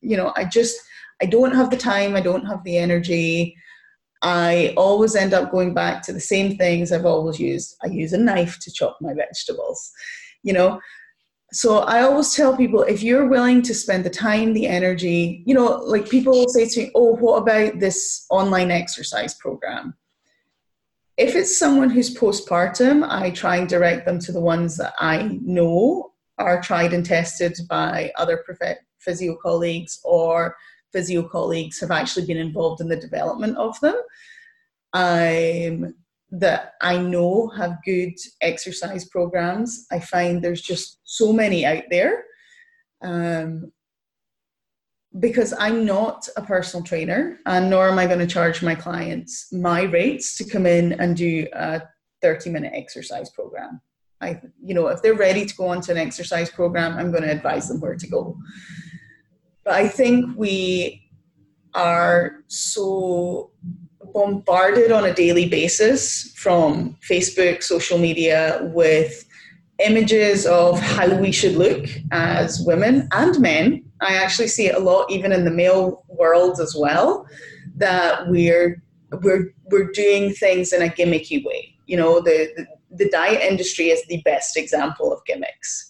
You 0.00 0.16
know, 0.16 0.32
I 0.36 0.44
just 0.44 0.76
I 1.22 1.26
don't 1.26 1.54
have 1.54 1.70
the 1.70 1.76
time. 1.76 2.16
I 2.16 2.20
don't 2.20 2.46
have 2.46 2.64
the 2.64 2.78
energy. 2.78 3.56
I 4.22 4.74
always 4.76 5.14
end 5.14 5.32
up 5.32 5.50
going 5.50 5.72
back 5.72 6.02
to 6.02 6.12
the 6.12 6.20
same 6.20 6.56
things 6.56 6.92
I've 6.92 7.06
always 7.06 7.38
used. 7.38 7.76
I 7.82 7.88
use 7.88 8.12
a 8.12 8.18
knife 8.18 8.58
to 8.60 8.72
chop 8.72 8.98
my 9.00 9.14
vegetables, 9.14 9.90
you 10.42 10.52
know. 10.52 10.80
So 11.52 11.78
I 11.80 12.02
always 12.02 12.34
tell 12.34 12.56
people 12.56 12.82
if 12.82 13.02
you're 13.02 13.26
willing 13.26 13.62
to 13.62 13.74
spend 13.74 14.04
the 14.04 14.10
time, 14.10 14.52
the 14.52 14.68
energy, 14.68 15.42
you 15.46 15.54
know, 15.54 15.78
like 15.78 16.08
people 16.08 16.32
will 16.32 16.48
say 16.48 16.68
to 16.68 16.80
me, 16.80 16.90
oh, 16.94 17.16
what 17.16 17.38
about 17.38 17.80
this 17.80 18.26
online 18.30 18.70
exercise 18.70 19.34
program? 19.34 19.94
If 21.16 21.34
it's 21.34 21.58
someone 21.58 21.90
who's 21.90 22.16
postpartum, 22.16 23.06
I 23.08 23.30
try 23.30 23.56
and 23.56 23.68
direct 23.68 24.06
them 24.06 24.20
to 24.20 24.32
the 24.32 24.40
ones 24.40 24.76
that 24.76 24.94
I 24.98 25.38
know 25.42 26.12
are 26.38 26.62
tried 26.62 26.94
and 26.94 27.04
tested 27.04 27.58
by 27.68 28.12
other 28.16 28.42
physio 28.98 29.36
colleagues 29.36 30.00
or 30.04 30.56
physio 30.92 31.22
colleagues 31.22 31.80
have 31.80 31.90
actually 31.90 32.26
been 32.26 32.38
involved 32.38 32.80
in 32.80 32.88
the 32.88 32.96
development 32.96 33.56
of 33.56 33.78
them 33.80 33.94
um, 34.92 35.94
that 36.32 36.74
I 36.80 36.96
know 36.98 37.48
have 37.48 37.78
good 37.84 38.14
exercise 38.40 39.04
programs. 39.06 39.86
I 39.90 39.98
find 39.98 40.42
there's 40.42 40.62
just 40.62 41.00
so 41.04 41.32
many 41.32 41.66
out 41.66 41.84
there. 41.90 42.24
Um, 43.02 43.72
because 45.18 45.52
I'm 45.58 45.84
not 45.84 46.28
a 46.36 46.42
personal 46.42 46.84
trainer, 46.84 47.40
and 47.46 47.68
nor 47.68 47.88
am 47.88 47.98
I 47.98 48.06
going 48.06 48.20
to 48.20 48.26
charge 48.26 48.62
my 48.62 48.76
clients 48.76 49.52
my 49.52 49.82
rates 49.82 50.36
to 50.36 50.44
come 50.44 50.66
in 50.66 50.92
and 51.00 51.16
do 51.16 51.48
a 51.52 51.82
30 52.22 52.50
minute 52.50 52.72
exercise 52.74 53.30
program. 53.30 53.80
I, 54.20 54.40
you 54.62 54.74
know, 54.74 54.88
if 54.88 55.02
they're 55.02 55.14
ready 55.14 55.46
to 55.46 55.56
go 55.56 55.66
onto 55.66 55.90
an 55.90 55.98
exercise 55.98 56.50
program, 56.50 56.96
I'm 56.96 57.10
going 57.10 57.22
to 57.22 57.30
advise 57.30 57.68
them 57.68 57.80
where 57.80 57.96
to 57.96 58.06
go. 58.06 58.36
But 59.64 59.74
I 59.74 59.88
think 59.88 60.36
we 60.36 61.10
are 61.74 62.44
so 62.48 63.50
bombarded 64.12 64.92
on 64.92 65.04
a 65.04 65.14
daily 65.14 65.48
basis 65.48 66.32
from 66.36 66.96
Facebook, 67.08 67.62
social 67.62 67.98
media 67.98 68.60
with 68.74 69.24
images 69.84 70.46
of 70.46 70.78
how 70.80 71.14
we 71.16 71.32
should 71.32 71.56
look 71.56 71.86
as 72.12 72.60
women 72.66 73.08
and 73.12 73.40
men. 73.40 73.84
I 74.00 74.16
actually 74.16 74.48
see 74.48 74.66
it 74.66 74.74
a 74.74 74.80
lot 74.80 75.10
even 75.10 75.32
in 75.32 75.44
the 75.44 75.50
male 75.50 76.04
world 76.08 76.60
as 76.60 76.74
well 76.78 77.26
that 77.76 78.28
we're 78.28 78.82
we're 79.22 79.52
we're 79.64 79.90
doing 79.92 80.32
things 80.32 80.72
in 80.72 80.82
a 80.82 80.88
gimmicky 80.88 81.44
way. 81.44 81.74
You 81.86 81.96
know, 81.96 82.20
the, 82.20 82.50
the, 82.56 82.66
the 83.04 83.10
diet 83.10 83.40
industry 83.42 83.86
is 83.86 84.04
the 84.06 84.22
best 84.22 84.56
example 84.56 85.12
of 85.12 85.24
gimmicks 85.24 85.89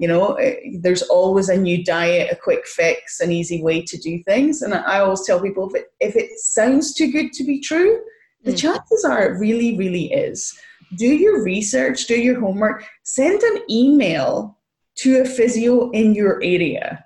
you 0.00 0.08
know 0.08 0.32
eh, 0.34 0.56
there's 0.80 1.02
always 1.02 1.50
a 1.50 1.56
new 1.56 1.84
diet 1.84 2.32
a 2.32 2.36
quick 2.36 2.66
fix 2.66 3.20
an 3.20 3.30
easy 3.30 3.62
way 3.62 3.82
to 3.82 3.98
do 3.98 4.20
things. 4.24 4.62
And 4.62 4.74
i 4.74 4.98
always 4.98 5.24
tell 5.24 5.40
people 5.40 5.68
if 5.68 5.74
it, 5.76 5.86
if 6.00 6.16
it 6.16 6.38
sounds 6.38 6.94
too 6.94 7.12
good 7.12 7.32
to 7.34 7.44
be 7.44 7.60
true 7.60 8.00
the 8.42 8.52
mm. 8.52 8.58
chances 8.58 9.04
are 9.04 9.22
it 9.22 9.38
really 9.38 9.76
really 9.76 10.12
is. 10.12 10.58
Do 10.96 11.06
your 11.06 11.44
research 11.44 12.06
do 12.06 12.18
your 12.18 12.40
homework 12.40 12.84
send 13.02 13.42
an 13.42 13.62
email 13.70 14.58
to 14.96 15.20
a 15.20 15.24
physio 15.24 15.90
in 15.90 16.14
your 16.14 16.36
area. 16.42 17.04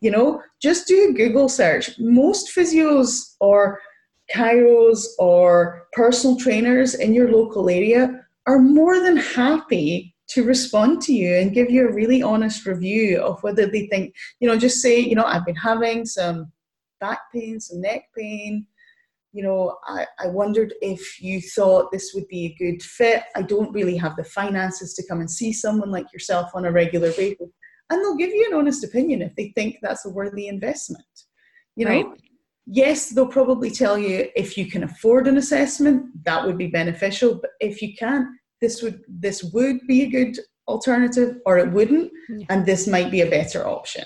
You 0.00 0.10
know 0.10 0.42
just 0.60 0.86
do 0.86 1.08
a 1.08 1.12
google 1.12 1.48
search. 1.48 1.98
Most 1.98 2.54
physios 2.54 3.34
or 3.40 3.80
chiros 4.34 5.04
or 5.18 5.86
personal 5.92 6.36
trainers 6.36 6.94
in 6.94 7.14
your 7.14 7.30
local 7.30 7.70
area 7.70 8.26
are 8.46 8.58
more 8.58 9.00
than 9.00 9.16
happy 9.16 10.15
to 10.28 10.44
respond 10.44 11.00
to 11.02 11.12
you 11.12 11.34
and 11.36 11.54
give 11.54 11.70
you 11.70 11.88
a 11.88 11.92
really 11.92 12.22
honest 12.22 12.66
review 12.66 13.20
of 13.20 13.42
whether 13.42 13.66
they 13.66 13.86
think, 13.86 14.14
you 14.40 14.48
know, 14.48 14.58
just 14.58 14.80
say, 14.80 14.98
you 14.98 15.14
know, 15.14 15.24
I've 15.24 15.46
been 15.46 15.54
having 15.54 16.04
some 16.04 16.50
back 17.00 17.20
pain, 17.32 17.60
some 17.60 17.80
neck 17.80 18.04
pain. 18.16 18.66
You 19.32 19.42
know, 19.42 19.76
I, 19.84 20.06
I 20.18 20.28
wondered 20.28 20.74
if 20.80 21.20
you 21.20 21.40
thought 21.40 21.92
this 21.92 22.12
would 22.14 22.26
be 22.28 22.46
a 22.46 22.54
good 22.58 22.82
fit. 22.82 23.24
I 23.36 23.42
don't 23.42 23.72
really 23.72 23.96
have 23.96 24.16
the 24.16 24.24
finances 24.24 24.94
to 24.94 25.06
come 25.06 25.20
and 25.20 25.30
see 25.30 25.52
someone 25.52 25.90
like 25.90 26.12
yourself 26.12 26.50
on 26.54 26.64
a 26.64 26.72
regular 26.72 27.12
basis. 27.12 27.48
And 27.90 28.00
they'll 28.00 28.16
give 28.16 28.30
you 28.30 28.46
an 28.50 28.58
honest 28.58 28.82
opinion 28.82 29.22
if 29.22 29.34
they 29.36 29.52
think 29.54 29.76
that's 29.80 30.06
a 30.06 30.10
worthy 30.10 30.48
investment. 30.48 31.04
You 31.76 31.84
know, 31.84 31.90
right. 31.90 32.20
yes, 32.66 33.10
they'll 33.10 33.28
probably 33.28 33.70
tell 33.70 33.98
you 33.98 34.28
if 34.34 34.56
you 34.56 34.66
can 34.66 34.82
afford 34.82 35.28
an 35.28 35.36
assessment, 35.36 36.24
that 36.24 36.44
would 36.44 36.58
be 36.58 36.66
beneficial. 36.66 37.36
But 37.36 37.50
if 37.60 37.82
you 37.82 37.94
can't, 37.94 38.26
this 38.60 38.82
would 38.82 39.02
this 39.08 39.42
would 39.44 39.78
be 39.86 40.02
a 40.02 40.10
good 40.10 40.38
alternative 40.68 41.36
or 41.46 41.58
it 41.58 41.70
wouldn't 41.70 42.10
yeah. 42.28 42.46
and 42.48 42.66
this 42.66 42.86
might 42.86 43.10
be 43.10 43.20
a 43.20 43.30
better 43.30 43.66
option 43.66 44.04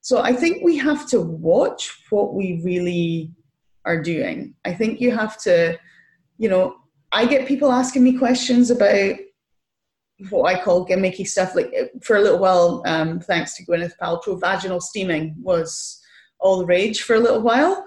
so 0.00 0.20
i 0.20 0.32
think 0.32 0.64
we 0.64 0.76
have 0.76 1.08
to 1.08 1.20
watch 1.20 2.02
what 2.10 2.34
we 2.34 2.60
really 2.64 3.30
are 3.84 4.02
doing 4.02 4.54
i 4.64 4.72
think 4.72 5.00
you 5.00 5.10
have 5.10 5.40
to 5.40 5.78
you 6.38 6.48
know 6.48 6.74
i 7.12 7.24
get 7.24 7.46
people 7.46 7.70
asking 7.70 8.02
me 8.02 8.18
questions 8.18 8.70
about 8.70 9.16
what 10.30 10.54
I 10.54 10.62
call 10.62 10.86
gimmicky 10.86 11.26
stuff. 11.26 11.54
Like 11.54 11.72
for 12.02 12.16
a 12.16 12.20
little 12.20 12.38
while, 12.38 12.82
um, 12.86 13.20
thanks 13.20 13.56
to 13.56 13.66
Gwyneth 13.66 13.94
Paltrow, 14.00 14.40
vaginal 14.40 14.80
steaming 14.80 15.34
was 15.40 16.00
all 16.40 16.58
the 16.58 16.66
rage 16.66 17.02
for 17.02 17.16
a 17.16 17.20
little 17.20 17.42
while. 17.42 17.84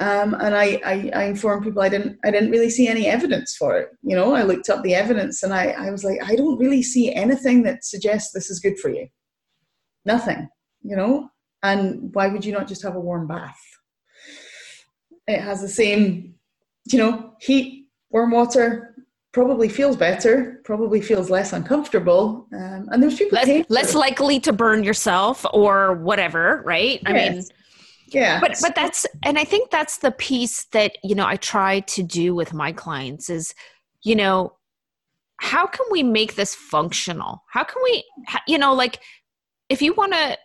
Um, 0.00 0.34
and 0.34 0.56
I, 0.56 0.80
I, 0.84 1.10
I, 1.14 1.24
informed 1.24 1.62
people 1.62 1.80
I 1.80 1.88
didn't 1.88 2.18
I 2.24 2.32
didn't 2.32 2.50
really 2.50 2.68
see 2.68 2.88
any 2.88 3.06
evidence 3.06 3.56
for 3.56 3.78
it. 3.78 3.90
You 4.02 4.16
know, 4.16 4.34
I 4.34 4.42
looked 4.42 4.68
up 4.68 4.82
the 4.82 4.94
evidence 4.94 5.44
and 5.44 5.54
I, 5.54 5.66
I 5.66 5.90
was 5.90 6.02
like, 6.02 6.18
I 6.24 6.34
don't 6.34 6.58
really 6.58 6.82
see 6.82 7.14
anything 7.14 7.62
that 7.62 7.84
suggests 7.84 8.32
this 8.32 8.50
is 8.50 8.58
good 8.58 8.76
for 8.80 8.90
you. 8.90 9.06
Nothing, 10.04 10.48
you 10.82 10.96
know. 10.96 11.28
And 11.62 12.12
why 12.12 12.26
would 12.26 12.44
you 12.44 12.52
not 12.52 12.66
just 12.66 12.82
have 12.82 12.96
a 12.96 13.00
warm 13.00 13.28
bath? 13.28 13.56
It 15.28 15.40
has 15.40 15.60
the 15.60 15.68
same, 15.68 16.34
you 16.90 16.98
know, 16.98 17.32
heat, 17.40 17.86
warm 18.10 18.32
water, 18.32 18.96
probably 19.32 19.68
feels 19.68 19.96
better, 19.96 20.60
probably 20.64 21.00
feels 21.00 21.30
less 21.30 21.52
uncomfortable. 21.52 22.48
Um, 22.52 22.88
and 22.90 23.00
there's 23.00 23.16
people 23.16 23.36
less, 23.36 23.70
less 23.70 23.94
likely 23.94 24.40
to 24.40 24.52
burn 24.52 24.82
yourself 24.82 25.46
or 25.52 25.94
whatever, 25.94 26.62
right? 26.66 27.00
Yes. 27.02 27.06
I 27.06 27.12
mean 27.12 27.44
yeah. 28.14 28.40
But 28.40 28.56
but 28.60 28.74
that's 28.74 29.06
and 29.22 29.38
i 29.38 29.44
think 29.44 29.70
that's 29.70 29.98
the 29.98 30.10
piece 30.10 30.64
that 30.66 30.96
you 31.02 31.14
know 31.14 31.26
i 31.26 31.36
try 31.36 31.80
to 31.80 32.02
do 32.02 32.34
with 32.34 32.52
my 32.52 32.72
clients 32.72 33.28
is 33.28 33.54
you 34.02 34.14
know 34.14 34.54
how 35.44 35.66
can 35.66 35.84
we 35.90 36.02
make 36.02 36.36
this 36.36 36.54
functional? 36.54 37.44
How 37.48 37.64
can 37.64 37.82
we 37.82 38.04
you 38.46 38.58
know 38.58 38.72
like 38.74 39.00
if 39.68 39.82
you 39.82 39.94
want 39.94 40.12
to 40.12 40.38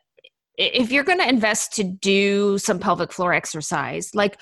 if 0.57 0.91
you're 0.91 1.03
going 1.03 1.19
to 1.19 1.29
invest 1.29 1.73
to 1.75 1.83
do 1.83 2.57
some 2.57 2.79
pelvic 2.79 3.13
floor 3.13 3.33
exercise 3.33 4.13
like 4.13 4.37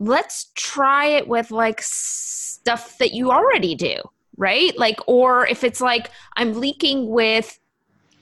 let's 0.00 0.50
try 0.56 1.06
it 1.06 1.28
with 1.28 1.52
like 1.52 1.80
stuff 1.82 2.98
that 2.98 3.12
you 3.12 3.30
already 3.30 3.74
do 3.74 3.96
right? 4.38 4.76
Like 4.76 4.98
or 5.06 5.46
if 5.46 5.64
it's 5.64 5.80
like 5.80 6.10
i'm 6.36 6.54
leaking 6.54 7.08
with 7.08 7.58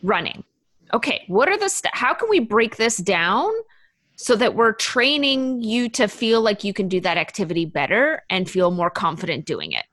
running. 0.03 0.45
Okay 0.93 1.25
what 1.29 1.49
are 1.49 1.59
the 1.59 1.69
st- 1.69 1.95
how 1.95 2.15
can 2.15 2.29
we 2.29 2.41
break 2.41 2.77
this 2.77 2.99
down 2.99 3.51
so 4.17 4.37
that 4.37 4.55
we're 4.55 4.73
training 4.73 5.63
you 5.63 5.89
to 5.89 6.07
feel 6.07 6.41
like 6.41 6.65
you 6.65 6.73
can 6.73 6.89
do 6.89 7.01
that 7.01 7.17
activity 7.17 7.65
better 7.65 8.23
and 8.31 8.49
feel 8.49 8.71
more 8.71 8.91
confident 8.91 9.45
doing 9.45 9.73
it 9.73 9.85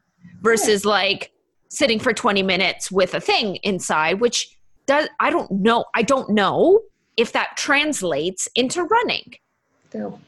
versus 0.42 0.86
like 0.86 1.32
sitting 1.70 2.00
for 2.00 2.14
20 2.14 2.44
minutes 2.44 2.92
with 2.92 3.14
a 3.14 3.22
thing 3.22 3.56
inside 3.64 4.20
which 4.20 4.58
does 4.86 5.08
i 5.20 5.30
don't 5.30 5.52
know 5.52 5.86
i 5.96 6.02
don't 6.02 6.30
know 6.30 6.82
if 7.18 7.34
that 7.34 7.58
translates 7.58 8.48
into 8.56 8.84
running. 8.84 9.34
No. 9.94 10.20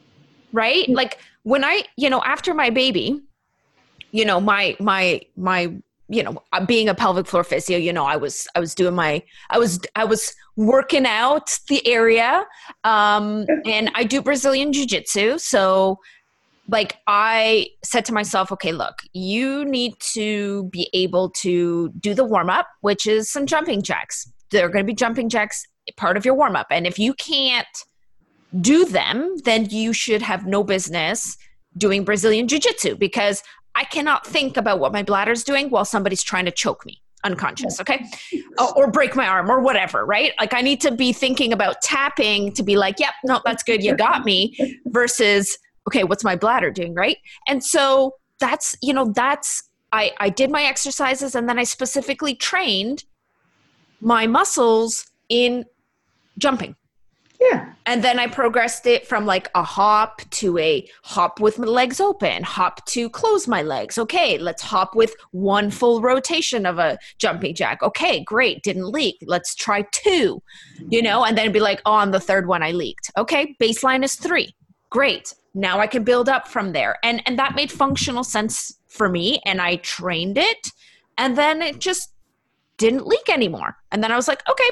right? 0.52 0.88
Like 0.90 1.20
when 1.44 1.64
i 1.64 1.84
you 1.98 2.10
know 2.10 2.22
after 2.24 2.54
my 2.54 2.70
baby 2.70 3.22
you 4.12 4.26
know 4.26 4.40
my 4.40 4.76
my 4.80 5.22
my 5.36 5.74
you 6.14 6.24
know 6.24 6.42
uh, 6.54 6.64
being 6.66 6.88
a 6.88 6.94
pelvic 6.94 7.26
floor 7.26 7.44
physio 7.44 7.78
you 7.78 7.92
know 7.92 8.06
i 8.06 8.16
was 8.16 8.48
i 8.56 8.60
was 8.60 8.76
doing 8.76 8.94
my 8.94 9.22
i 9.50 9.58
was 9.58 9.80
i 9.96 10.06
was 10.06 10.34
working 10.56 11.06
out 11.06 11.58
the 11.70 11.86
area 11.88 12.46
um 12.84 13.46
and 13.66 13.92
i 13.96 14.04
do 14.04 14.22
brazilian 14.22 14.72
jiu-jitsu. 14.72 15.38
So 15.40 16.00
like 16.70 16.98
i 17.08 17.68
said 17.84 18.06
to 18.06 18.14
myself 18.14 18.52
okay 18.52 18.72
look 18.72 19.00
you 19.14 19.66
need 19.66 19.94
to 20.00 20.66
be 20.66 20.90
able 20.94 21.30
to 21.30 21.90
do 22.00 22.14
the 22.14 22.24
warm 22.24 22.50
up 22.50 22.68
which 22.82 23.06
is 23.08 23.30
some 23.30 23.46
jumping 23.46 23.82
jacks. 23.82 24.32
There 24.52 24.66
are 24.66 24.70
going 24.70 24.86
to 24.86 24.88
be 24.88 24.96
jumping 24.96 25.30
jacks 25.30 25.66
part 25.98 26.16
of 26.16 26.26
your 26.26 26.36
warm 26.36 26.56
up 26.56 26.68
and 26.70 26.86
if 26.88 27.00
you 27.00 27.14
can't 27.16 27.68
do 28.62 28.86
them 28.86 29.36
then 29.44 29.66
you 29.70 29.92
should 29.94 30.22
have 30.22 30.46
no 30.46 30.64
business 30.64 31.36
doing 31.76 32.06
brazilian 32.06 32.48
jiu-jitsu 32.48 32.96
because 32.96 33.42
I 33.76 33.84
cannot 33.86 34.26
think 34.26 34.58
about 34.58 34.80
what 34.80 34.92
my 34.92 35.04
bladder's 35.04 35.44
doing 35.44 35.70
while 35.70 35.86
somebody's 35.86 36.24
trying 36.24 36.46
to 36.46 36.52
choke 36.52 36.86
me 36.86 37.02
unconscious, 37.24 37.80
okay? 37.80 38.06
or 38.76 38.92
break 38.92 39.16
my 39.16 39.28
arm 39.28 39.50
or 39.50 39.62
whatever, 39.62 40.06
right? 40.06 40.34
Like 40.40 40.54
I 40.54 40.62
need 40.62 40.82
to 40.82 40.92
be 40.92 41.14
thinking 41.14 41.54
about 41.54 41.82
tapping 41.82 42.52
to 42.54 42.64
be 42.64 42.76
like, 42.76 43.00
yep, 43.00 43.14
no, 43.24 43.42
that's 43.46 43.64
good, 43.64 43.84
you 43.84 43.96
got 43.96 44.26
me, 44.26 44.78
versus, 44.88 45.58
okay, 45.88 46.04
what's 46.04 46.24
my 46.24 46.36
bladder 46.36 46.70
doing, 46.70 46.94
right? 46.94 47.18
And 47.48 47.64
so 47.64 48.16
that's, 48.40 48.76
you 48.82 48.94
know, 48.94 49.12
that's, 49.16 49.64
I, 49.92 50.12
I 50.20 50.30
did 50.30 50.52
my 50.52 50.64
exercises 50.64 51.36
and 51.36 51.48
then 51.48 51.58
I 51.58 51.64
specifically 51.64 52.36
trained 52.36 53.06
my 54.02 54.28
muscles 54.28 55.10
in 55.30 55.66
jumping 56.38 56.76
yeah. 57.44 57.74
And 57.86 58.04
then 58.04 58.20
I 58.20 58.28
progressed 58.28 58.86
it 58.86 59.06
from 59.06 59.26
like 59.26 59.50
a 59.56 59.64
hop 59.64 60.22
to 60.32 60.58
a 60.58 60.88
hop 61.04 61.40
with 61.40 61.60
my 61.60 61.66
legs 61.66 62.00
open, 62.00 62.44
hop 62.44 62.86
to 62.88 63.10
close 63.10 63.48
my 63.48 63.62
legs. 63.62 63.98
Okay, 63.98 64.38
let's 64.38 64.62
hop 64.62 64.96
with 64.96 65.16
one 65.32 65.70
full 65.70 66.02
rotation 66.02 66.66
of 66.66 66.80
a 66.80 66.98
jumping 67.18 67.54
jack. 67.54 67.84
Okay, 67.84 68.24
great, 68.24 68.64
didn't 68.64 68.90
leak. 68.90 69.18
Let's 69.26 69.56
try 69.56 69.82
two, 69.92 70.42
you 70.90 71.02
know, 71.02 71.26
and 71.26 71.38
then 71.38 71.52
be 71.52 71.60
like, 71.60 71.82
oh, 71.86 71.92
on 71.92 72.12
the 72.12 72.20
third 72.20 72.48
one 72.48 72.64
I 72.64 72.72
leaked. 72.72 73.12
Okay, 73.18 73.56
baseline 73.62 74.04
is 74.04 74.16
three. 74.16 74.56
Great. 74.90 75.34
Now 75.54 75.80
I 75.80 75.88
can 75.88 76.04
build 76.04 76.30
up 76.30 76.48
from 76.48 76.72
there. 76.72 76.98
And 77.04 77.22
and 77.26 77.38
that 77.40 77.56
made 77.56 77.72
functional 77.72 78.24
sense 78.24 78.78
for 78.88 79.10
me 79.10 79.42
and 79.46 79.62
I 79.62 79.78
trained 79.78 80.38
it 80.38 80.72
and 81.18 81.38
then 81.38 81.62
it 81.62 81.80
just 81.80 82.14
didn't 82.78 83.06
leak 83.06 83.30
anymore. 83.30 83.78
And 83.92 84.04
then 84.04 84.12
I 84.12 84.16
was 84.16 84.28
like, 84.28 84.42
okay, 84.50 84.70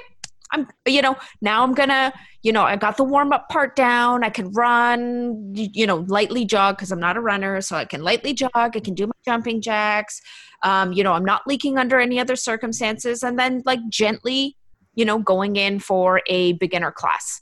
I'm, 0.51 0.67
you 0.87 1.01
know, 1.01 1.15
now 1.41 1.63
I'm 1.63 1.73
gonna, 1.73 2.13
you 2.43 2.51
know, 2.51 2.63
I 2.63 2.75
got 2.75 2.97
the 2.97 3.03
warm 3.03 3.31
up 3.31 3.49
part 3.49 3.75
down. 3.75 4.23
I 4.23 4.29
can 4.29 4.51
run, 4.51 5.53
you 5.55 5.87
know, 5.87 6.05
lightly 6.07 6.45
jog 6.45 6.77
because 6.77 6.91
I'm 6.91 6.99
not 6.99 7.17
a 7.17 7.21
runner, 7.21 7.61
so 7.61 7.75
I 7.75 7.85
can 7.85 8.03
lightly 8.03 8.33
jog. 8.33 8.51
I 8.55 8.79
can 8.79 8.93
do 8.93 9.07
my 9.07 9.13
jumping 9.25 9.61
jacks. 9.61 10.21
Um, 10.63 10.93
you 10.93 11.03
know, 11.03 11.13
I'm 11.13 11.25
not 11.25 11.41
leaking 11.47 11.77
under 11.77 11.99
any 11.99 12.19
other 12.19 12.35
circumstances, 12.35 13.23
and 13.23 13.39
then 13.39 13.61
like 13.65 13.79
gently, 13.89 14.57
you 14.95 15.05
know, 15.05 15.19
going 15.19 15.55
in 15.55 15.79
for 15.79 16.21
a 16.27 16.53
beginner 16.53 16.91
class, 16.91 17.41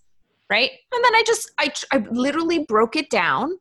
right? 0.49 0.71
And 0.93 1.03
then 1.03 1.15
I 1.15 1.23
just, 1.25 1.51
I, 1.57 1.71
I 1.91 1.97
literally 2.11 2.65
broke 2.65 2.95
it 2.95 3.09
down 3.09 3.57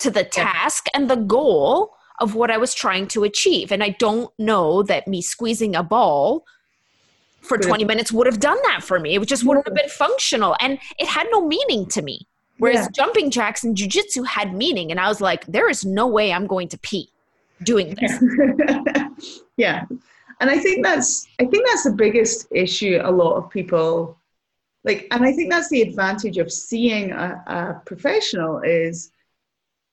to 0.00 0.10
the 0.10 0.24
task 0.24 0.86
and 0.94 1.08
the 1.08 1.16
goal 1.16 1.94
of 2.20 2.34
what 2.34 2.50
I 2.50 2.58
was 2.58 2.74
trying 2.74 3.08
to 3.08 3.24
achieve. 3.24 3.72
And 3.72 3.82
I 3.82 3.90
don't 3.98 4.30
know 4.38 4.82
that 4.84 5.08
me 5.08 5.22
squeezing 5.22 5.74
a 5.74 5.82
ball 5.82 6.44
for 7.44 7.58
20 7.58 7.84
minutes 7.84 8.10
would 8.10 8.26
have 8.26 8.40
done 8.40 8.58
that 8.64 8.82
for 8.82 8.98
me. 8.98 9.16
It 9.16 9.28
just 9.28 9.44
wouldn't 9.44 9.66
have 9.66 9.74
been 9.74 9.88
functional. 9.88 10.56
And 10.60 10.78
it 10.98 11.06
had 11.06 11.26
no 11.30 11.46
meaning 11.46 11.86
to 11.86 12.02
me. 12.02 12.26
Whereas 12.58 12.86
yeah. 12.86 12.88
jumping 12.94 13.30
jacks 13.30 13.64
and 13.64 13.76
jujitsu 13.76 14.26
had 14.26 14.54
meaning. 14.54 14.90
And 14.90 15.00
I 15.00 15.08
was 15.08 15.20
like, 15.20 15.44
there 15.46 15.68
is 15.68 15.84
no 15.84 16.06
way 16.06 16.32
I'm 16.32 16.46
going 16.46 16.68
to 16.68 16.78
pee 16.78 17.10
doing 17.62 17.94
this. 18.00 19.40
yeah. 19.56 19.84
And 20.40 20.50
I 20.50 20.58
think 20.58 20.84
that's 20.84 21.26
I 21.40 21.44
think 21.44 21.66
that's 21.66 21.84
the 21.84 21.92
biggest 21.92 22.46
issue 22.50 23.00
a 23.02 23.10
lot 23.10 23.36
of 23.36 23.50
people 23.50 24.18
like 24.82 25.06
and 25.10 25.24
I 25.24 25.32
think 25.32 25.50
that's 25.50 25.70
the 25.70 25.82
advantage 25.82 26.38
of 26.38 26.52
seeing 26.52 27.12
a, 27.12 27.42
a 27.46 27.82
professional 27.86 28.60
is 28.60 29.10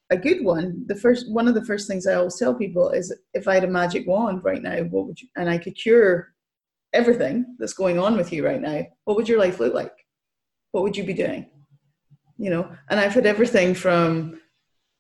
a 0.10 0.18
good 0.18 0.44
one. 0.44 0.84
The 0.88 0.96
first 0.96 1.32
one 1.32 1.48
of 1.48 1.54
the 1.54 1.64
first 1.64 1.88
things 1.88 2.06
I 2.08 2.16
always 2.16 2.38
tell 2.38 2.54
people 2.54 2.90
is 2.90 3.16
if 3.34 3.48
I 3.48 3.54
had 3.54 3.64
a 3.64 3.68
magic 3.68 4.08
wand 4.08 4.44
right 4.44 4.62
now, 4.62 4.78
what 4.84 5.08
would 5.08 5.22
you 5.22 5.28
and 5.38 5.50
I 5.50 5.58
could 5.58 5.76
cure 5.76 6.34
everything 6.94 7.56
that's 7.60 7.74
going 7.74 8.00
on 8.00 8.18
with 8.18 8.32
you 8.32 8.46
right 8.46 8.62
now, 8.62 8.86
what 9.06 9.18
would 9.18 9.30
your 9.30 9.40
life 9.40 9.60
look 9.60 9.74
like? 9.74 9.94
What 10.72 10.84
would 10.84 10.98
you 10.98 11.04
be 11.04 11.14
doing? 11.14 11.48
You 12.38 12.50
know, 12.50 12.72
and 12.90 13.00
I've 13.00 13.14
had 13.14 13.26
everything 13.26 13.74
from, 13.76 14.42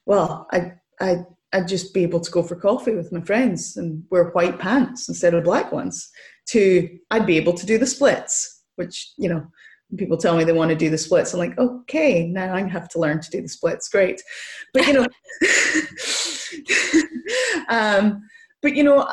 well, 0.06 0.48
I, 0.52 0.74
I, 1.00 1.26
I'd 1.54 1.68
just 1.68 1.94
be 1.94 2.04
able 2.04 2.20
to 2.20 2.32
go 2.32 2.44
for 2.44 2.56
coffee 2.56 2.96
with 2.96 3.12
my 3.12 3.22
friends 3.22 3.78
and 3.78 4.04
wear 4.10 4.30
white 4.32 4.60
pants 4.60 5.10
instead 5.10 5.34
of 5.34 5.44
black 5.44 5.72
ones, 5.72 6.10
to 6.48 6.98
I'd 7.10 7.26
be 7.26 7.38
able 7.38 7.54
to 7.54 7.66
do 7.66 7.78
the 7.78 7.88
splits, 7.88 8.64
which, 8.76 9.14
you 9.18 9.28
know, 9.28 9.46
people 9.98 10.18
tell 10.18 10.38
me 10.38 10.44
they 10.44 10.54
want 10.54 10.70
to 10.70 10.76
do 10.76 10.90
the 10.90 10.98
splits. 10.98 11.34
I'm 11.34 11.40
like, 11.40 11.58
okay, 11.58 12.28
now 12.28 12.54
I 12.54 12.68
have 12.68 12.88
to 12.90 13.00
learn 13.00 13.22
to 13.22 13.30
do 13.30 13.42
the 13.42 13.50
splits. 13.50 13.90
Great. 13.90 14.22
But, 14.74 14.88
you 14.88 14.94
know, 14.94 15.08
um, 17.70 18.24
but, 18.62 18.76
you 18.76 18.84
know, 18.84 19.10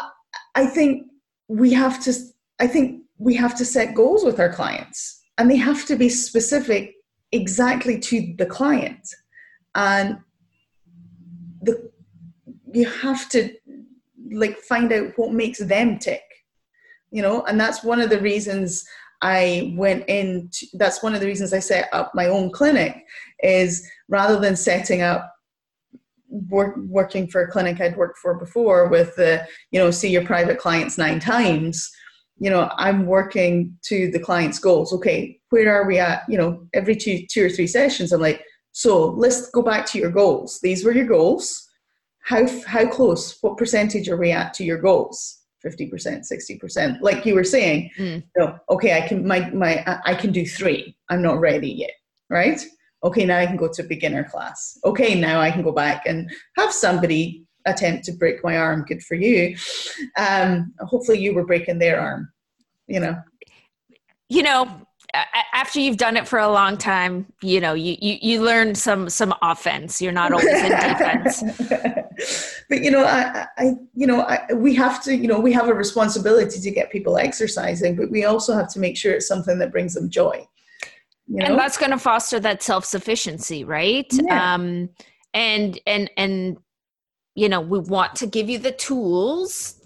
I 0.54 0.66
think 0.66 1.06
we 1.48 1.72
have 1.72 2.02
to 2.04 2.12
I 2.60 2.66
think 2.66 3.02
we 3.18 3.34
have 3.34 3.56
to 3.56 3.64
set 3.64 3.94
goals 3.94 4.24
with 4.24 4.40
our 4.40 4.52
clients 4.52 5.22
and 5.38 5.50
they 5.50 5.56
have 5.56 5.84
to 5.86 5.96
be 5.96 6.08
specific 6.08 6.94
exactly 7.32 7.98
to 7.98 8.34
the 8.38 8.46
client. 8.46 9.06
And 9.74 10.18
the 11.62 11.90
you 12.72 12.86
have 12.86 13.28
to 13.30 13.50
like 14.32 14.58
find 14.58 14.92
out 14.92 15.12
what 15.16 15.32
makes 15.32 15.58
them 15.58 15.98
tick. 15.98 16.22
You 17.10 17.22
know, 17.22 17.42
and 17.44 17.58
that's 17.58 17.82
one 17.82 18.00
of 18.00 18.10
the 18.10 18.20
reasons 18.20 18.84
I 19.22 19.74
went 19.76 20.04
in 20.08 20.50
to, 20.52 20.66
that's 20.74 21.02
one 21.02 21.14
of 21.14 21.20
the 21.20 21.26
reasons 21.26 21.52
I 21.52 21.58
set 21.58 21.88
up 21.92 22.14
my 22.14 22.26
own 22.26 22.50
clinic 22.50 23.04
is 23.42 23.88
rather 24.08 24.38
than 24.38 24.56
setting 24.56 25.00
up 25.00 25.32
work, 26.28 26.76
working 26.76 27.26
for 27.26 27.42
a 27.42 27.50
clinic 27.50 27.80
I'd 27.80 27.96
worked 27.96 28.18
for 28.18 28.34
before 28.34 28.88
with 28.88 29.16
the, 29.16 29.46
you 29.70 29.80
know, 29.80 29.90
see 29.90 30.10
your 30.10 30.24
private 30.24 30.58
clients 30.58 30.98
nine 30.98 31.18
times 31.18 31.90
you 32.38 32.50
know 32.50 32.70
i'm 32.76 33.06
working 33.06 33.76
to 33.82 34.10
the 34.10 34.18
client's 34.18 34.58
goals 34.58 34.92
okay 34.92 35.38
where 35.50 35.72
are 35.72 35.86
we 35.86 35.98
at 35.98 36.22
you 36.28 36.38
know 36.38 36.66
every 36.74 36.96
two 36.96 37.24
two 37.30 37.46
or 37.46 37.50
three 37.50 37.66
sessions 37.66 38.12
i'm 38.12 38.20
like 38.20 38.44
so 38.72 39.10
let's 39.10 39.50
go 39.50 39.62
back 39.62 39.86
to 39.86 39.98
your 39.98 40.10
goals 40.10 40.60
these 40.62 40.84
were 40.84 40.92
your 40.92 41.06
goals 41.06 41.68
how 42.20 42.46
how 42.66 42.86
close 42.86 43.38
what 43.40 43.56
percentage 43.56 44.08
are 44.08 44.16
we 44.16 44.30
at 44.30 44.54
to 44.54 44.64
your 44.64 44.78
goals 44.78 45.38
50%, 45.64 46.24
60%. 46.30 47.00
Like 47.00 47.26
you 47.26 47.34
were 47.34 47.44
saying, 47.44 47.90
mm. 47.98 48.22
no, 48.36 48.56
okay, 48.70 48.96
I 48.96 49.06
can 49.06 49.26
my 49.26 49.50
my 49.50 49.82
I 50.04 50.14
can 50.14 50.30
do 50.30 50.46
three. 50.46 50.96
I'm 51.08 51.20
not 51.20 51.40
ready 51.40 51.70
yet, 51.70 51.90
right? 52.30 52.64
Okay, 53.02 53.24
now 53.24 53.38
I 53.38 53.46
can 53.46 53.56
go 53.56 53.68
to 53.68 53.82
beginner 53.82 54.24
class. 54.24 54.78
Okay, 54.84 55.20
now 55.20 55.40
I 55.40 55.50
can 55.50 55.62
go 55.62 55.72
back 55.72 56.04
and 56.06 56.30
have 56.56 56.72
somebody 56.72 57.44
attempt 57.70 58.04
to 58.06 58.12
break 58.12 58.42
my 58.44 58.56
arm. 58.56 58.84
Good 58.86 59.02
for 59.02 59.14
you. 59.14 59.56
Um, 60.16 60.74
hopefully 60.80 61.18
you 61.18 61.34
were 61.34 61.46
breaking 61.46 61.78
their 61.78 62.00
arm, 62.00 62.30
you 62.86 63.00
know. 63.00 63.16
You 64.28 64.42
know, 64.42 64.86
after 65.54 65.80
you've 65.80 65.96
done 65.96 66.16
it 66.16 66.28
for 66.28 66.38
a 66.38 66.48
long 66.48 66.76
time, 66.76 67.26
you 67.42 67.60
know, 67.60 67.72
you, 67.72 67.96
you, 68.00 68.18
you 68.20 68.42
learn 68.42 68.74
some, 68.74 69.08
some 69.08 69.34
offense. 69.40 70.02
You're 70.02 70.12
not 70.12 70.32
always 70.32 70.46
in 70.46 70.70
defense. 70.70 71.42
but 72.68 72.82
you 72.82 72.90
know, 72.90 73.04
I, 73.04 73.46
I 73.56 73.74
you 73.94 74.06
know, 74.06 74.20
I, 74.20 74.52
we 74.52 74.74
have 74.74 75.02
to, 75.04 75.16
you 75.16 75.26
know, 75.26 75.40
we 75.40 75.52
have 75.52 75.68
a 75.68 75.74
responsibility 75.74 76.60
to 76.60 76.70
get 76.70 76.90
people 76.90 77.16
exercising, 77.16 77.96
but 77.96 78.10
we 78.10 78.24
also 78.24 78.54
have 78.54 78.68
to 78.74 78.80
make 78.80 78.96
sure 78.96 79.14
it's 79.14 79.26
something 79.26 79.58
that 79.58 79.72
brings 79.72 79.94
them 79.94 80.10
joy. 80.10 80.46
You 81.26 81.38
know? 81.38 81.46
And 81.46 81.58
that's 81.58 81.78
going 81.78 81.92
to 81.92 81.98
foster 81.98 82.38
that 82.40 82.62
self-sufficiency, 82.62 83.64
right? 83.64 84.06
Yeah. 84.10 84.54
Um, 84.54 84.90
and, 85.34 85.78
and, 85.86 86.10
and, 86.16 86.58
you 87.38 87.48
know, 87.48 87.60
we 87.60 87.78
want 87.78 88.16
to 88.16 88.26
give 88.26 88.50
you 88.50 88.58
the 88.58 88.72
tools 88.72 89.76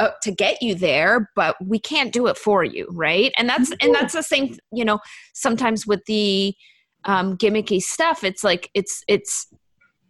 uh, 0.00 0.10
to 0.22 0.32
get 0.32 0.62
you 0.62 0.74
there 0.74 1.30
but 1.36 1.54
we 1.64 1.78
can't 1.78 2.12
do 2.12 2.26
it 2.26 2.36
for 2.36 2.64
you 2.64 2.88
right? 2.90 3.32
And 3.36 3.48
that's 3.48 3.70
and 3.82 3.94
that's 3.94 4.14
the 4.14 4.22
same 4.22 4.56
you 4.72 4.84
know 4.84 4.98
sometimes 5.34 5.86
with 5.86 6.04
the 6.06 6.54
um, 7.04 7.36
gimmicky 7.36 7.80
stuff 7.80 8.24
it's 8.24 8.42
like 8.42 8.70
it's 8.74 9.04
it's 9.08 9.46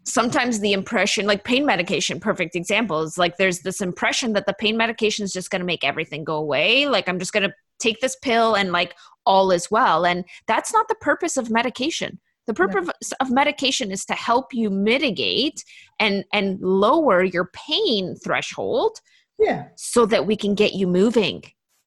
sometimes 0.04 0.60
the 0.60 0.72
impression 0.72 1.26
like 1.26 1.44
pain 1.44 1.66
medication 1.66 2.18
perfect 2.20 2.54
example 2.56 3.02
is 3.02 3.18
like 3.18 3.36
there's 3.36 3.60
this 3.60 3.80
impression 3.80 4.32
that 4.32 4.46
the 4.46 4.54
pain 4.54 4.76
medication 4.76 5.24
is 5.24 5.32
just 5.32 5.50
going 5.50 5.60
to 5.60 5.66
make 5.66 5.84
everything 5.84 6.24
go 6.24 6.36
away. 6.36 6.86
Like 6.86 7.08
i'm 7.08 7.18
just 7.18 7.32
going 7.32 7.48
to 7.48 7.54
take 7.80 8.00
this 8.00 8.16
pill 8.22 8.54
and 8.54 8.70
like 8.70 8.94
all 9.26 9.50
is 9.50 9.70
well. 9.70 10.06
And 10.06 10.24
that's 10.46 10.72
not 10.72 10.88
the 10.88 10.94
purpose 10.96 11.36
of 11.36 11.50
medication 11.50 12.20
the 12.50 12.54
purpose 12.54 12.86
right. 12.86 13.12
of 13.20 13.30
medication 13.30 13.92
is 13.92 14.04
to 14.06 14.14
help 14.14 14.52
you 14.52 14.70
mitigate 14.70 15.64
and 16.00 16.24
and 16.32 16.60
lower 16.60 17.22
your 17.22 17.50
pain 17.54 18.16
threshold 18.16 18.98
yeah. 19.40 19.68
So 19.76 20.06
that 20.06 20.26
we 20.26 20.36
can 20.36 20.54
get 20.54 20.74
you 20.74 20.86
moving. 20.86 21.42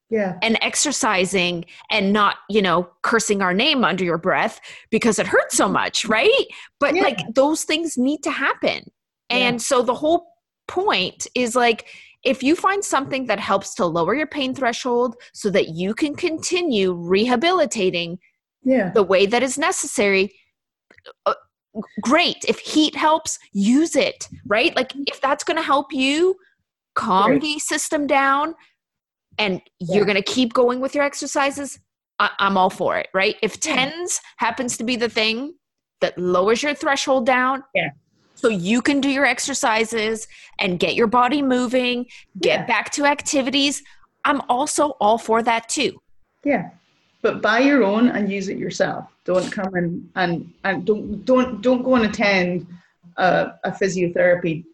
Yeah. 0.10 0.38
And 0.42 0.58
exercising 0.62 1.66
and 1.90 2.12
not, 2.12 2.38
you 2.50 2.62
know, 2.62 2.90
cursing 3.04 3.42
our 3.42 3.54
name 3.54 3.84
under 3.84 4.04
your 4.04 4.18
breath 4.18 4.60
because 4.92 5.18
it 5.18 5.28
hurts 5.28 5.56
so 5.56 5.68
much, 5.68 6.06
right? 6.06 6.46
But 6.80 6.96
yeah. 6.96 7.04
like 7.04 7.20
those 7.34 7.64
things 7.64 7.98
need 7.98 8.22
to 8.24 8.32
happen. 8.32 8.92
And 9.30 9.56
yeah. 9.56 9.60
so 9.60 9.82
the 9.82 9.94
whole 9.94 10.28
point 10.68 11.28
is 11.36 11.56
like 11.56 11.88
if 12.24 12.44
you 12.44 12.56
find 12.56 12.84
something 12.84 13.26
that 13.28 13.40
helps 13.40 13.76
to 13.76 13.86
lower 13.86 14.16
your 14.16 14.28
pain 14.28 14.54
threshold 14.54 15.16
so 15.34 15.50
that 15.50 15.70
you 15.70 15.94
can 15.94 16.16
continue 16.16 16.94
rehabilitating 16.94 18.20
yeah. 18.64 18.92
the 18.92 19.04
way 19.04 19.26
that 19.26 19.44
is 19.44 19.58
necessary 19.58 20.34
uh, 21.26 21.34
great. 22.02 22.46
If 22.48 22.60
heat 22.60 22.96
helps 22.96 23.40
use 23.52 23.96
it 23.96 24.28
right? 24.46 24.76
Like 24.76 24.94
if 25.08 25.22
that's 25.22 25.44
going 25.44 25.58
to 25.58 25.64
help 25.64 25.92
you 25.92 26.36
calm 26.96 27.32
right. 27.32 27.42
the 27.42 27.60
system 27.60 28.08
down 28.08 28.56
and 29.38 29.62
yeah. 29.80 29.96
you're 29.96 30.06
going 30.06 30.16
to 30.16 30.22
keep 30.22 30.54
going 30.54 30.80
with 30.80 30.94
your 30.94 31.04
exercises 31.04 31.80
I- 32.20 32.30
am 32.40 32.58
all 32.58 32.70
for 32.70 32.98
it 32.98 33.08
right? 33.14 33.36
If 33.42 33.60
TENS 33.60 34.20
happens 34.38 34.78
to 34.78 34.84
be 34.84 34.96
the 34.96 35.10
thing 35.10 35.56
that 36.02 36.18
lowers 36.18 36.62
your 36.62 36.76
threshold 36.76 37.26
down 37.26 37.64
yeah. 37.74 37.90
so 38.36 38.50
you 38.50 38.82
can 38.82 39.02
do 39.02 39.10
your 39.10 39.26
exercises 39.26 40.28
and 40.60 40.78
get 40.78 40.96
your 40.96 41.08
body 41.08 41.42
moving 41.42 42.06
get 42.42 42.60
yeah. 42.60 42.66
back 42.66 42.92
to 42.92 43.06
activities 43.06 43.82
i'm 44.26 44.42
also 44.50 44.90
all 45.00 45.18
for 45.18 45.42
that 45.42 45.70
too. 45.70 45.98
Yeah 46.44 46.72
but 47.24 47.42
buy 47.42 47.60
your 47.60 47.84
own 47.84 48.10
and 48.10 48.32
use 48.32 48.50
it 48.50 48.58
yourself. 48.58 49.10
Don't 49.24 49.50
come 49.52 49.74
and 49.74 50.08
and, 50.16 50.54
and 50.66 50.86
don't 50.86 51.26
don't 51.26 51.62
don't 51.62 51.82
go 51.82 51.96
and 51.96 52.06
attend 52.06 52.68
a, 53.18 53.54
a 53.64 53.72
physiotherapy 53.72 54.66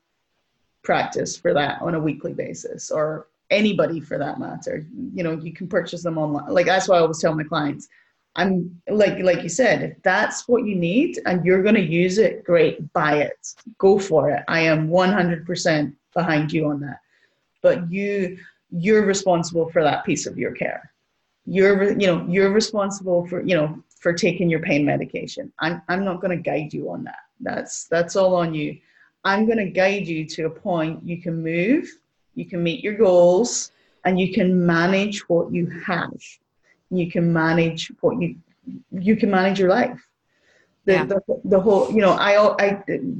practice 0.84 1.38
for 1.38 1.54
that 1.54 1.82
on 1.82 1.95
a 1.95 2.00
weekly 2.00 2.34
basis 2.34 2.89
or 2.91 3.28
anybody 3.52 4.02
for 4.02 4.18
that 4.18 4.39
matter. 4.39 4.86
You 5.14 5.24
know 5.24 5.34
you 5.34 5.54
can 5.54 5.68
purchase 5.68 6.04
them 6.04 6.18
online. 6.18 6.50
Like 6.50 6.66
that's 6.66 6.89
why 6.89 6.97
i 6.97 7.00
always 7.00 7.22
tell 7.22 7.36
my 7.36 7.43
clients 7.43 7.88
i'm 8.36 8.80
like 8.88 9.18
like 9.24 9.41
you 9.41 9.50
said 9.50 9.82
if 9.82 10.00
that's 10.04 10.47
what 10.47 10.64
you 10.64 10.76
need 10.76 11.20
and 11.26 11.43
you're 11.43 11.64
going 11.64 11.74
to 11.74 11.82
use 11.82 12.18
it 12.18 12.43
great 12.43 12.91
buy 12.93 13.18
it. 13.18 13.54
Go 13.78 14.00
for 14.00 14.30
it. 14.32 14.43
I 14.47 14.62
am 14.62 14.89
100% 14.89 15.93
behind 16.14 16.52
you 16.52 16.68
on 16.68 16.80
that. 16.82 17.00
But 17.62 17.91
you 17.91 18.38
you're 18.72 19.06
responsible 19.06 19.70
for 19.70 19.84
that 19.84 20.04
piece 20.04 20.26
of 20.26 20.38
your 20.38 20.52
care 20.52 20.89
you're 21.50 22.00
you 22.00 22.08
know 22.08 22.26
you're 22.28 22.52
responsible 22.52 23.26
for 23.28 23.41
you 23.41 23.56
know 23.56 23.82
for 24.00 24.14
taking 24.14 24.50
your 24.50 24.62
pain 24.62 24.86
medication 24.86 25.52
i'm, 25.60 25.82
I'm 25.89 26.06
not 26.06 26.22
going 26.22 26.36
to 26.38 26.41
guide 26.41 26.74
you 26.74 26.91
on 26.91 27.04
that 27.04 27.24
that's 27.41 27.86
that's 27.86 28.16
all 28.16 28.36
on 28.36 28.54
you 28.54 28.78
I'm 29.24 29.45
going 29.45 29.58
to 29.58 29.70
guide 29.70 30.08
you 30.08 30.26
to 30.26 30.45
a 30.45 30.50
point 30.50 31.04
you 31.04 31.22
can 31.22 31.43
move, 31.43 31.89
you 32.36 32.45
can 32.45 32.64
meet 32.64 32.84
your 32.84 32.95
goals, 32.95 33.72
and 34.06 34.20
you 34.20 34.34
can 34.34 34.66
manage 34.66 35.28
what 35.28 35.52
you 35.52 35.68
have. 35.86 36.14
You 36.89 37.12
can 37.12 37.32
manage 37.32 37.91
what 38.02 38.22
you 38.22 38.36
you 38.91 39.16
can 39.16 39.32
manage 39.32 39.60
your 39.60 39.70
life. 39.70 40.00
The, 40.86 40.93
yeah. 40.93 41.06
the, 41.06 41.22
the 41.43 41.60
whole 41.60 41.91
you 41.91 42.02
know 42.02 42.12
I, 42.12 42.56
I 42.64 42.72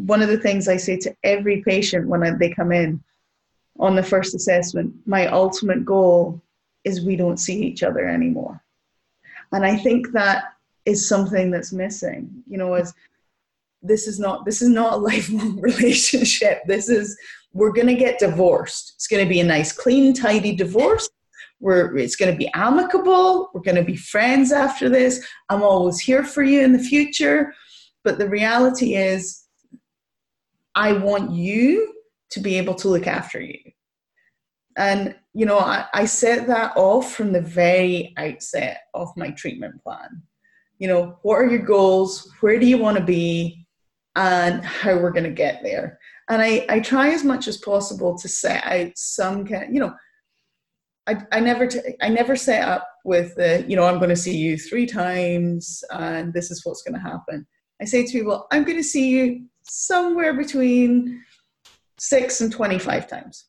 one 0.06 0.22
of 0.22 0.30
the 0.30 0.38
things 0.38 0.68
I 0.68 0.78
say 0.78 0.98
to 0.98 1.16
every 1.24 1.62
patient 1.62 2.08
when 2.08 2.24
I, 2.24 2.32
they 2.32 2.50
come 2.50 2.72
in 2.72 3.04
on 3.80 3.96
the 3.96 4.04
first 4.04 4.36
assessment, 4.36 4.94
my 5.06 5.28
ultimate 5.28 5.86
goal 5.86 6.42
is 6.84 7.06
we 7.06 7.16
don't 7.16 7.38
see 7.38 7.62
each 7.62 7.84
other 7.84 8.08
anymore. 8.08 8.64
And 9.52 9.66
I 9.66 9.76
think 9.76 10.12
that 10.12 10.44
is 10.86 11.08
something 11.08 11.52
that's 11.52 11.74
missing. 11.74 12.30
You 12.48 12.58
know, 12.58 12.74
as 12.74 12.94
this 13.82 14.08
is 14.08 14.20
not 14.20 14.46
this 14.46 14.62
is 14.62 14.70
not 14.70 14.94
a 14.94 14.98
lifelong 15.12 15.60
relationship. 15.60 16.62
This 16.66 16.90
is 16.90 17.18
we're 17.54 17.72
to 17.88 17.96
get 17.96 18.20
divorced. 18.20 18.94
It's 18.96 19.08
to 19.26 19.30
be 19.30 19.40
a 19.40 19.46
nice 19.46 19.72
clean 19.72 20.14
tidy 20.14 20.56
divorce. 20.56 21.10
We're 21.60 21.98
it's 21.98 22.16
going 22.16 22.32
to 22.32 22.38
be 22.38 22.50
amicable. 22.54 23.50
We're 23.54 23.62
going 23.62 23.76
to 23.76 23.84
be 23.84 23.98
friends 23.98 24.52
after 24.52 24.88
this. 24.90 25.26
I'm 25.50 25.64
always 25.64 26.00
here 26.00 26.24
for 26.24 26.44
you 26.44 26.62
in 26.62 26.74
the 26.74 26.80
future. 26.80 27.54
But 28.04 28.18
the 28.18 28.30
reality 28.30 28.96
is 28.96 29.46
i 30.76 30.94
want 30.94 31.32
you 31.32 31.94
to 32.30 32.40
be 32.40 32.58
able 32.58 32.76
to 32.76 32.88
look 32.88 33.08
after 33.08 33.42
you. 33.42 33.60
And 34.78 35.16
you 35.40 35.46
know 35.46 35.60
i, 35.60 35.86
I 35.94 36.06
set 36.06 36.48
that 36.48 36.74
off 36.76 37.14
from 37.14 37.32
the 37.32 37.42
very 37.42 38.14
outset 38.18 38.82
of 38.94 39.10
my 39.16 39.32
treatment 39.32 39.82
plan 39.84 40.22
you 40.78 40.88
know 40.88 41.18
what 41.22 41.36
are 41.36 41.48
your 41.48 41.66
goals 41.66 42.32
where 42.42 42.60
do 42.60 42.66
you 42.66 42.78
want 42.78 42.98
to 42.98 43.04
be 43.04 43.68
and 44.20 44.64
how 44.66 44.98
we're 44.98 45.12
going 45.12 45.24
to 45.24 45.30
get 45.30 45.62
there. 45.64 45.98
And 46.30 46.42
I, 46.42 46.66
I 46.70 46.80
try 46.82 47.10
as 47.10 47.24
much 47.24 47.48
as 47.48 47.58
possible 47.58 48.18
to 48.18 48.28
set 48.28 48.66
out 48.66 48.92
some 48.96 49.46
kind, 49.46 49.74
you 49.74 49.80
know, 49.80 49.94
I, 51.08 51.22
I 51.32 51.40
never 51.40 51.66
t- 51.66 51.96
I 52.02 52.10
never 52.10 52.36
set 52.36 52.68
up 52.68 52.88
with 53.04 53.34
the 53.36 53.66
you 53.68 53.76
know 53.76 53.86
I'm 53.86 53.98
going 53.98 54.10
to 54.10 54.16
see 54.16 54.38
you 54.38 54.60
three 54.60 54.86
times 54.86 55.84
and 55.92 56.32
this 56.34 56.52
is 56.52 56.64
what's 56.64 56.84
going 56.84 56.94
to 56.94 57.10
happen. 57.10 57.48
I 57.82 57.86
say 57.86 58.06
to 58.06 58.12
people 58.12 58.46
I'm 58.52 58.64
going 58.64 58.78
to 58.78 58.84
see 58.84 59.10
you 59.10 59.46
somewhere 59.64 60.36
between 60.36 61.24
six 61.98 62.42
and 62.42 62.52
twenty 62.52 62.78
five 62.78 63.08
times 63.08 63.46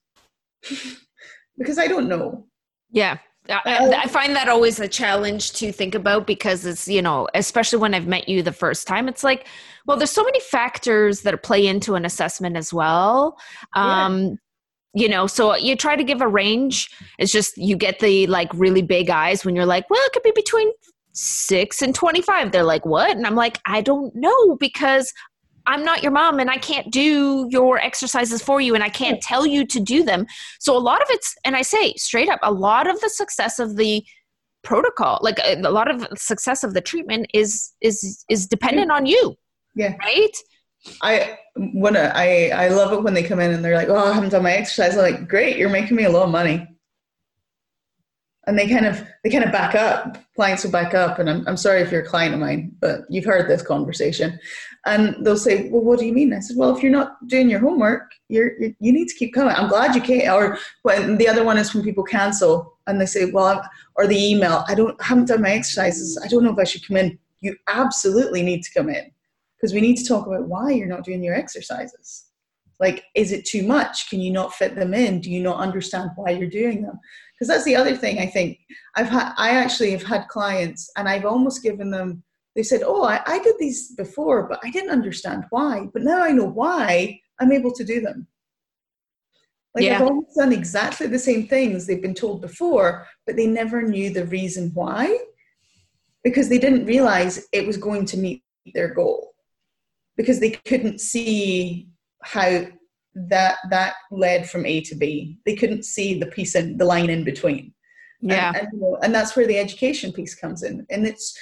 because 1.58 1.78
I 1.78 1.86
don't 1.86 2.08
know. 2.08 2.46
Yeah, 2.92 3.18
I, 3.48 4.02
I, 4.02 4.06
find 4.06 4.36
that 4.36 4.48
always 4.48 4.78
a 4.80 4.88
challenge 4.88 5.52
to 5.54 5.72
think 5.72 5.94
about 5.94 6.26
because 6.26 6.64
it's 6.66 6.86
you 6.86 7.02
know 7.02 7.26
especially 7.34 7.78
when 7.78 7.94
i've 7.94 8.06
met 8.06 8.28
you 8.28 8.42
the 8.42 8.52
first 8.52 8.86
time 8.86 9.08
it's 9.08 9.24
like 9.24 9.46
well 9.86 9.96
there's 9.96 10.10
so 10.10 10.22
many 10.22 10.40
factors 10.40 11.22
that 11.22 11.42
play 11.42 11.66
into 11.66 11.94
an 11.94 12.04
assessment 12.04 12.56
as 12.56 12.72
well. 12.72 13.38
Um 13.74 14.38
yeah. 14.94 15.02
you 15.02 15.08
know 15.08 15.26
so 15.26 15.56
you 15.56 15.74
try 15.74 15.96
to 15.96 16.04
give 16.04 16.20
a 16.20 16.28
range. 16.28 16.90
It's 17.18 17.32
just 17.32 17.56
you 17.56 17.76
get 17.76 17.98
the 18.00 18.26
like 18.26 18.52
really 18.54 18.82
big 18.82 19.10
eyes 19.10 19.44
when 19.44 19.56
you're 19.56 19.66
like 19.66 19.88
well 19.90 20.00
it 20.04 20.12
could 20.12 20.22
be 20.22 20.32
between 20.34 20.70
6 21.12 21.82
and 21.82 21.94
25 21.94 22.52
they're 22.52 22.62
like 22.62 22.86
what? 22.86 23.16
And 23.16 23.26
i'm 23.26 23.34
like 23.34 23.58
i 23.64 23.80
don't 23.80 24.14
know 24.14 24.56
because 24.56 25.12
I'm 25.66 25.84
not 25.84 26.02
your 26.02 26.12
mom 26.12 26.38
and 26.38 26.50
I 26.50 26.56
can't 26.56 26.90
do 26.90 27.46
your 27.50 27.78
exercises 27.78 28.42
for 28.42 28.60
you 28.60 28.74
and 28.74 28.84
I 28.84 28.88
can't 28.88 29.20
tell 29.20 29.46
you 29.46 29.66
to 29.66 29.80
do 29.80 30.02
them. 30.02 30.26
So 30.58 30.76
a 30.76 30.78
lot 30.78 31.02
of 31.02 31.08
it's, 31.10 31.34
and 31.44 31.56
I 31.56 31.62
say 31.62 31.94
straight 31.94 32.28
up, 32.28 32.40
a 32.42 32.52
lot 32.52 32.88
of 32.88 33.00
the 33.00 33.10
success 33.10 33.58
of 33.58 33.76
the 33.76 34.04
protocol, 34.62 35.18
like 35.22 35.38
a, 35.40 35.54
a 35.60 35.70
lot 35.70 35.90
of 35.90 36.06
success 36.16 36.64
of 36.64 36.74
the 36.74 36.80
treatment 36.80 37.26
is, 37.34 37.72
is, 37.80 38.24
is 38.28 38.46
dependent 38.46 38.90
on 38.90 39.06
you. 39.06 39.34
Yeah. 39.74 39.96
Right. 39.98 40.36
I 41.02 41.38
when 41.74 41.94
I 41.94 42.48
I 42.54 42.68
love 42.68 42.92
it 42.94 43.02
when 43.02 43.12
they 43.12 43.22
come 43.22 43.38
in 43.38 43.50
and 43.50 43.62
they're 43.62 43.76
like, 43.76 43.90
"Oh, 43.90 43.98
I 43.98 44.14
haven't 44.14 44.30
done 44.30 44.44
my 44.44 44.52
exercise." 44.52 44.96
I'm 44.96 45.02
like, 45.02 45.28
"Great, 45.28 45.58
you're 45.58 45.68
making 45.68 45.94
me 45.94 46.04
a 46.04 46.10
lot 46.10 46.24
of 46.24 46.30
money." 46.30 46.66
and 48.46 48.58
they 48.58 48.68
kind 48.68 48.86
of 48.86 49.04
they 49.22 49.30
kind 49.30 49.44
of 49.44 49.52
back 49.52 49.74
up 49.74 50.18
clients 50.34 50.64
will 50.64 50.70
back 50.70 50.94
up 50.94 51.18
and 51.18 51.30
I'm, 51.30 51.46
I'm 51.46 51.56
sorry 51.56 51.82
if 51.82 51.92
you're 51.92 52.02
a 52.02 52.06
client 52.06 52.34
of 52.34 52.40
mine 52.40 52.72
but 52.80 53.02
you've 53.08 53.24
heard 53.24 53.48
this 53.48 53.62
conversation 53.62 54.38
and 54.86 55.14
they'll 55.24 55.36
say 55.36 55.68
well 55.68 55.82
what 55.82 55.98
do 55.98 56.06
you 56.06 56.12
mean? 56.12 56.32
I 56.32 56.40
said 56.40 56.56
well 56.56 56.74
if 56.74 56.82
you're 56.82 56.92
not 56.92 57.26
doing 57.26 57.50
your 57.50 57.60
homework 57.60 58.10
you're, 58.28 58.58
you 58.60 58.74
you 58.80 58.92
need 58.92 59.08
to 59.08 59.14
keep 59.14 59.34
coming. 59.34 59.54
I'm 59.54 59.68
glad 59.68 59.94
you 59.94 60.00
came 60.00 60.30
or 60.30 60.58
when 60.82 61.18
the 61.18 61.28
other 61.28 61.44
one 61.44 61.58
is 61.58 61.74
when 61.74 61.84
people 61.84 62.04
cancel 62.04 62.78
and 62.86 63.00
they 63.00 63.06
say 63.06 63.30
well 63.30 63.62
or 63.96 64.06
the 64.06 64.18
email 64.18 64.64
i 64.68 64.74
don't 64.74 64.96
I 65.00 65.06
haven't 65.06 65.28
done 65.28 65.42
my 65.42 65.52
exercises. 65.52 66.20
I 66.24 66.28
don't 66.28 66.44
know 66.44 66.52
if 66.52 66.58
i 66.58 66.64
should 66.64 66.86
come 66.86 66.96
in. 66.96 67.18
You 67.40 67.56
absolutely 67.68 68.42
need 68.42 68.62
to 68.62 68.72
come 68.72 68.88
in 68.88 69.10
because 69.56 69.74
we 69.74 69.80
need 69.80 69.96
to 69.96 70.06
talk 70.06 70.26
about 70.26 70.48
why 70.48 70.70
you're 70.70 70.86
not 70.86 71.04
doing 71.04 71.22
your 71.22 71.34
exercises. 71.34 72.26
Like 72.78 73.04
is 73.14 73.32
it 73.32 73.44
too 73.44 73.62
much? 73.66 74.08
Can 74.08 74.20
you 74.20 74.32
not 74.32 74.54
fit 74.54 74.74
them 74.74 74.94
in? 74.94 75.20
Do 75.20 75.30
you 75.30 75.42
not 75.42 75.60
understand 75.60 76.10
why 76.16 76.30
you're 76.30 76.48
doing 76.48 76.82
them? 76.82 76.98
Because 77.34 77.48
that's 77.48 77.64
the 77.64 77.76
other 77.76 77.96
thing 77.96 78.18
i 78.18 78.26
think. 78.26 78.58
I've 78.96 79.08
had 79.08 79.34
i 79.36 79.50
actually 79.50 79.90
have 79.90 80.02
had 80.02 80.28
clients 80.28 80.90
and 80.96 81.08
i've 81.08 81.26
almost 81.26 81.62
given 81.62 81.90
them 81.90 82.22
they 82.56 82.62
said 82.62 82.82
oh 82.84 83.04
I, 83.04 83.20
I 83.26 83.38
did 83.40 83.56
these 83.58 83.92
before 83.94 84.48
but 84.48 84.60
i 84.64 84.70
didn't 84.70 84.90
understand 84.90 85.44
why 85.50 85.88
but 85.92 86.02
now 86.02 86.22
i 86.22 86.30
know 86.30 86.44
why 86.44 87.20
i'm 87.40 87.52
able 87.52 87.72
to 87.72 87.84
do 87.84 88.00
them 88.00 88.26
like 89.74 89.84
yeah. 89.84 90.02
almost 90.02 90.36
done 90.36 90.52
exactly 90.52 91.06
the 91.06 91.18
same 91.18 91.46
things 91.46 91.86
they've 91.86 92.02
been 92.02 92.14
told 92.14 92.40
before 92.40 93.06
but 93.26 93.36
they 93.36 93.46
never 93.46 93.82
knew 93.82 94.10
the 94.10 94.26
reason 94.26 94.70
why 94.74 95.18
because 96.24 96.48
they 96.48 96.58
didn't 96.58 96.86
realize 96.86 97.48
it 97.52 97.66
was 97.66 97.76
going 97.76 98.04
to 98.06 98.16
meet 98.16 98.42
their 98.74 98.92
goal 98.92 99.32
because 100.16 100.40
they 100.40 100.50
couldn't 100.50 101.00
see 101.00 101.88
how 102.22 102.66
that 103.14 103.58
that 103.70 103.94
led 104.10 104.48
from 104.48 104.66
A 104.66 104.80
to 104.82 104.94
B. 104.94 105.38
They 105.44 105.56
couldn't 105.56 105.84
see 105.84 106.18
the 106.18 106.26
piece 106.26 106.54
in 106.54 106.76
the 106.76 106.84
line 106.84 107.10
in 107.10 107.24
between. 107.24 107.72
Yeah, 108.20 108.48
and, 108.48 108.56
and, 108.56 108.68
you 108.72 108.80
know, 108.80 108.98
and 109.02 109.14
that's 109.14 109.34
where 109.34 109.46
the 109.46 109.58
education 109.58 110.12
piece 110.12 110.34
comes 110.34 110.62
in. 110.62 110.86
And 110.90 111.06
it's 111.06 111.36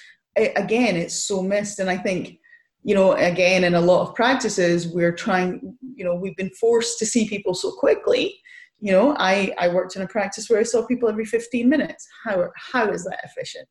again, 0.57 0.97
it's 0.97 1.15
so 1.15 1.43
missed. 1.43 1.79
And 1.79 1.91
I 1.91 1.97
think 1.97 2.39
you 2.85 2.95
know, 2.95 3.13
again, 3.13 3.65
in 3.65 3.75
a 3.75 3.81
lot 3.81 4.09
of 4.09 4.15
practices, 4.15 4.89
we're 4.89 5.13
trying. 5.13 5.77
You 5.95 6.05
know, 6.05 6.15
we've 6.15 6.37
been 6.37 6.51
forced 6.51 6.99
to 7.01 7.07
see 7.07 7.29
people 7.29 7.55
so 7.55 7.73
quickly. 7.73 8.41
You 8.81 8.93
know, 8.93 9.17
I 9.19 9.53
I 9.59 9.69
worked 9.69 9.97
in 9.97 10.03
a 10.03 10.09
practice 10.09 10.49
where 10.49 10.61
I 10.61 10.63
saw 10.63 10.87
people 10.87 11.09
every 11.09 11.25
15 11.25 11.69
minutes. 11.69 12.07
How 12.25 12.49
how 12.57 12.89
is 12.91 13.05
that 13.05 13.21
efficient? 13.25 13.69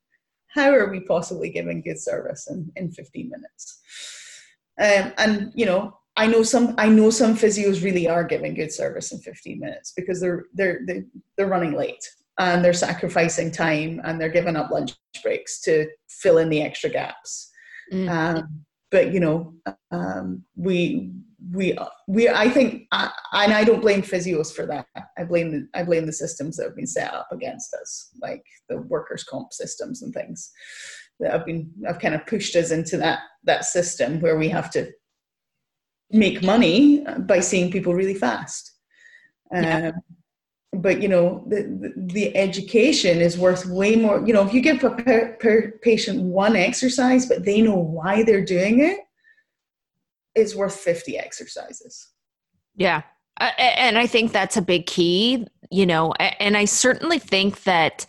How 0.48 0.72
are 0.72 0.92
we 0.92 1.00
possibly 1.02 1.50
giving 1.50 1.82
good 1.82 2.00
service 2.00 2.48
in 2.50 2.72
in 2.76 2.92
15 2.92 3.30
minutes? 3.30 3.82
Um, 4.80 5.14
and 5.18 5.52
you 5.56 5.66
know, 5.66 5.98
I 6.18 6.28
know 6.28 6.44
some 6.44 6.76
I 6.78 6.90
know 6.90 7.10
some 7.10 7.36
physios 7.36 7.84
really 7.84 8.08
are 8.08 8.24
giving 8.24 8.54
good 8.54 8.74
service 8.74 9.12
in 9.12 9.20
15 9.20 9.60
minutes 9.60 9.94
because 9.96 10.20
they're 10.20 10.46
they're 10.54 10.82
they're, 10.86 11.06
they're 11.38 11.48
running 11.48 11.74
late 11.74 12.06
and 12.40 12.64
they're 12.64 12.74
sacrificing 12.74 13.52
time 13.52 14.02
and 14.04 14.20
they're 14.20 14.30
giving 14.30 14.56
up 14.56 14.72
lunch 14.72 14.94
breaks 15.24 15.62
to 15.62 15.88
fill 16.10 16.38
in 16.38 16.50
the 16.50 16.62
extra 16.62 16.90
gaps. 16.90 17.50
Mm. 17.92 18.10
Um, 18.10 18.66
but 18.92 19.14
you 19.14 19.20
know, 19.20 19.54
um, 19.92 20.44
we 20.56 21.12
we 21.52 21.78
we 22.08 22.30
I 22.30 22.50
think 22.50 22.84
I, 22.92 23.12
and 23.34 23.54
I 23.54 23.64
don't 23.64 23.82
blame 23.82 24.02
physios 24.02 24.54
for 24.54 24.66
that. 24.68 24.86
I 25.18 25.24
blame 25.24 25.52
the 25.52 25.68
I 25.74 25.84
blame 25.84 26.06
the 26.06 26.14
systems 26.14 26.58
that 26.58 26.66
have 26.66 26.76
been 26.76 26.88
set 26.88 27.14
up 27.14 27.28
against 27.32 27.74
us, 27.74 28.10
like 28.22 28.44
the 28.70 28.82
workers' 28.82 29.24
comp 29.24 29.54
systems 29.54 30.02
and 30.02 30.14
things 30.14 30.52
that 31.20 31.32
have 31.32 31.46
been 31.46 31.70
I've 31.88 32.00
kind 32.00 32.16
of 32.16 32.26
pushed 32.26 32.56
us 32.56 32.72
into 32.72 32.98
that 32.98 33.20
that 33.44 33.66
system 33.66 34.20
where 34.20 34.38
we 34.38 34.50
have 34.50 34.72
to 34.72 34.92
make 36.12 36.42
money 36.44 37.06
by 37.20 37.40
seeing 37.40 37.72
people 37.72 37.94
really 37.94 38.14
fast. 38.14 38.74
Yeah. 39.52 39.92
But 40.82 41.02
you 41.02 41.08
know 41.08 41.44
the, 41.48 41.94
the, 41.96 42.36
education 42.36 43.20
is 43.20 43.38
worth 43.38 43.66
way 43.66 43.96
more. 43.96 44.26
You 44.26 44.34
know, 44.34 44.46
if 44.46 44.54
you 44.54 44.62
give 44.62 44.84
a 44.84 44.90
per, 44.92 45.38
per 45.40 45.72
patient 45.82 46.22
one 46.22 46.56
exercise, 46.56 47.26
but 47.26 47.46
they 47.46 47.62
know 47.62 47.76
why 47.76 48.24
they're 48.24 48.46
doing 48.46 48.82
it, 48.82 49.00
it's 50.36 50.56
worth 50.56 50.76
fifty 50.76 51.18
exercises. 51.18 52.10
Yeah, 52.76 53.04
uh, 53.40 53.52
and 53.58 53.98
I 53.98 54.08
think 54.08 54.32
that's 54.32 54.58
a 54.58 54.62
big 54.62 54.86
key. 54.86 55.48
You 55.70 55.86
know, 55.86 56.14
and 56.14 56.56
I 56.56 56.66
certainly 56.66 57.20
think 57.20 57.64
that, 57.64 58.06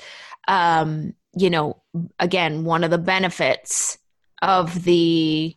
um, 0.47 1.15
you 1.37 1.51
know, 1.51 1.83
again, 2.21 2.65
one 2.65 2.85
of 2.85 2.91
the 2.91 2.99
benefits 2.99 3.99
of 4.43 4.85
the 4.85 5.57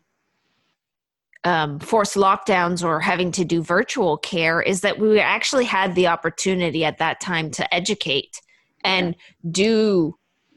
um, 1.43 1.79
forced 1.79 2.15
lockdowns 2.15 2.83
or 2.83 2.99
having 2.99 3.31
to 3.31 3.43
do 3.43 3.63
virtual 3.63 4.17
care 4.17 4.61
is 4.61 4.81
that 4.81 4.99
we 4.99 5.19
actually 5.19 5.65
had 5.65 5.95
the 5.95 6.07
opportunity 6.07 6.85
at 6.85 6.99
that 6.99 7.19
time 7.19 7.49
to 7.51 7.73
educate 7.73 8.39
and 8.83 9.15
do 9.49 10.15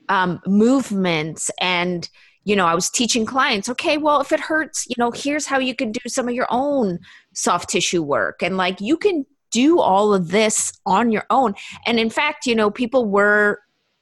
um, 0.08 0.40
movements 0.46 1.50
and 1.60 2.10
you 2.44 2.54
know 2.54 2.66
i 2.66 2.74
was 2.74 2.90
teaching 2.90 3.24
clients 3.24 3.70
okay 3.70 3.96
well 3.96 4.20
if 4.20 4.30
it 4.30 4.40
hurts 4.40 4.84
you 4.86 4.94
know 4.98 5.10
here's 5.10 5.46
how 5.46 5.58
you 5.58 5.74
can 5.74 5.90
do 5.90 6.00
some 6.06 6.28
of 6.28 6.34
your 6.34 6.46
own 6.50 6.98
soft 7.32 7.70
tissue 7.70 8.02
work 8.02 8.42
and 8.42 8.58
like 8.58 8.82
you 8.82 8.98
can 8.98 9.24
do 9.54 9.78
all 9.78 10.12
of 10.12 10.32
this 10.32 10.72
on 10.84 11.12
your 11.12 11.24
own. 11.30 11.54
And 11.86 12.00
in 12.00 12.10
fact 12.10 12.44
you 12.44 12.54
know 12.54 12.70
people 12.70 13.06
were 13.06 13.60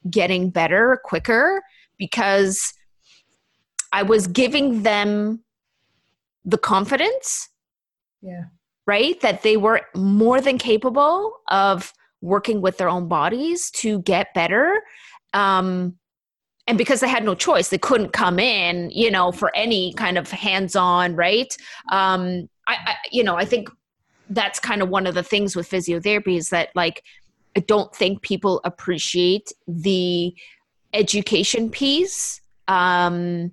getting 0.09 0.49
better 0.49 0.99
quicker 1.05 1.61
because 1.97 2.73
i 3.93 4.03
was 4.03 4.27
giving 4.27 4.83
them 4.83 5.41
the 6.45 6.57
confidence 6.57 7.49
yeah. 8.21 8.43
right 8.85 9.19
that 9.21 9.43
they 9.43 9.57
were 9.57 9.81
more 9.95 10.41
than 10.41 10.57
capable 10.57 11.33
of 11.47 11.93
working 12.21 12.61
with 12.61 12.77
their 12.77 12.89
own 12.89 13.07
bodies 13.07 13.69
to 13.71 14.01
get 14.01 14.33
better 14.33 14.81
um 15.33 15.95
and 16.67 16.77
because 16.77 17.01
they 17.01 17.09
had 17.09 17.23
no 17.23 17.35
choice 17.35 17.69
they 17.69 17.77
couldn't 17.77 18.13
come 18.13 18.39
in 18.39 18.89
you 18.91 19.11
know 19.11 19.31
for 19.31 19.55
any 19.55 19.93
kind 19.93 20.17
of 20.17 20.29
hands-on 20.31 21.15
right? 21.15 21.55
Um 21.91 22.49
I, 22.67 22.75
I 22.85 22.95
you 23.11 23.23
know 23.23 23.35
i 23.35 23.45
think 23.45 23.69
that's 24.29 24.59
kind 24.59 24.81
of 24.81 24.89
one 24.89 25.05
of 25.05 25.15
the 25.15 25.23
things 25.23 25.55
with 25.55 25.69
physiotherapy 25.69 26.37
is 26.37 26.49
that 26.49 26.69
like 26.75 27.03
i 27.57 27.59
don't 27.59 27.93
think 27.93 28.21
people 28.21 28.61
appreciate 28.63 29.51
the 29.67 30.33
education 30.93 31.69
piece 31.69 32.41
um 32.67 33.51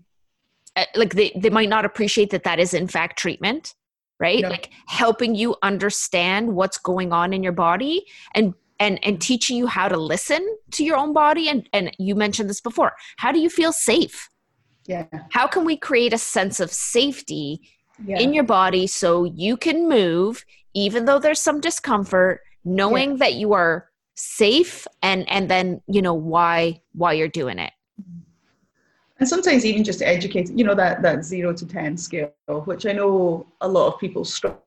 Uh, 0.80 0.84
like 0.94 1.14
they, 1.14 1.32
they 1.36 1.50
might 1.50 1.68
not 1.68 1.84
appreciate 1.84 2.30
that 2.30 2.44
that 2.44 2.58
is 2.58 2.74
in 2.74 2.88
fact 2.88 3.18
treatment 3.18 3.74
right? 4.20 4.42
No. 4.42 4.50
like 4.50 4.70
helping 4.86 5.34
you 5.34 5.56
understand 5.62 6.54
what's 6.54 6.78
going 6.78 7.12
on 7.12 7.32
in 7.32 7.42
your 7.42 7.52
body 7.52 8.04
and 8.34 8.54
and 8.78 9.02
and 9.04 9.20
teaching 9.20 9.56
you 9.56 9.66
how 9.66 9.88
to 9.88 9.96
listen 9.96 10.46
to 10.72 10.84
your 10.84 10.96
own 10.96 11.12
body. 11.12 11.48
And 11.48 11.68
and 11.72 11.90
you 11.98 12.14
mentioned 12.14 12.48
this 12.48 12.60
before. 12.60 12.92
How 13.16 13.32
do 13.32 13.40
you 13.40 13.50
feel 13.50 13.72
safe? 13.72 14.28
Yeah. 14.86 15.06
How 15.30 15.46
can 15.46 15.64
we 15.64 15.76
create 15.76 16.12
a 16.12 16.18
sense 16.18 16.60
of 16.60 16.70
safety 16.70 17.62
yeah. 18.04 18.18
in 18.18 18.32
your 18.32 18.44
body 18.44 18.86
so 18.86 19.24
you 19.24 19.56
can 19.56 19.88
move 19.88 20.44
even 20.74 21.04
though 21.04 21.18
there's 21.18 21.40
some 21.40 21.60
discomfort 21.60 22.42
knowing 22.64 23.12
yeah. 23.12 23.16
that 23.16 23.34
you 23.34 23.52
are 23.52 23.88
safe 24.14 24.86
and 25.02 25.28
and 25.28 25.50
then 25.50 25.80
you 25.86 26.02
know 26.02 26.14
why 26.14 26.80
why 26.92 27.12
you're 27.12 27.28
doing 27.28 27.58
it 27.58 27.72
mm-hmm. 28.00 28.20
And 29.20 29.28
sometimes 29.28 29.64
even 29.64 29.84
just 29.84 30.02
educate 30.02 30.50
you 30.50 30.64
know 30.64 30.74
that 30.74 31.02
that 31.02 31.24
zero 31.24 31.52
to 31.52 31.66
ten 31.66 31.96
scale 31.96 32.32
which 32.64 32.86
i 32.86 32.92
know 32.92 33.46
a 33.60 33.68
lot 33.68 33.92
of 33.92 34.00
people 34.00 34.24
struggle 34.24 34.64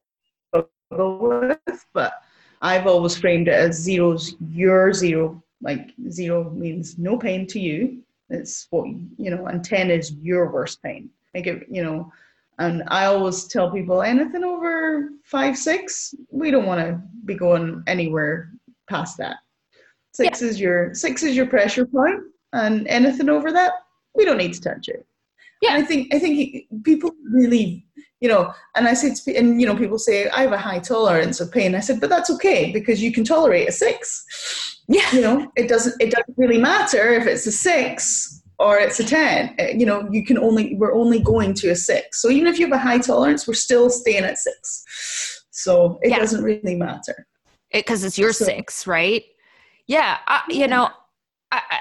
with 0.51 1.85
but 1.93 2.21
i've 2.61 2.87
always 2.87 3.17
framed 3.17 3.47
it 3.47 3.55
as 3.55 3.75
zero's 3.75 4.35
your 4.51 4.93
zero. 4.93 5.43
Like 5.61 5.91
zero 6.09 6.49
means 6.49 6.97
no 6.97 7.17
pain 7.17 7.47
to 7.47 7.59
you. 7.59 7.99
It's 8.29 8.67
what 8.69 8.85
you 9.17 9.31
know 9.31 9.47
and 9.47 9.63
10 9.63 9.89
is 9.91 10.11
your 10.11 10.51
worst 10.51 10.83
pain. 10.83 11.09
Like 11.33 11.47
it 11.47 11.65
you 11.69 11.83
know 11.83 12.11
and 12.59 12.83
i 12.89 13.05
always 13.05 13.45
tell 13.45 13.71
people 13.71 14.03
anything 14.03 14.43
over 14.43 15.09
five 15.23 15.57
six 15.57 16.13
we 16.29 16.51
don't 16.51 16.67
want 16.67 16.79
to 16.81 17.01
be 17.25 17.33
going 17.33 17.81
anywhere 17.87 18.51
past 18.89 19.17
that. 19.17 19.37
Six 20.11 20.41
yeah. 20.41 20.47
is 20.49 20.59
your 20.59 20.93
six 20.93 21.23
is 21.23 21.35
your 21.35 21.47
pressure 21.47 21.85
point 21.85 22.21
and 22.51 22.85
anything 22.87 23.29
over 23.29 23.51
that 23.53 23.73
we 24.15 24.25
don't 24.25 24.37
need 24.37 24.53
to 24.53 24.61
touch 24.61 24.87
it. 24.87 25.05
Yeah, 25.61 25.75
and 25.75 25.83
I 25.83 25.87
think 25.87 26.13
I 26.13 26.19
think 26.19 26.65
people 26.83 27.11
really, 27.31 27.85
you 28.19 28.27
know, 28.27 28.53
and 28.75 28.87
I 28.87 28.93
said, 28.93 29.13
and 29.35 29.61
you 29.61 29.67
know, 29.67 29.75
people 29.75 29.97
say 29.97 30.29
I 30.29 30.41
have 30.41 30.51
a 30.51 30.57
high 30.57 30.79
tolerance 30.79 31.39
of 31.39 31.51
pain. 31.51 31.73
I 31.73 31.79
said, 31.79 32.01
but 32.01 32.09
that's 32.09 32.29
okay 32.31 32.71
because 32.71 33.01
you 33.01 33.13
can 33.13 33.23
tolerate 33.23 33.69
a 33.69 33.71
six. 33.71 34.25
Yeah, 34.89 35.09
you 35.13 35.21
know, 35.21 35.51
it 35.55 35.69
doesn't 35.69 36.01
it 36.01 36.11
doesn't 36.11 36.37
really 36.37 36.57
matter 36.57 37.13
if 37.13 37.27
it's 37.27 37.47
a 37.47 37.51
six 37.51 38.43
or 38.59 38.77
it's 38.77 38.99
a 38.99 39.03
10 39.03 39.55
uh, 39.59 39.63
you 39.75 39.85
know 39.85 40.07
you 40.11 40.25
can 40.25 40.37
only 40.37 40.75
we're 40.75 40.93
only 40.93 41.19
going 41.19 41.53
to 41.53 41.69
a 41.69 41.75
6 41.75 42.21
so 42.21 42.29
even 42.29 42.47
if 42.47 42.59
you 42.59 42.65
have 42.67 42.75
a 42.75 42.77
high 42.77 42.97
tolerance 42.97 43.47
we're 43.47 43.53
still 43.53 43.89
staying 43.89 44.23
at 44.23 44.37
6 44.37 45.45
so 45.51 45.99
it 46.01 46.11
yeah. 46.11 46.19
doesn't 46.19 46.43
really 46.43 46.75
matter 46.75 47.27
because 47.71 48.03
it, 48.03 48.07
it's 48.07 48.17
your 48.17 48.31
so, 48.31 48.45
6 48.45 48.87
right 48.87 49.23
yeah 49.87 50.19
I, 50.27 50.43
you 50.49 50.67
know 50.67 50.89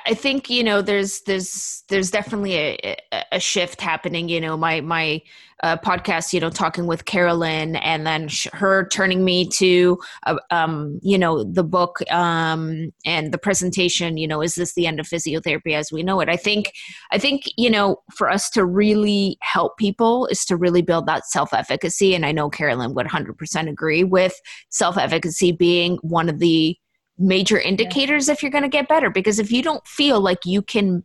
I, 0.07 0.14
think 0.14 0.51
you 0.51 0.62
know 0.62 0.83
there's 0.83 1.23
there's 1.23 1.85
there's 1.89 2.11
definitely 2.11 2.57
a, 2.57 2.97
a 3.33 3.41
shift 3.41 3.81
happening. 3.81 4.29
You 4.29 4.41
know, 4.41 4.57
my 4.57 4.81
my 4.81 5.23
uh, 5.62 5.77
podcast, 5.77 6.33
you 6.33 6.41
know, 6.41 6.51
talking 6.51 6.87
with 6.87 7.05
Carolyn, 7.05 7.77
and 7.77 8.07
then 8.07 8.29
sh- 8.29 8.49
her 8.53 8.89
turning 8.89 9.25
me 9.25 9.49
to, 9.49 9.99
uh, 10.27 10.37
um, 10.51 10.99
you 11.03 11.16
know, 11.16 11.45
the 11.45 11.62
book 11.62 11.99
um, 12.11 12.93
and 13.07 13.33
the 13.33 13.39
presentation. 13.39 14.16
You 14.16 14.27
know, 14.27 14.43
is 14.43 14.57
this 14.57 14.75
the 14.75 14.87
end 14.87 15.01
of 15.01 15.07
physiotherapy 15.07 15.75
as 15.75 15.93
we 15.93 16.03
know 16.03 16.20
it? 16.20 16.29
I 16.29 16.37
think 16.37 16.73
I 17.11 17.18
think 17.18 17.45
you 17.57 17.70
know 17.70 17.97
for 18.14 18.29
us 18.29 18.51
to 18.51 18.64
really 18.64 19.39
help 19.41 19.79
people 19.79 20.27
is 20.27 20.45
to 20.47 20.57
really 20.57 20.83
build 20.83 21.07
that 21.07 21.27
self 21.27 21.55
efficacy, 21.55 22.14
and 22.14 22.27
I 22.27 22.33
know 22.33 22.51
Carolyn 22.51 22.95
would 22.95 23.07
100% 23.07 23.70
agree 23.70 24.05
with 24.05 24.39
self 24.68 24.99
efficacy 24.99 25.53
being 25.53 25.97
one 26.03 26.29
of 26.29 26.41
the 26.41 26.77
major 27.23 27.59
indicators 27.59 28.29
yeah. 28.29 28.35
if 28.35 28.43
you're 28.43 28.51
going 28.51 28.62
to 28.62 28.68
get 28.68 28.89
better 28.89 29.09
because 29.09 29.39
if 29.39 29.51
you 29.53 29.62
don't 29.62 29.87
feel 29.87 30.20
like 30.20 30.45
you 30.45 30.61
can 30.61 31.05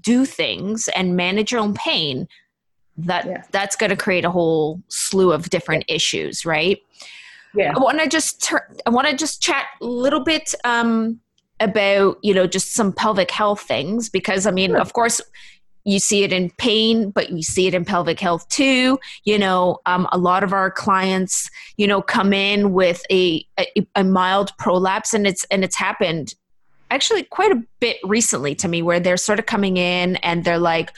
do 0.00 0.24
things 0.24 0.88
and 0.94 1.16
manage 1.16 1.50
your 1.50 1.60
own 1.60 1.74
pain 1.74 2.28
that 2.96 3.26
yeah. 3.26 3.42
that's 3.50 3.76
going 3.76 3.90
to 3.90 3.96
create 3.96 4.24
a 4.24 4.30
whole 4.30 4.82
slew 4.88 5.32
of 5.32 5.50
different 5.50 5.84
yeah. 5.88 5.94
issues 5.96 6.44
right 6.44 6.80
yeah 7.54 7.72
i 7.74 7.78
want 7.78 7.98
to 7.98 8.08
just 8.08 8.42
turn 8.42 8.60
i 8.86 8.90
want 8.90 9.06
to 9.06 9.16
just 9.16 9.42
chat 9.42 9.66
a 9.80 9.84
little 9.84 10.20
bit 10.20 10.54
um 10.64 11.18
about 11.60 12.18
you 12.22 12.34
know 12.34 12.46
just 12.46 12.74
some 12.74 12.92
pelvic 12.92 13.30
health 13.30 13.60
things 13.60 14.08
because 14.08 14.46
i 14.46 14.50
mean 14.50 14.70
sure. 14.70 14.80
of 14.80 14.92
course 14.92 15.20
you 15.84 15.98
see 15.98 16.22
it 16.22 16.32
in 16.32 16.50
pain 16.58 17.10
but 17.10 17.30
you 17.30 17.42
see 17.42 17.66
it 17.66 17.74
in 17.74 17.84
pelvic 17.84 18.20
health 18.20 18.48
too. 18.48 18.98
You 19.24 19.38
know 19.38 19.78
um, 19.86 20.08
a 20.12 20.18
lot 20.18 20.44
of 20.44 20.52
our 20.52 20.70
clients 20.70 21.50
you 21.76 21.86
know 21.86 22.02
come 22.02 22.32
in 22.32 22.72
with 22.72 23.02
a, 23.10 23.44
a, 23.58 23.86
a 23.96 24.04
mild 24.04 24.52
prolapse 24.58 25.14
and 25.14 25.26
it's 25.26 25.44
and 25.44 25.64
it's 25.64 25.76
happened 25.76 26.34
actually 26.90 27.22
quite 27.22 27.52
a 27.52 27.62
bit 27.80 27.98
recently 28.04 28.54
to 28.54 28.68
me 28.68 28.82
where 28.82 29.00
they're 29.00 29.16
sort 29.16 29.38
of 29.38 29.46
coming 29.46 29.76
in 29.76 30.16
and 30.16 30.44
they're 30.44 30.58
like 30.58 30.92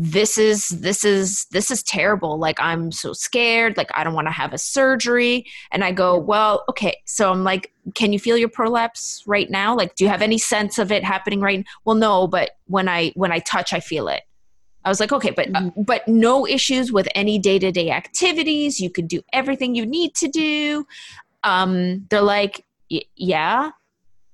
this 0.00 0.38
is 0.38 0.68
this 0.68 1.04
is 1.04 1.46
this 1.50 1.72
is 1.72 1.82
terrible. 1.82 2.38
Like 2.38 2.60
i'm 2.60 2.92
so 2.92 3.12
scared. 3.12 3.76
Like 3.76 3.90
i 3.96 4.04
don't 4.04 4.14
want 4.14 4.28
to 4.28 4.32
have 4.32 4.52
a 4.52 4.58
surgery. 4.58 5.44
And 5.72 5.82
i 5.82 5.90
go 5.90 6.16
well 6.16 6.62
okay. 6.68 6.96
So 7.04 7.32
i'm 7.32 7.42
like 7.42 7.72
can 7.96 8.12
you 8.12 8.20
feel 8.20 8.38
your 8.38 8.48
prolapse 8.48 9.24
right 9.26 9.50
now? 9.50 9.74
Like 9.74 9.96
do 9.96 10.04
you 10.04 10.10
have 10.10 10.22
any 10.22 10.38
sense 10.38 10.78
of 10.78 10.92
it 10.92 11.02
happening 11.02 11.40
right 11.40 11.66
well 11.84 11.96
no 11.96 12.28
but 12.28 12.52
when 12.66 12.88
i 12.88 13.10
when 13.16 13.32
i 13.32 13.40
touch 13.40 13.72
i 13.72 13.80
feel 13.80 14.06
it. 14.06 14.22
I 14.84 14.88
was 14.88 15.00
like 15.00 15.10
okay 15.10 15.32
but 15.32 15.48
uh, 15.48 15.62
mm-hmm. 15.62 15.82
but 15.82 16.06
no 16.06 16.46
issues 16.46 16.92
with 16.92 17.08
any 17.16 17.36
day-to-day 17.36 17.90
activities. 17.90 18.78
You 18.78 18.90
can 18.90 19.08
do 19.08 19.20
everything 19.32 19.74
you 19.74 19.84
need 19.84 20.14
to 20.14 20.28
do. 20.28 20.86
Um 21.42 22.06
they're 22.08 22.20
like 22.20 22.64
yeah. 22.88 23.72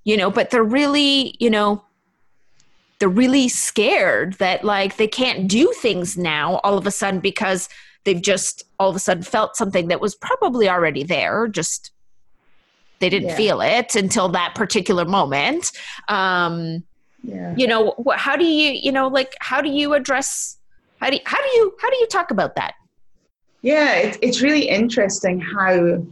You 0.04 0.18
know 0.18 0.30
but 0.30 0.50
they're 0.50 0.62
really 0.62 1.36
you 1.40 1.48
know 1.48 1.82
they're 2.98 3.08
really 3.08 3.48
scared 3.48 4.34
that 4.34 4.64
like 4.64 4.96
they 4.96 5.08
can't 5.08 5.48
do 5.48 5.72
things 5.80 6.16
now 6.16 6.60
all 6.64 6.78
of 6.78 6.86
a 6.86 6.90
sudden 6.90 7.20
because 7.20 7.68
they've 8.04 8.22
just 8.22 8.64
all 8.78 8.90
of 8.90 8.96
a 8.96 8.98
sudden 8.98 9.22
felt 9.22 9.56
something 9.56 9.88
that 9.88 10.00
was 10.00 10.14
probably 10.14 10.68
already 10.68 11.02
there 11.02 11.48
just 11.48 11.90
they 13.00 13.08
didn't 13.08 13.30
yeah. 13.30 13.36
feel 13.36 13.60
it 13.60 13.94
until 13.96 14.28
that 14.28 14.54
particular 14.54 15.04
moment 15.04 15.72
um 16.08 16.82
yeah. 17.22 17.54
you 17.56 17.66
know 17.66 17.92
what 17.96 18.18
how 18.18 18.36
do 18.36 18.44
you 18.44 18.70
you 18.72 18.92
know 18.92 19.08
like 19.08 19.34
how 19.40 19.60
do 19.60 19.68
you 19.68 19.94
address 19.94 20.58
how 21.00 21.10
do 21.10 21.16
you, 21.16 21.22
how 21.24 21.38
do 21.38 21.48
you 21.56 21.74
how 21.80 21.90
do 21.90 21.96
you 21.96 22.06
talk 22.06 22.30
about 22.30 22.54
that 22.54 22.74
yeah 23.62 23.94
it's, 23.94 24.18
it's 24.22 24.42
really 24.42 24.68
interesting 24.68 25.40
how 25.40 26.02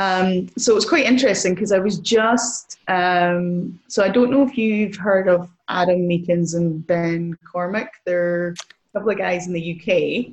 um, 0.00 0.48
so 0.56 0.78
it's 0.78 0.88
quite 0.88 1.04
interesting 1.04 1.54
because 1.54 1.72
I 1.72 1.78
was 1.78 1.98
just 1.98 2.78
um, 2.88 3.78
so 3.86 4.02
I 4.02 4.08
don't 4.08 4.30
know 4.30 4.42
if 4.42 4.56
you've 4.56 4.96
heard 4.96 5.28
of 5.28 5.50
Adam 5.68 6.08
Meakins 6.08 6.54
and 6.54 6.86
Ben 6.86 7.36
Cormack. 7.50 8.00
They're 8.06 8.48
a 8.48 8.54
couple 8.94 9.10
of 9.10 9.18
guys 9.18 9.46
in 9.46 9.52
the 9.52 9.76
UK. 9.76 10.32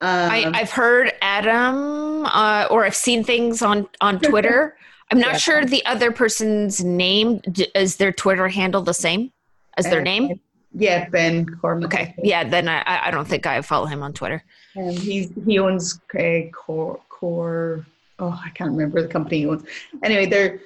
Um, 0.00 0.52
I, 0.52 0.58
have 0.58 0.72
heard 0.72 1.12
Adam, 1.22 2.26
uh, 2.26 2.66
or 2.68 2.84
I've 2.84 2.96
seen 2.96 3.22
things 3.22 3.62
on 3.62 3.88
on 4.00 4.18
Twitter. 4.28 4.76
I'm 5.12 5.20
not 5.20 5.34
yeah. 5.34 5.38
sure 5.38 5.64
the 5.64 5.86
other 5.86 6.10
person's 6.10 6.82
name. 6.82 7.40
Is 7.76 7.98
their 7.98 8.10
Twitter 8.12 8.48
handle 8.48 8.82
the 8.82 8.92
same 8.92 9.30
as 9.78 9.84
their 9.84 10.00
uh, 10.00 10.04
name? 10.04 10.40
Yeah, 10.74 11.08
Ben 11.08 11.46
Cormack. 11.46 11.94
Okay, 11.94 12.14
yeah. 12.24 12.42
Then 12.42 12.68
I, 12.68 12.82
I 13.06 13.12
don't 13.12 13.28
think 13.28 13.46
I 13.46 13.62
follow 13.62 13.86
him 13.86 14.02
on 14.02 14.12
Twitter. 14.12 14.42
Um, 14.76 14.90
he's 14.90 15.30
he 15.46 15.60
owns 15.60 16.00
uh, 16.18 16.50
Core 16.52 16.98
Core. 17.08 17.86
Oh, 18.18 18.40
I 18.44 18.50
can't 18.50 18.70
remember 18.70 19.02
the 19.02 19.08
company 19.08 19.38
he 19.38 19.46
owns. 19.46 19.64
Anyway, 20.02 20.26
they're 20.26 20.60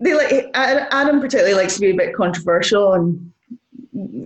they 0.00 0.14
like 0.14 0.50
Adam 0.54 1.20
particularly 1.20 1.54
likes 1.54 1.74
to 1.74 1.80
be 1.80 1.90
a 1.90 1.94
bit 1.94 2.14
controversial 2.14 2.92
and 2.92 3.32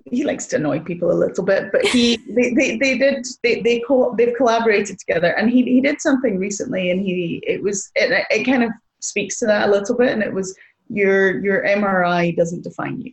he 0.04 0.24
likes 0.24 0.46
to 0.46 0.56
annoy 0.56 0.80
people 0.80 1.10
a 1.10 1.14
little 1.14 1.44
bit. 1.44 1.70
But 1.72 1.86
he 1.86 2.16
they, 2.28 2.52
they, 2.52 2.76
they 2.76 2.98
did 2.98 3.26
they 3.42 3.62
they 3.62 3.80
co- 3.86 4.14
they've 4.16 4.36
collaborated 4.36 4.98
together 4.98 5.36
and 5.38 5.50
he 5.50 5.62
he 5.62 5.80
did 5.80 6.00
something 6.00 6.38
recently 6.38 6.90
and 6.90 7.00
he 7.00 7.42
it 7.46 7.62
was 7.62 7.90
it, 7.94 8.26
it 8.30 8.44
kind 8.44 8.64
of 8.64 8.70
speaks 9.00 9.38
to 9.38 9.46
that 9.46 9.68
a 9.68 9.72
little 9.72 9.96
bit 9.96 10.12
and 10.12 10.22
it 10.22 10.32
was 10.32 10.56
your 10.88 11.40
your 11.40 11.64
MRI 11.64 12.36
doesn't 12.36 12.64
define 12.64 13.00
you, 13.00 13.12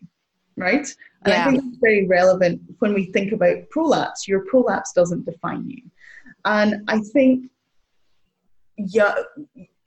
right? 0.57 0.87
And 1.23 1.33
yeah. 1.33 1.45
I 1.45 1.51
think 1.51 1.63
it's 1.65 1.77
very 1.81 2.07
relevant 2.07 2.61
when 2.79 2.93
we 2.93 3.05
think 3.05 3.31
about 3.31 3.69
prolapse. 3.69 4.27
Your 4.27 4.45
prolapse 4.45 4.93
doesn't 4.93 5.25
define 5.25 5.69
you, 5.69 5.81
and 6.45 6.83
I 6.87 6.99
think 6.99 7.49
yeah 8.87 9.15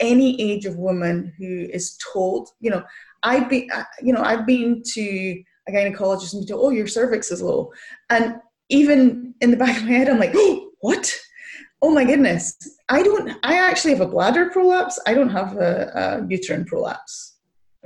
any 0.03 0.38
age 0.40 0.66
of 0.66 0.76
woman 0.76 1.32
who 1.38 1.68
is 1.72 1.97
told, 2.12 2.51
you 2.61 2.70
know, 2.70 2.82
I've 3.22 3.49
been, 3.49 3.68
uh, 3.72 3.84
you 4.03 4.12
know, 4.12 4.22
I've 4.22 4.47
been 4.47 4.82
to 4.84 5.43
a 5.68 5.72
gynecologist 5.72 6.34
and 6.34 6.43
be 6.43 6.49
told, 6.49 6.64
oh, 6.64 6.70
your 6.70 6.88
cervix 6.88 7.30
is 7.30 7.40
low. 7.40 7.70
And 8.11 8.34
even 8.68 9.34
in 9.40 9.53
the 9.53 9.57
back 9.57 9.76
of 9.76 9.84
my 9.84 9.93
head, 9.93 10.09
I'm 10.09 10.18
like, 10.18 10.32
oh, 10.34 10.70
what? 10.80 11.11
Oh 11.80 11.90
my 11.90 12.05
goodness. 12.05 12.57
I 12.88 13.03
don't, 13.03 13.38
I 13.45 13.55
actually 13.59 13.93
have 13.93 14.01
a 14.01 14.09
bladder 14.09 14.51
prolapse. 14.51 14.99
I 15.07 15.14
don't 15.14 15.30
have 15.30 15.57
a, 15.57 15.93
a 15.95 16.26
uterine 16.28 16.64
prolapse. 16.64 17.36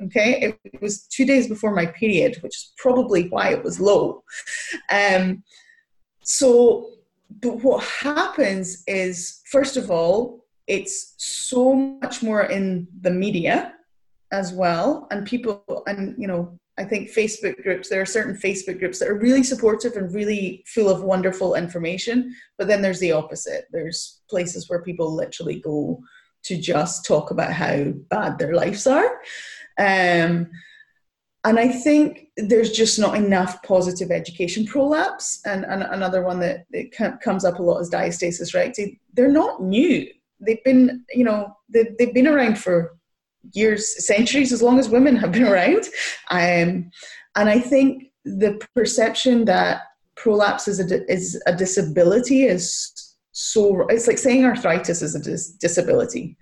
Okay. 0.03 0.55
It 0.65 0.81
was 0.81 1.07
two 1.07 1.27
days 1.27 1.49
before 1.49 1.75
my 1.75 1.87
period, 1.87 2.39
which 2.43 2.57
is 2.57 2.73
probably 2.79 3.29
why 3.29 3.51
it 3.51 3.63
was 3.63 3.79
low. 3.79 4.23
Um, 4.91 5.43
so, 6.23 6.91
but 7.43 7.63
what 7.63 7.85
happens 7.85 8.85
is, 8.87 9.43
first 9.51 9.77
of 9.77 9.91
all, 9.91 10.46
it's 10.67 11.15
so 11.19 11.75
much 11.75 12.23
more 12.23 12.45
in 12.45 12.89
the 13.01 13.11
media 13.11 13.75
as 14.33 14.53
well. 14.53 15.07
And 15.11 15.27
people 15.27 15.65
and 15.87 16.15
you 16.19 16.27
know 16.27 16.59
i 16.79 16.85
think 16.85 17.11
facebook 17.11 17.63
groups 17.63 17.89
there 17.89 18.03
are 18.03 18.07
certain 18.07 18.35
facebook 18.35 18.79
groups 18.79 18.99
that 18.99 19.09
are 19.09 19.19
really 19.19 19.43
supportive 19.43 19.95
and 19.95 20.15
really 20.15 20.63
full 20.67 20.91
of 20.91 21.03
wonderful 21.03 21.55
information 21.55 22.35
but 22.59 22.69
then 22.69 22.83
there's 22.83 23.01
the 23.01 23.13
opposite. 23.13 23.67
There's 23.73 24.21
places 24.29 24.69
where 24.69 24.83
people 24.83 25.15
literally 25.15 25.61
go 25.61 26.03
to 26.45 26.57
just 26.61 27.05
talk 27.05 27.31
about 27.31 27.53
how 27.53 27.93
bad 28.11 28.39
their 28.39 28.55
lives 28.55 28.87
are. 28.87 29.11
Um, 29.79 30.51
and 31.45 31.59
i 31.59 31.69
think 31.69 32.29
there's 32.37 32.73
just 32.73 32.99
not 32.99 33.17
enough 33.17 33.63
positive 33.63 34.11
education 34.11 34.67
prolapse. 34.67 35.41
And, 35.47 35.65
and 35.65 35.83
another 35.83 36.23
one 36.23 36.41
that 36.41 36.67
it 36.73 36.91
comes 37.21 37.45
up 37.45 37.59
a 37.59 37.63
lot 37.63 37.81
is 37.81 37.91
diastasis 37.91 38.55
recti 38.55 39.01
they're 39.15 39.29
not 39.29 39.63
new 39.63 40.07
they've 40.41 40.63
been, 40.65 41.05
you 41.13 41.25
know, 41.25 41.57
they've, 41.69 41.97
they've 41.99 42.15
been 42.15 42.27
around 42.27 42.59
for 42.59 42.97
years, 43.53 44.05
centuries, 44.05 44.53
as 44.53 44.63
long 44.63 44.79
as 44.79 44.89
women 44.89 45.17
have 45.17 45.33
been 45.33 45.45
around. 45.53 45.85
Um, 46.31 46.91
and 47.37 47.49
I 47.49 47.61
think 47.61 48.05
the 48.25 48.61
perception 48.75 49.45
that 49.45 49.83
prolapse 50.17 50.69
is 50.69 50.81
a, 50.81 51.13
is 51.13 51.41
a 51.47 51.55
disability 51.55 52.45
is 52.45 52.93
so, 53.33 53.87
it's 53.89 54.07
like 54.07 54.19
saying 54.19 54.45
arthritis 54.45 55.03
is 55.03 55.15
a 55.15 55.21
dis- 55.21 55.53
disability. 55.53 56.37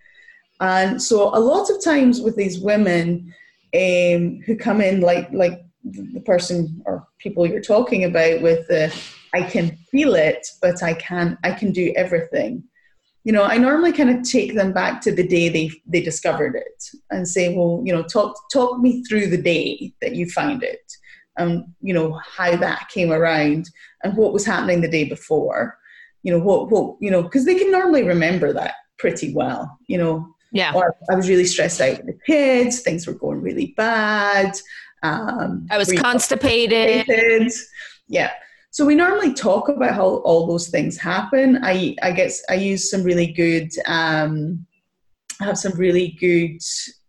And 0.61 1.03
so 1.03 1.37
a 1.37 1.41
lot 1.41 1.69
of 1.69 1.83
times 1.83 2.21
with 2.21 2.37
these 2.37 2.61
women 2.61 3.35
um, 3.75 4.41
who 4.47 4.57
come 4.57 4.81
in 4.81 5.01
like, 5.01 5.29
like 5.33 5.61
the 5.83 6.21
person 6.21 6.81
or 6.87 7.07
people 7.19 7.47
you're 7.47 7.61
talking 7.61 8.05
about 8.05 8.41
with 8.41 8.67
the, 8.69 8.95
I 9.35 9.43
can 9.43 9.77
feel 9.91 10.15
it, 10.15 10.47
but 10.63 10.83
I 10.83 10.95
can 10.95 11.37
I 11.43 11.51
can 11.51 11.73
do 11.73 11.93
everything 11.97 12.63
you 13.25 13.33
know, 13.33 13.45
I 13.45 13.57
normally 13.57 13.93
kind 13.93 14.11
of 14.11 14.23
take 14.23 14.55
them 14.55 14.73
back 14.73 15.01
to 15.03 15.13
the 15.13 15.27
day 15.27 15.49
they 15.49 15.71
they 15.87 16.03
discovered 16.03 16.55
it 16.55 16.85
and 17.11 17.27
say, 17.27 17.55
well, 17.55 17.83
you 17.85 17.93
know, 17.93 18.03
talk 18.03 18.37
talk 18.53 18.79
me 18.79 19.03
through 19.05 19.29
the 19.29 19.41
day 19.41 19.93
that 20.03 20.15
you 20.15 20.29
found 20.29 20.63
it, 20.63 20.93
and 21.39 21.65
you 21.81 21.95
know 21.95 22.21
how 22.23 22.55
that 22.57 22.89
came 22.91 23.11
around 23.11 23.71
and 24.03 24.17
what 24.17 24.35
was 24.35 24.45
happening 24.45 24.83
the 24.83 24.89
day 24.89 25.05
before, 25.05 25.79
you 26.23 26.33
know 26.33 26.39
what 26.39 26.71
what 26.71 26.97
you 27.01 27.11
know 27.11 27.23
because 27.23 27.47
they 27.47 27.55
can 27.55 27.71
normally 27.73 28.03
remember 28.03 28.53
that 28.53 28.75
pretty 28.99 29.33
well, 29.35 29.79
you 29.89 29.99
know. 29.99 30.31
Yeah. 30.53 30.73
Or 30.73 30.95
I 31.11 31.17
was 31.17 31.29
really 31.29 31.47
stressed 31.47 31.81
out 31.81 31.97
with 31.97 32.07
the 32.07 32.19
kids. 32.27 32.79
Things 32.79 33.09
were 33.09 33.15
going 33.15 33.43
really 33.43 33.75
bad. 33.77 34.57
Um, 35.03 35.67
I 35.69 35.79
was 35.79 35.91
constipated. 35.93 37.07
constipated. 37.07 37.53
Yeah. 38.07 38.31
So 38.75 38.85
we 38.85 38.97
normally 38.97 39.33
talk 39.33 39.69
about 39.69 39.95
how 39.95 40.17
all 40.25 40.49
those 40.49 40.67
things 40.67 40.99
happen. 40.99 41.61
I 41.63 41.95
I 42.03 42.11
guess 42.11 42.43
I 42.51 42.55
use 42.55 42.91
some 42.91 43.05
really 43.05 43.29
good 43.29 43.71
um, 43.87 44.67
I 45.41 45.45
have 45.45 45.59
some 45.59 45.75
really 45.75 46.17
good 46.19 46.59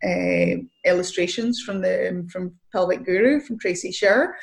uh, 0.08 0.62
illustrations 0.88 1.62
from 1.62 1.82
the 1.82 2.24
from 2.32 2.54
Pelvic 2.72 3.04
Guru 3.04 3.40
from 3.40 3.58
Tracy 3.58 3.92
Sher 3.92 4.36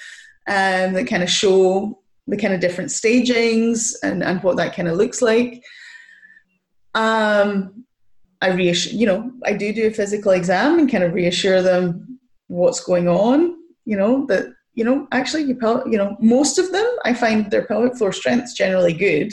um, 0.49 0.95
that 0.95 1.07
kind 1.07 1.23
of 1.23 1.31
show 1.31 2.03
the 2.27 2.37
kind 2.37 2.55
of 2.55 2.61
different 2.61 2.91
stagings 2.91 3.97
and, 4.03 4.25
and 4.25 4.43
what 4.43 4.57
that 4.57 4.75
kind 4.75 4.89
of 4.89 4.97
looks 4.97 5.23
like. 5.23 5.63
Um, 6.95 7.85
I 8.41 8.49
reassure, 8.49 8.95
you 8.95 9.07
know, 9.07 9.31
I 9.45 9.53
do 9.53 9.73
do 9.73 9.87
a 9.87 9.93
physical 9.93 10.33
exam 10.33 10.81
and 10.81 10.91
kind 10.91 11.05
of 11.05 11.15
reassure 11.15 11.63
them 11.63 12.19
what's 12.49 12.81
going 12.81 13.07
on. 13.07 13.59
You 13.85 13.97
know 13.97 14.27
that 14.27 14.47
you 14.75 14.85
know 14.85 15.07
actually 15.13 15.43
you 15.45 15.55
pel- 15.55 15.87
you 15.87 15.99
know 15.99 16.17
most 16.21 16.59
of 16.59 16.73
them 16.73 16.89
I 17.05 17.15
find 17.15 17.51
their 17.51 17.67
pelvic 17.67 17.97
floor 17.97 18.13
strength 18.13 18.55
generally 18.57 18.93
good, 18.93 19.33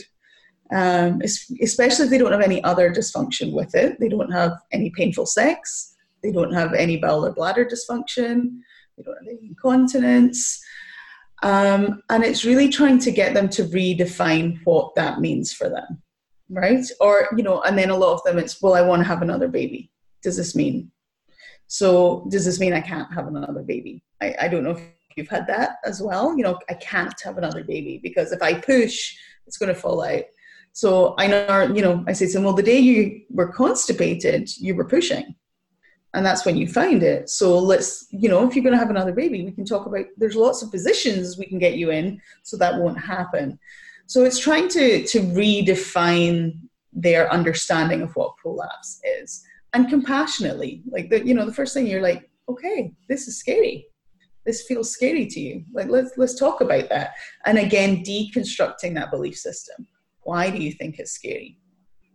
um, 0.71 1.21
especially 1.61 2.05
if 2.05 2.11
they 2.11 2.17
don't 2.17 2.31
have 2.31 2.41
any 2.41 2.63
other 2.63 2.91
dysfunction 2.91 3.53
with 3.53 3.75
it. 3.75 3.99
They 3.99 4.09
don't 4.09 4.31
have 4.31 4.53
any 4.71 4.89
painful 4.89 5.25
sex. 5.25 5.95
They 6.21 6.31
don't 6.31 6.53
have 6.53 6.73
any 6.73 6.97
bowel 6.97 7.25
or 7.25 7.31
bladder 7.31 7.65
dysfunction. 7.65 8.59
They 8.97 9.03
don't 9.03 9.17
have 9.17 9.27
any 9.27 9.47
incontinence. 9.47 10.61
Um, 11.41 12.03
and 12.09 12.23
it's 12.23 12.43
really 12.43 12.69
trying 12.69 12.99
to 12.99 13.11
get 13.11 13.33
them 13.33 13.49
to 13.49 13.63
redefine 13.63 14.59
what 14.65 14.93
that 14.95 15.21
means 15.21 15.53
for 15.53 15.69
them, 15.69 16.01
right? 16.49 16.85
Or, 16.99 17.29
you 17.37 17.43
know, 17.43 17.61
and 17.61 17.77
then 17.77 17.89
a 17.89 17.97
lot 17.97 18.13
of 18.13 18.23
them 18.23 18.37
it's, 18.37 18.61
well, 18.61 18.75
I 18.75 18.81
want 18.81 19.01
to 19.01 19.07
have 19.07 19.21
another 19.21 19.47
baby. 19.47 19.89
Does 20.21 20.35
this 20.35 20.53
mean? 20.55 20.91
So, 21.67 22.27
does 22.29 22.45
this 22.45 22.59
mean 22.59 22.73
I 22.73 22.81
can't 22.81 23.13
have 23.13 23.27
another 23.27 23.61
baby? 23.61 24.03
I, 24.21 24.35
I 24.41 24.47
don't 24.49 24.63
know 24.63 24.71
if 24.71 24.81
you've 25.15 25.29
had 25.29 25.47
that 25.47 25.77
as 25.85 26.01
well. 26.01 26.35
You 26.37 26.43
know, 26.43 26.59
I 26.69 26.75
can't 26.75 27.19
have 27.23 27.37
another 27.37 27.63
baby 27.63 27.99
because 28.01 28.31
if 28.31 28.41
I 28.41 28.53
push, 28.53 29.15
it's 29.45 29.57
going 29.57 29.73
to 29.73 29.79
fall 29.79 30.03
out. 30.03 30.23
So 30.71 31.15
I 31.17 31.27
know, 31.27 31.71
you 31.73 31.81
know, 31.81 32.03
I 32.07 32.13
say 32.13 32.27
to 32.27 32.33
them, 32.33 32.43
well, 32.43 32.53
the 32.53 32.63
day 32.63 32.79
you 32.79 33.21
were 33.29 33.51
constipated, 33.51 34.49
you 34.57 34.75
were 34.75 34.85
pushing 34.85 35.35
and 36.13 36.25
that's 36.25 36.45
when 36.45 36.57
you 36.57 36.67
find 36.67 37.03
it 37.03 37.29
so 37.29 37.57
let's 37.57 38.07
you 38.11 38.29
know 38.29 38.47
if 38.47 38.55
you're 38.55 38.63
going 38.63 38.73
to 38.73 38.79
have 38.79 38.89
another 38.89 39.13
baby 39.13 39.43
we 39.43 39.51
can 39.51 39.65
talk 39.65 39.85
about 39.85 40.05
there's 40.17 40.35
lots 40.35 40.61
of 40.61 40.71
positions 40.71 41.37
we 41.37 41.45
can 41.45 41.59
get 41.59 41.75
you 41.75 41.91
in 41.91 42.19
so 42.43 42.57
that 42.57 42.79
won't 42.79 42.99
happen 42.99 43.57
so 44.05 44.23
it's 44.23 44.39
trying 44.39 44.67
to 44.67 45.05
to 45.05 45.19
redefine 45.19 46.57
their 46.93 47.31
understanding 47.31 48.01
of 48.01 48.15
what 48.15 48.35
prolapse 48.37 48.99
is 49.19 49.43
and 49.73 49.89
compassionately 49.89 50.81
like 50.89 51.09
the 51.09 51.25
you 51.25 51.33
know 51.33 51.45
the 51.45 51.53
first 51.53 51.73
thing 51.73 51.85
you're 51.85 52.01
like 52.01 52.29
okay 52.47 52.91
this 53.07 53.27
is 53.27 53.37
scary 53.37 53.85
this 54.49 54.63
feels 54.63 54.91
scary 54.91 55.25
to 55.25 55.39
you 55.39 55.63
like 55.73 55.87
let's 55.89 56.11
let's 56.17 56.37
talk 56.39 56.61
about 56.61 56.89
that 56.89 57.13
and 57.45 57.57
again 57.57 58.03
deconstructing 58.03 58.93
that 58.95 59.11
belief 59.11 59.37
system 59.37 59.87
why 60.21 60.49
do 60.49 60.57
you 60.57 60.71
think 60.71 60.99
it's 60.99 61.11
scary 61.11 61.57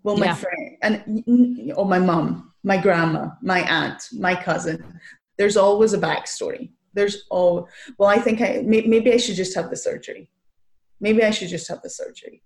well 0.03 0.17
my 0.17 0.27
yeah. 0.27 0.35
friend 0.35 0.77
and 0.83 1.73
or 1.77 1.87
my 1.87 1.99
mom 1.99 2.55
my 2.65 2.79
grandma, 2.79 3.29
my 3.43 3.61
aunt, 3.71 4.03
my 4.13 4.35
cousin. 4.35 5.01
There's 5.37 5.57
always 5.57 5.93
a 5.93 5.99
backstory. 5.99 6.71
There's 6.95 7.25
all, 7.31 7.69
well, 7.99 8.09
I 8.09 8.19
think 8.19 8.41
I, 8.41 8.63
maybe 8.65 9.13
I 9.13 9.19
should 9.19 9.37
just 9.37 9.55
have 9.55 9.71
the 9.71 9.77
surgery. 9.77 10.31
Maybe 11.01 11.23
I 11.23 11.31
should 11.31 11.49
just 11.49 11.69
have 11.69 11.83
the 11.83 11.91
surgery. 11.91 12.43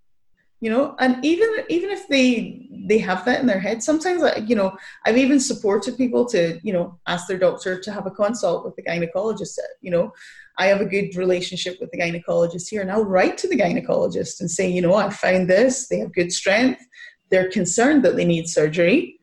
You 0.61 0.71
know, 0.71 0.97
and 0.99 1.25
even 1.25 1.49
even 1.69 1.91
if 1.91 2.09
they 2.09 2.69
they 2.89 2.99
have 2.99 3.25
that 3.25 3.41
in 3.41 3.47
their 3.47 3.61
head, 3.61 3.83
sometimes 3.83 4.23
you 4.49 4.57
know 4.57 4.77
I've 5.07 5.17
even 5.17 5.39
supported 5.39 5.97
people 5.97 6.27
to 6.27 6.59
you 6.63 6.73
know 6.73 6.99
ask 7.07 7.29
their 7.29 7.39
doctor 7.39 7.81
to 7.81 7.93
have 7.93 8.07
a 8.07 8.11
consult 8.11 8.65
with 8.65 8.75
the 8.75 8.83
gynecologist. 8.83 9.57
You 9.81 9.93
know, 9.93 10.13
I 10.59 10.67
have 10.67 10.81
a 10.81 10.87
good 10.87 11.15
relationship 11.15 11.77
with 11.81 11.93
the 11.93 11.99
gynecologist 11.99 12.69
here, 12.69 12.81
and 12.81 12.91
I'll 12.91 13.05
write 13.05 13.39
to 13.39 13.49
the 13.49 13.57
gynecologist 13.57 14.41
and 14.41 14.51
say, 14.51 14.69
you 14.69 14.83
know, 14.83 14.95
I 14.95 15.11
found 15.11 15.49
this. 15.49 15.87
They 15.87 15.99
have 15.99 16.13
good 16.13 16.33
strength. 16.33 16.85
They're 17.31 17.51
concerned 17.51 18.05
that 18.05 18.17
they 18.17 18.25
need 18.25 18.49
surgery 18.49 19.19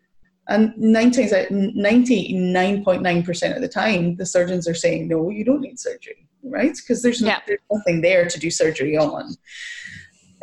and 0.47 0.73
nine 0.77 1.11
times 1.11 1.33
out, 1.33 1.47
99.9% 1.47 3.55
of 3.55 3.61
the 3.61 3.67
time, 3.67 4.15
the 4.15 4.25
surgeons 4.25 4.67
are 4.67 4.75
saying, 4.75 5.07
no, 5.07 5.29
you 5.29 5.43
don't 5.43 5.61
need 5.61 5.79
surgery, 5.79 6.27
right? 6.43 6.75
Because 6.75 7.01
there's, 7.01 7.21
yeah. 7.21 7.39
there's 7.47 7.61
nothing 7.71 8.01
there 8.01 8.27
to 8.27 8.39
do 8.39 8.51
surgery 8.51 8.95
on. 8.95 9.33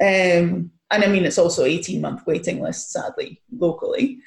Um, 0.03 0.72
and 0.93 1.03
I 1.03 1.09
mean, 1.09 1.24
it's 1.24 1.38
also 1.38 1.64
18 1.64 2.01
month 2.01 2.26
waiting 2.26 2.61
list, 2.61 2.93
sadly, 2.93 3.40
locally. 3.51 4.20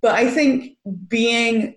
But 0.00 0.14
I 0.14 0.30
think 0.30 0.78
being 1.08 1.76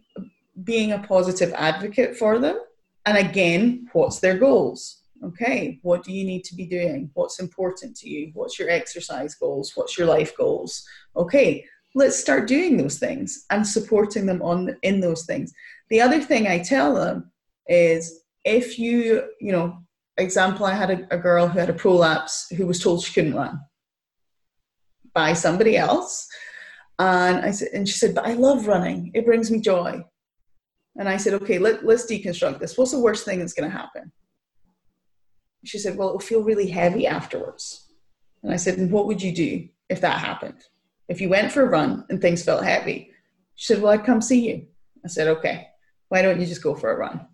being 0.63 0.93
a 0.93 0.99
positive 0.99 1.53
advocate 1.53 2.15
for 2.15 2.39
them, 2.39 2.57
and 3.05 3.17
again, 3.17 3.89
what's 3.91 4.19
their 4.19 4.37
goals? 4.37 5.01
Okay, 5.23 5.79
what 5.81 6.03
do 6.03 6.13
you 6.13 6.25
need 6.25 6.43
to 6.45 6.55
be 6.55 6.65
doing? 6.65 7.09
What's 7.13 7.39
important 7.39 7.95
to 7.97 8.09
you? 8.09 8.31
What's 8.33 8.57
your 8.59 8.69
exercise 8.69 9.35
goals? 9.35 9.73
What's 9.75 9.97
your 9.97 10.07
life 10.07 10.35
goals? 10.37 10.85
Okay, 11.15 11.65
let's 11.95 12.19
start 12.19 12.47
doing 12.47 12.77
those 12.77 12.99
things 12.99 13.45
and 13.49 13.65
supporting 13.65 14.25
them 14.25 14.41
on 14.41 14.75
in 14.83 14.99
those 14.99 15.25
things 15.25 15.53
the 15.89 16.01
other 16.01 16.21
thing 16.21 16.47
i 16.47 16.59
tell 16.59 16.93
them 16.93 17.31
is 17.67 18.21
if 18.43 18.77
you 18.77 19.23
you 19.39 19.51
know 19.51 19.77
example 20.17 20.65
i 20.65 20.73
had 20.73 20.91
a, 20.91 21.15
a 21.15 21.17
girl 21.17 21.47
who 21.47 21.57
had 21.57 21.69
a 21.69 21.73
prolapse 21.73 22.47
who 22.55 22.67
was 22.67 22.79
told 22.79 23.03
she 23.03 23.13
couldn't 23.13 23.33
run 23.33 23.59
by 25.15 25.33
somebody 25.33 25.75
else 25.75 26.27
and 26.99 27.37
i 27.43 27.49
said 27.49 27.69
and 27.73 27.89
she 27.89 27.97
said 27.97 28.13
but 28.13 28.27
i 28.27 28.33
love 28.33 28.67
running 28.67 29.09
it 29.15 29.25
brings 29.25 29.49
me 29.49 29.59
joy 29.59 29.99
and 30.97 31.09
i 31.09 31.17
said 31.17 31.33
okay 31.33 31.57
let, 31.57 31.83
let's 31.83 32.05
deconstruct 32.05 32.59
this 32.59 32.77
what's 32.77 32.91
the 32.91 32.99
worst 32.99 33.25
thing 33.25 33.39
that's 33.39 33.53
going 33.53 33.69
to 33.69 33.75
happen 33.75 34.11
she 35.63 35.79
said 35.79 35.97
well 35.97 36.09
it 36.09 36.13
will 36.13 36.19
feel 36.19 36.43
really 36.43 36.67
heavy 36.67 37.07
afterwards 37.07 37.91
and 38.43 38.53
i 38.53 38.55
said 38.55 38.77
and 38.77 38.91
what 38.91 39.07
would 39.07 39.21
you 39.21 39.33
do 39.33 39.67
if 39.89 39.99
that 40.01 40.19
happened 40.19 40.63
if 41.07 41.21
you 41.21 41.29
went 41.29 41.51
for 41.51 41.63
a 41.63 41.69
run 41.69 42.05
and 42.09 42.21
things 42.21 42.43
felt 42.43 42.63
heavy, 42.63 43.11
she 43.55 43.73
said, 43.73 43.81
Well, 43.81 43.93
I'd 43.93 44.05
come 44.05 44.21
see 44.21 44.47
you. 44.49 44.65
I 45.03 45.07
said, 45.07 45.27
Okay, 45.27 45.67
why 46.09 46.21
don't 46.21 46.39
you 46.39 46.45
just 46.45 46.63
go 46.63 46.75
for 46.75 46.91
a 46.91 46.97
run? 46.97 47.27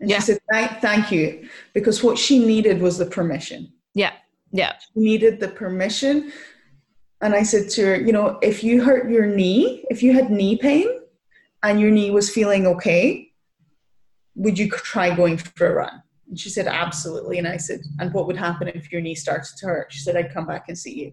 And 0.00 0.08
yeah. 0.08 0.18
she 0.18 0.26
said, 0.26 0.38
thank, 0.52 0.80
thank 0.80 1.10
you. 1.10 1.48
Because 1.74 2.04
what 2.04 2.16
she 2.16 2.38
needed 2.38 2.80
was 2.80 2.98
the 2.98 3.06
permission. 3.06 3.72
Yeah. 3.94 4.12
Yeah. 4.52 4.74
She 4.78 5.00
needed 5.00 5.40
the 5.40 5.48
permission. 5.48 6.32
And 7.20 7.34
I 7.34 7.42
said 7.42 7.68
to 7.70 7.86
her, 7.86 7.96
you 7.96 8.12
know, 8.12 8.38
if 8.42 8.62
you 8.62 8.82
hurt 8.82 9.10
your 9.10 9.26
knee, 9.26 9.84
if 9.90 10.02
you 10.02 10.12
had 10.12 10.30
knee 10.30 10.56
pain 10.56 10.86
and 11.62 11.80
your 11.80 11.90
knee 11.90 12.10
was 12.10 12.30
feeling 12.30 12.66
okay, 12.66 13.32
would 14.36 14.58
you 14.58 14.70
try 14.70 15.14
going 15.14 15.36
for 15.36 15.66
a 15.66 15.74
run? 15.74 16.02
And 16.28 16.38
she 16.38 16.48
said, 16.48 16.66
absolutely. 16.66 17.38
And 17.38 17.48
I 17.48 17.56
said, 17.56 17.80
and 17.98 18.12
what 18.12 18.26
would 18.26 18.36
happen 18.36 18.68
if 18.68 18.92
your 18.92 19.00
knee 19.00 19.14
started 19.14 19.56
to 19.58 19.66
hurt? 19.66 19.92
She 19.92 20.00
said, 20.00 20.16
I'd 20.16 20.32
come 20.32 20.46
back 20.46 20.66
and 20.68 20.78
see 20.78 20.94
you. 20.94 21.12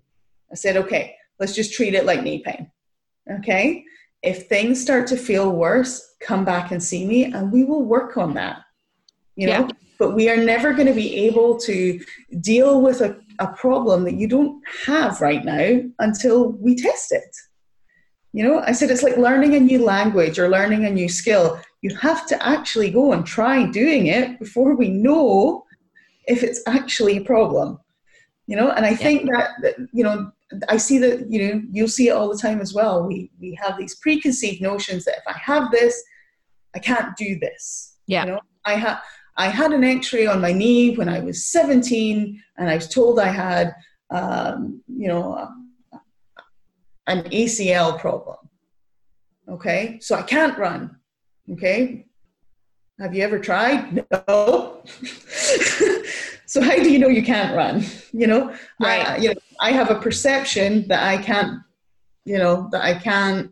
I 0.51 0.55
said, 0.55 0.77
okay, 0.77 1.15
let's 1.39 1.55
just 1.55 1.73
treat 1.73 1.95
it 1.95 2.05
like 2.05 2.21
knee 2.21 2.43
pain. 2.45 2.69
Okay. 3.39 3.83
If 4.21 4.47
things 4.47 4.81
start 4.81 5.07
to 5.07 5.17
feel 5.17 5.51
worse, 5.51 6.15
come 6.21 6.45
back 6.45 6.71
and 6.71 6.83
see 6.83 7.05
me 7.05 7.25
and 7.25 7.51
we 7.51 7.63
will 7.63 7.83
work 7.83 8.17
on 8.17 8.33
that. 8.35 8.61
You 9.35 9.47
know, 9.47 9.61
yeah. 9.61 9.67
but 9.99 10.15
we 10.15 10.29
are 10.29 10.37
never 10.37 10.73
going 10.73 10.87
to 10.87 10.93
be 10.93 11.15
able 11.25 11.57
to 11.61 11.99
deal 12.39 12.81
with 12.81 13.01
a, 13.01 13.19
a 13.39 13.47
problem 13.47 14.03
that 14.03 14.15
you 14.15 14.27
don't 14.27 14.61
have 14.85 15.21
right 15.21 15.43
now 15.43 15.81
until 15.99 16.51
we 16.53 16.75
test 16.75 17.11
it. 17.11 17.35
You 18.33 18.43
know, 18.43 18.59
I 18.59 18.73
said 18.73 18.91
it's 18.91 19.03
like 19.03 19.17
learning 19.17 19.55
a 19.55 19.59
new 19.59 19.83
language 19.83 20.37
or 20.39 20.49
learning 20.49 20.85
a 20.85 20.89
new 20.89 21.07
skill. 21.07 21.59
You 21.81 21.95
have 21.95 22.25
to 22.27 22.45
actually 22.45 22.91
go 22.91 23.13
and 23.13 23.25
try 23.25 23.65
doing 23.65 24.07
it 24.07 24.39
before 24.39 24.75
we 24.75 24.89
know 24.89 25.63
if 26.27 26.43
it's 26.43 26.61
actually 26.67 27.17
a 27.17 27.23
problem. 27.23 27.79
You 28.47 28.55
know 28.57 28.69
and 28.69 28.85
i 28.85 28.95
think 28.95 29.27
that, 29.31 29.49
that, 29.63 29.75
you 29.91 30.03
know 30.03 30.31
i 30.69 30.77
see 30.77 30.99
that 30.99 31.31
you 31.31 31.39
know 31.47 31.61
you'll 31.71 31.87
see 31.87 32.09
it 32.09 32.11
all 32.11 32.29
the 32.29 32.37
time 32.37 32.61
as 32.61 32.73
well. 32.75 33.07
We 33.07 33.31
we 33.39 33.57
have 33.59 33.77
these 33.77 33.95
preconceived 33.95 34.61
notions 34.61 35.03
that 35.05 35.17
if 35.17 35.23
i 35.27 35.37
have 35.39 35.71
this 35.71 36.03
i 36.75 36.79
can't 36.79 37.15
do 37.17 37.39
this. 37.39 37.95
Yeah. 38.05 38.25
You 38.25 38.31
know 38.33 38.39
i 38.65 38.73
had 38.75 38.99
i 39.37 39.47
had 39.47 39.71
an 39.71 39.83
x-ray 39.83 40.25
on 40.25 40.41
my 40.41 40.51
knee 40.51 40.95
when 40.95 41.09
i 41.09 41.19
was 41.19 41.45
17 41.45 42.41
and 42.57 42.69
i 42.69 42.75
was 42.75 42.87
told 42.87 43.19
i 43.19 43.27
had 43.27 43.73
um, 44.11 44.81
you 44.87 45.07
know 45.07 45.49
an 47.07 47.23
acl 47.23 47.99
problem 47.99 48.37
okay 49.49 49.97
so 50.01 50.15
i 50.15 50.21
can't 50.21 50.57
run 50.57 50.95
okay 51.51 52.05
have 52.99 53.13
you 53.13 53.23
ever 53.23 53.39
tried 53.39 54.05
no 54.11 54.83
So 56.55 56.61
how 56.61 56.75
do 56.75 56.89
you 56.89 56.99
know 56.99 57.09
you 57.09 57.21
can't 57.21 57.53
run? 57.53 57.83
You 58.13 58.27
know, 58.27 58.55
right. 58.79 59.05
I, 59.05 59.17
you 59.17 59.29
know, 59.29 59.35
I 59.59 59.71
have 59.71 59.89
a 59.89 59.99
perception 59.99 60.87
that 60.87 61.03
I 61.03 61.21
can't, 61.21 61.59
you 62.23 62.37
know, 62.37 62.69
that 62.71 62.81
I 62.81 62.93
can't. 62.93 63.51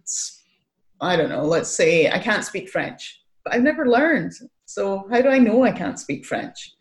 I 1.01 1.17
don't 1.17 1.27
know. 1.27 1.43
Let's 1.43 1.69
say 1.69 2.09
I 2.09 2.19
can't 2.19 2.45
speak 2.45 2.69
French, 2.69 3.21
but 3.43 3.53
I've 3.53 3.61
never 3.61 3.88
learned. 3.89 4.31
So 4.74 5.07
how 5.11 5.21
do 5.21 5.30
I 5.30 5.38
know 5.38 5.63
I 5.63 5.71
can't 5.71 5.99
speak 5.99 6.26
French? 6.26 6.74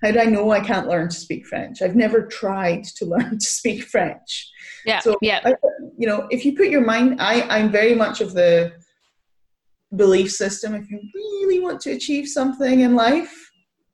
How 0.00 0.12
do 0.12 0.20
I 0.20 0.26
know 0.26 0.52
I 0.52 0.60
can't 0.60 0.86
learn 0.86 1.08
to 1.08 1.16
speak 1.16 1.44
French? 1.44 1.82
I've 1.82 1.96
never 1.96 2.24
tried 2.24 2.84
to 2.98 3.04
learn 3.14 3.38
to 3.38 3.44
speak 3.44 3.82
French. 3.82 4.48
Yeah. 4.86 5.00
So 5.00 5.16
yeah. 5.20 5.40
I, 5.44 5.54
you 5.98 6.06
know, 6.06 6.28
if 6.30 6.44
you 6.44 6.56
put 6.56 6.68
your 6.68 6.84
mind, 6.84 7.20
I 7.20 7.42
I'm 7.42 7.72
very 7.72 7.96
much 7.96 8.20
of 8.20 8.32
the 8.32 8.72
belief 9.96 10.30
system. 10.30 10.76
If 10.76 10.88
you 10.88 11.00
really 11.14 11.58
want 11.58 11.80
to 11.80 11.90
achieve 11.90 12.28
something 12.28 12.80
in 12.80 12.94
life, 12.94 13.50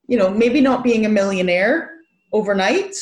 you 0.08 0.18
know, 0.18 0.28
maybe 0.28 0.60
not 0.60 0.84
being 0.84 1.06
a 1.06 1.08
millionaire 1.08 1.90
overnight, 2.34 2.94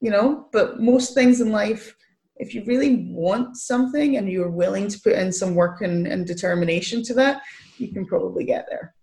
you 0.00 0.10
know, 0.10 0.48
but 0.52 0.80
most 0.80 1.14
things 1.14 1.40
in 1.40 1.52
life, 1.52 1.94
if 2.36 2.52
you 2.52 2.64
really 2.66 3.06
want 3.10 3.56
something 3.56 4.16
and 4.16 4.28
you're 4.28 4.50
willing 4.50 4.88
to 4.88 5.00
put 5.00 5.12
in 5.12 5.32
some 5.32 5.54
work 5.54 5.82
and, 5.82 6.08
and 6.08 6.26
determination 6.26 7.04
to 7.04 7.14
that, 7.14 7.42
you 7.78 7.92
can 7.92 8.04
probably 8.04 8.44
get 8.44 8.66
there. 8.68 8.94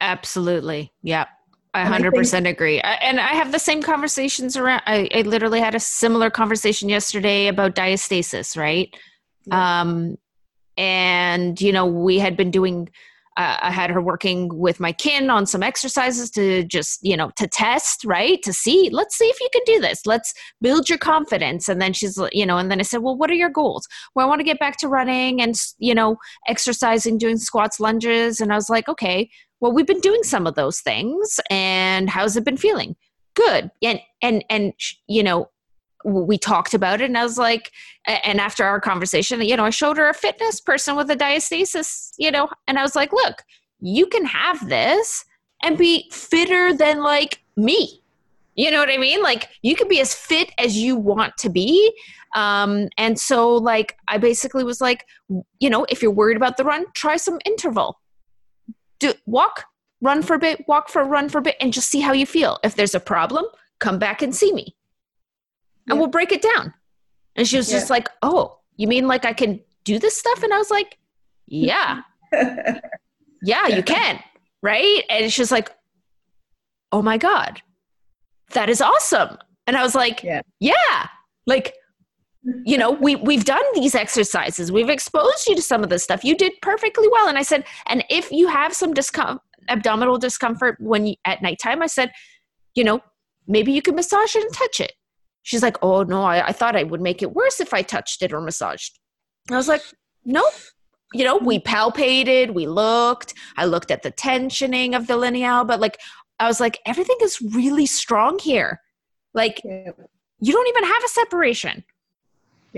Absolutely. 0.00 0.92
Yep. 1.02 1.28
I 1.74 1.84
hundred 1.84 2.14
percent 2.14 2.46
agree. 2.46 2.80
I, 2.80 2.94
and 2.94 3.20
I 3.20 3.34
have 3.34 3.52
the 3.52 3.58
same 3.58 3.82
conversations 3.82 4.56
around. 4.56 4.82
I, 4.86 5.08
I, 5.14 5.22
literally 5.22 5.60
had 5.60 5.74
a 5.74 5.80
similar 5.80 6.30
conversation 6.30 6.88
yesterday 6.88 7.46
about 7.46 7.74
diastasis, 7.74 8.56
right? 8.56 8.94
Yeah. 9.46 9.80
Um, 9.80 10.16
and 10.76 11.60
you 11.60 11.72
know, 11.72 11.84
we 11.86 12.18
had 12.18 12.36
been 12.36 12.50
doing 12.50 12.88
uh, 13.38 13.56
I 13.62 13.70
had 13.70 13.90
her 13.90 14.02
working 14.02 14.48
with 14.58 14.80
my 14.80 14.90
kin 14.90 15.30
on 15.30 15.46
some 15.46 15.62
exercises 15.62 16.28
to 16.32 16.64
just, 16.64 16.98
you 17.04 17.16
know, 17.16 17.30
to 17.36 17.46
test, 17.46 18.04
right? 18.04 18.42
To 18.42 18.52
see, 18.52 18.90
let's 18.92 19.16
see 19.16 19.26
if 19.26 19.40
you 19.40 19.48
can 19.52 19.62
do 19.64 19.80
this. 19.80 20.06
Let's 20.06 20.34
build 20.60 20.88
your 20.88 20.98
confidence. 20.98 21.68
And 21.68 21.80
then 21.80 21.92
she's, 21.92 22.18
you 22.32 22.44
know, 22.44 22.58
and 22.58 22.68
then 22.68 22.80
I 22.80 22.82
said, 22.82 22.98
well, 22.98 23.16
what 23.16 23.30
are 23.30 23.34
your 23.34 23.48
goals? 23.48 23.86
Well, 24.16 24.26
I 24.26 24.28
want 24.28 24.40
to 24.40 24.44
get 24.44 24.58
back 24.58 24.76
to 24.78 24.88
running 24.88 25.40
and, 25.40 25.54
you 25.78 25.94
know, 25.94 26.16
exercising, 26.48 27.16
doing 27.16 27.38
squats, 27.38 27.78
lunges. 27.78 28.40
And 28.40 28.52
I 28.52 28.56
was 28.56 28.68
like, 28.68 28.88
okay, 28.88 29.30
well, 29.60 29.72
we've 29.72 29.86
been 29.86 30.00
doing 30.00 30.22
some 30.22 30.46
of 30.46 30.54
those 30.54 30.80
things. 30.80 31.40
And 31.50 32.08
how's 32.08 32.36
it 32.36 32.44
been 32.44 32.56
feeling? 32.56 32.96
Good. 33.34 33.70
And, 33.82 34.00
and, 34.22 34.44
and, 34.50 34.72
you 35.06 35.22
know, 35.22 35.50
we 36.04 36.38
talked 36.38 36.74
about 36.74 37.00
it 37.00 37.06
and 37.06 37.18
I 37.18 37.24
was 37.24 37.38
like 37.38 37.72
and 38.06 38.40
after 38.40 38.64
our 38.64 38.80
conversation 38.80 39.42
you 39.42 39.56
know 39.56 39.64
I 39.64 39.70
showed 39.70 39.96
her 39.96 40.08
a 40.08 40.14
fitness 40.14 40.60
person 40.60 40.96
with 40.96 41.10
a 41.10 41.16
diastasis 41.16 42.12
you 42.18 42.30
know 42.30 42.48
and 42.66 42.78
I 42.78 42.82
was 42.82 42.94
like 42.94 43.12
look 43.12 43.42
you 43.80 44.06
can 44.06 44.24
have 44.24 44.68
this 44.68 45.24
and 45.62 45.76
be 45.76 46.08
fitter 46.12 46.72
than 46.72 47.02
like 47.02 47.42
me 47.56 48.00
you 48.54 48.70
know 48.70 48.78
what 48.78 48.90
I 48.90 48.96
mean 48.96 49.22
like 49.22 49.48
you 49.62 49.74
can 49.74 49.88
be 49.88 50.00
as 50.00 50.14
fit 50.14 50.52
as 50.58 50.76
you 50.76 50.96
want 50.96 51.36
to 51.38 51.50
be 51.50 51.92
um 52.36 52.88
and 52.96 53.18
so 53.18 53.56
like 53.56 53.96
I 54.06 54.18
basically 54.18 54.62
was 54.62 54.80
like 54.80 55.04
you 55.58 55.68
know 55.68 55.84
if 55.88 56.00
you're 56.00 56.12
worried 56.12 56.36
about 56.36 56.58
the 56.58 56.64
run 56.64 56.86
try 56.94 57.16
some 57.16 57.40
interval 57.44 57.98
do 58.98 59.12
walk 59.26 59.64
run 60.00 60.22
for 60.22 60.34
a 60.34 60.38
bit 60.38 60.66
walk 60.68 60.88
for 60.88 61.02
a 61.02 61.04
run 61.04 61.28
for 61.28 61.38
a 61.38 61.42
bit 61.42 61.56
and 61.60 61.72
just 61.72 61.90
see 61.90 62.00
how 62.00 62.12
you 62.12 62.26
feel 62.26 62.58
if 62.62 62.74
there's 62.74 62.94
a 62.94 63.00
problem 63.00 63.44
come 63.78 63.98
back 63.98 64.22
and 64.22 64.34
see 64.34 64.52
me 64.52 64.76
and 65.88 65.96
yeah. 65.96 66.00
we'll 66.00 66.10
break 66.10 66.32
it 66.32 66.42
down. 66.42 66.74
And 67.36 67.48
she 67.48 67.56
was 67.56 67.70
yeah. 67.70 67.78
just 67.78 67.90
like, 67.90 68.08
Oh, 68.22 68.58
you 68.76 68.86
mean 68.86 69.08
like 69.08 69.24
I 69.24 69.32
can 69.32 69.60
do 69.84 69.98
this 69.98 70.18
stuff? 70.18 70.42
And 70.42 70.52
I 70.52 70.58
was 70.58 70.70
like, 70.70 70.98
Yeah. 71.46 72.02
yeah, 73.42 73.66
you 73.68 73.82
can. 73.82 74.20
Right. 74.62 75.04
And 75.08 75.32
she's 75.32 75.50
like, 75.50 75.70
Oh 76.92 77.02
my 77.02 77.16
God, 77.16 77.62
that 78.52 78.68
is 78.68 78.80
awesome. 78.80 79.38
And 79.66 79.76
I 79.76 79.82
was 79.82 79.94
like, 79.94 80.22
Yeah. 80.22 80.42
yeah. 80.60 81.08
Like, 81.46 81.74
you 82.64 82.78
know, 82.78 82.92
we 82.92 83.16
we've 83.16 83.44
done 83.44 83.64
these 83.74 83.94
exercises. 83.94 84.70
We've 84.70 84.88
exposed 84.88 85.48
you 85.48 85.56
to 85.56 85.62
some 85.62 85.82
of 85.82 85.90
this 85.90 86.04
stuff. 86.04 86.24
You 86.24 86.36
did 86.36 86.52
perfectly 86.62 87.08
well. 87.10 87.28
And 87.28 87.36
I 87.36 87.42
said, 87.42 87.64
and 87.86 88.04
if 88.08 88.30
you 88.30 88.48
have 88.48 88.72
some 88.72 88.94
discom- 88.94 89.40
abdominal 89.68 90.18
discomfort 90.18 90.76
when 90.80 91.06
you 91.06 91.14
at 91.24 91.42
nighttime, 91.42 91.82
I 91.82 91.86
said, 91.86 92.12
you 92.74 92.84
know, 92.84 93.00
maybe 93.46 93.72
you 93.72 93.82
can 93.82 93.94
massage 93.94 94.36
it 94.36 94.44
and 94.44 94.52
touch 94.52 94.80
it 94.80 94.92
she's 95.48 95.62
like, 95.62 95.78
oh 95.80 96.02
no, 96.02 96.22
I, 96.22 96.48
I 96.48 96.52
thought 96.52 96.76
I 96.76 96.82
would 96.82 97.00
make 97.00 97.22
it 97.22 97.32
worse 97.32 97.58
if 97.58 97.72
I 97.72 97.80
touched 97.80 98.22
it 98.22 98.34
or 98.34 98.40
massaged. 98.42 98.98
I 99.50 99.56
was 99.56 99.66
like, 99.66 99.82
nope. 100.26 100.52
You 101.14 101.24
know, 101.24 101.38
we 101.38 101.58
palpated, 101.58 102.52
we 102.52 102.66
looked, 102.66 103.32
I 103.56 103.64
looked 103.64 103.90
at 103.90 104.02
the 104.02 104.12
tensioning 104.12 104.94
of 104.94 105.06
the 105.06 105.16
linea 105.16 105.46
alba 105.46 105.78
like, 105.78 105.98
I 106.38 106.46
was 106.46 106.60
like, 106.60 106.78
everything 106.84 107.16
is 107.22 107.40
really 107.40 107.86
strong 107.86 108.38
here. 108.38 108.82
Like, 109.32 109.62
you 109.64 110.52
don't 110.52 110.68
even 110.68 110.84
have 110.84 111.02
a 111.02 111.08
separation. 111.08 111.82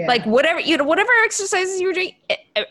Yeah. 0.00 0.06
Like, 0.06 0.24
whatever, 0.24 0.60
you 0.60 0.76
know, 0.76 0.84
whatever 0.84 1.10
exercises 1.24 1.80
you 1.80 1.88
were 1.88 1.92
doing, 1.92 2.14
it, 2.28 2.38
it, 2.56 2.68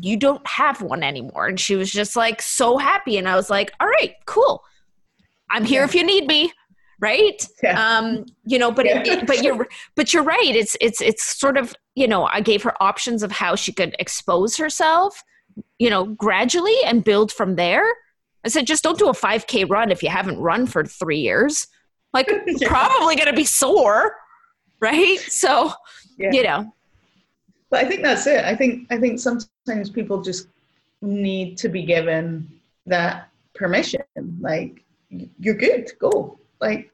you 0.00 0.16
don't 0.16 0.46
have 0.46 0.82
one 0.82 1.02
anymore. 1.02 1.46
And 1.46 1.58
she 1.58 1.76
was 1.76 1.90
just 1.90 2.16
like 2.16 2.42
so 2.42 2.78
happy. 2.78 3.16
And 3.16 3.28
I 3.28 3.36
was 3.36 3.50
like, 3.50 3.72
all 3.80 3.88
right, 3.88 4.14
cool. 4.26 4.64
I'm 5.50 5.64
here 5.64 5.80
yeah. 5.80 5.86
if 5.86 5.94
you 5.94 6.04
need 6.04 6.26
me 6.26 6.52
right 7.00 7.46
yeah. 7.62 7.98
um 7.98 8.24
you 8.44 8.58
know 8.58 8.72
but 8.72 8.84
yeah. 8.84 9.02
it, 9.04 9.26
but 9.26 9.42
you're 9.42 9.68
but 9.94 10.12
you're 10.12 10.22
right 10.22 10.54
it's 10.54 10.76
it's 10.80 11.00
it's 11.00 11.38
sort 11.38 11.56
of 11.56 11.74
you 11.94 12.08
know 12.08 12.24
i 12.24 12.40
gave 12.40 12.62
her 12.62 12.80
options 12.82 13.22
of 13.22 13.30
how 13.30 13.54
she 13.54 13.72
could 13.72 13.94
expose 13.98 14.56
herself 14.56 15.22
you 15.78 15.88
know 15.88 16.06
gradually 16.06 16.74
and 16.84 17.04
build 17.04 17.30
from 17.30 17.54
there 17.54 17.84
i 18.44 18.48
said 18.48 18.66
just 18.66 18.82
don't 18.82 18.98
do 18.98 19.08
a 19.08 19.12
5k 19.12 19.70
run 19.70 19.90
if 19.90 20.02
you 20.02 20.08
haven't 20.08 20.38
run 20.40 20.66
for 20.66 20.84
3 20.84 21.18
years 21.18 21.66
like 22.12 22.28
probably 22.62 23.14
going 23.14 23.28
to 23.28 23.32
be 23.36 23.44
sore 23.44 24.16
right 24.80 25.20
so 25.20 25.72
you 26.18 26.42
know 26.42 26.72
but 27.70 27.84
i 27.84 27.88
think 27.88 28.02
that's 28.02 28.26
it 28.26 28.44
i 28.44 28.54
think 28.54 28.86
i 28.90 28.98
think 28.98 29.18
sometimes 29.18 29.90
people 29.90 30.20
just 30.20 30.48
need 31.00 31.56
to 31.56 31.68
be 31.68 31.82
given 31.82 32.48
that 32.86 33.28
permission 33.54 34.02
like 34.40 34.84
you're 35.38 35.54
good 35.54 35.90
go 35.98 36.38
like, 36.60 36.90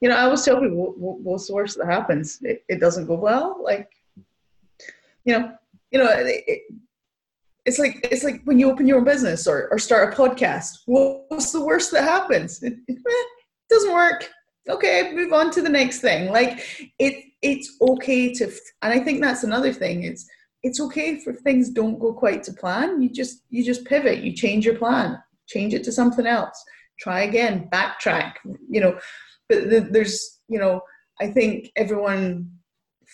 you 0.00 0.08
know, 0.08 0.16
I 0.16 0.22
always 0.22 0.44
tell 0.44 0.60
people, 0.60 0.94
what's 0.96 1.46
the 1.46 1.54
worst 1.54 1.78
that 1.78 1.86
happens? 1.86 2.38
It, 2.42 2.64
it 2.68 2.80
doesn't 2.80 3.06
go 3.06 3.14
well. 3.14 3.58
Like, 3.62 3.90
you 5.24 5.38
know, 5.38 5.52
you 5.90 5.98
know, 5.98 6.08
it, 6.08 6.44
it, 6.46 6.62
it's 7.64 7.78
like 7.78 8.06
it's 8.10 8.24
like 8.24 8.40
when 8.44 8.58
you 8.58 8.70
open 8.70 8.86
your 8.86 8.98
own 8.98 9.04
business 9.04 9.46
or, 9.46 9.68
or 9.70 9.78
start 9.78 10.12
a 10.12 10.16
podcast. 10.16 10.78
What's 10.86 11.52
the 11.52 11.64
worst 11.64 11.90
that 11.92 12.04
happens? 12.04 12.62
It, 12.88 12.98
doesn't 13.70 13.92
work. 13.92 14.30
Okay, 14.68 15.12
move 15.14 15.32
on 15.32 15.50
to 15.52 15.62
the 15.62 15.68
next 15.68 16.00
thing. 16.00 16.30
Like 16.30 16.92
it, 16.98 17.24
it's 17.42 17.76
okay 17.80 18.32
to, 18.34 18.44
and 18.82 18.92
I 18.92 19.00
think 19.00 19.20
that's 19.22 19.44
another 19.44 19.72
thing. 19.72 20.04
It's 20.04 20.26
it's 20.64 20.80
okay 20.80 21.20
if 21.24 21.38
things 21.40 21.70
don't 21.70 22.00
go 22.00 22.12
quite 22.12 22.42
to 22.44 22.52
plan. 22.52 23.00
You 23.00 23.08
just 23.10 23.42
you 23.48 23.64
just 23.64 23.84
pivot. 23.84 24.22
You 24.22 24.34
change 24.34 24.64
your 24.64 24.76
plan. 24.76 25.18
Change 25.46 25.72
it 25.72 25.84
to 25.84 25.92
something 25.92 26.26
else 26.26 26.62
try 26.98 27.22
again, 27.22 27.68
backtrack, 27.72 28.34
you 28.68 28.80
know. 28.80 28.98
But 29.48 29.70
the, 29.70 29.80
there's, 29.80 30.40
you 30.48 30.58
know, 30.58 30.82
I 31.20 31.28
think 31.28 31.70
everyone 31.76 32.50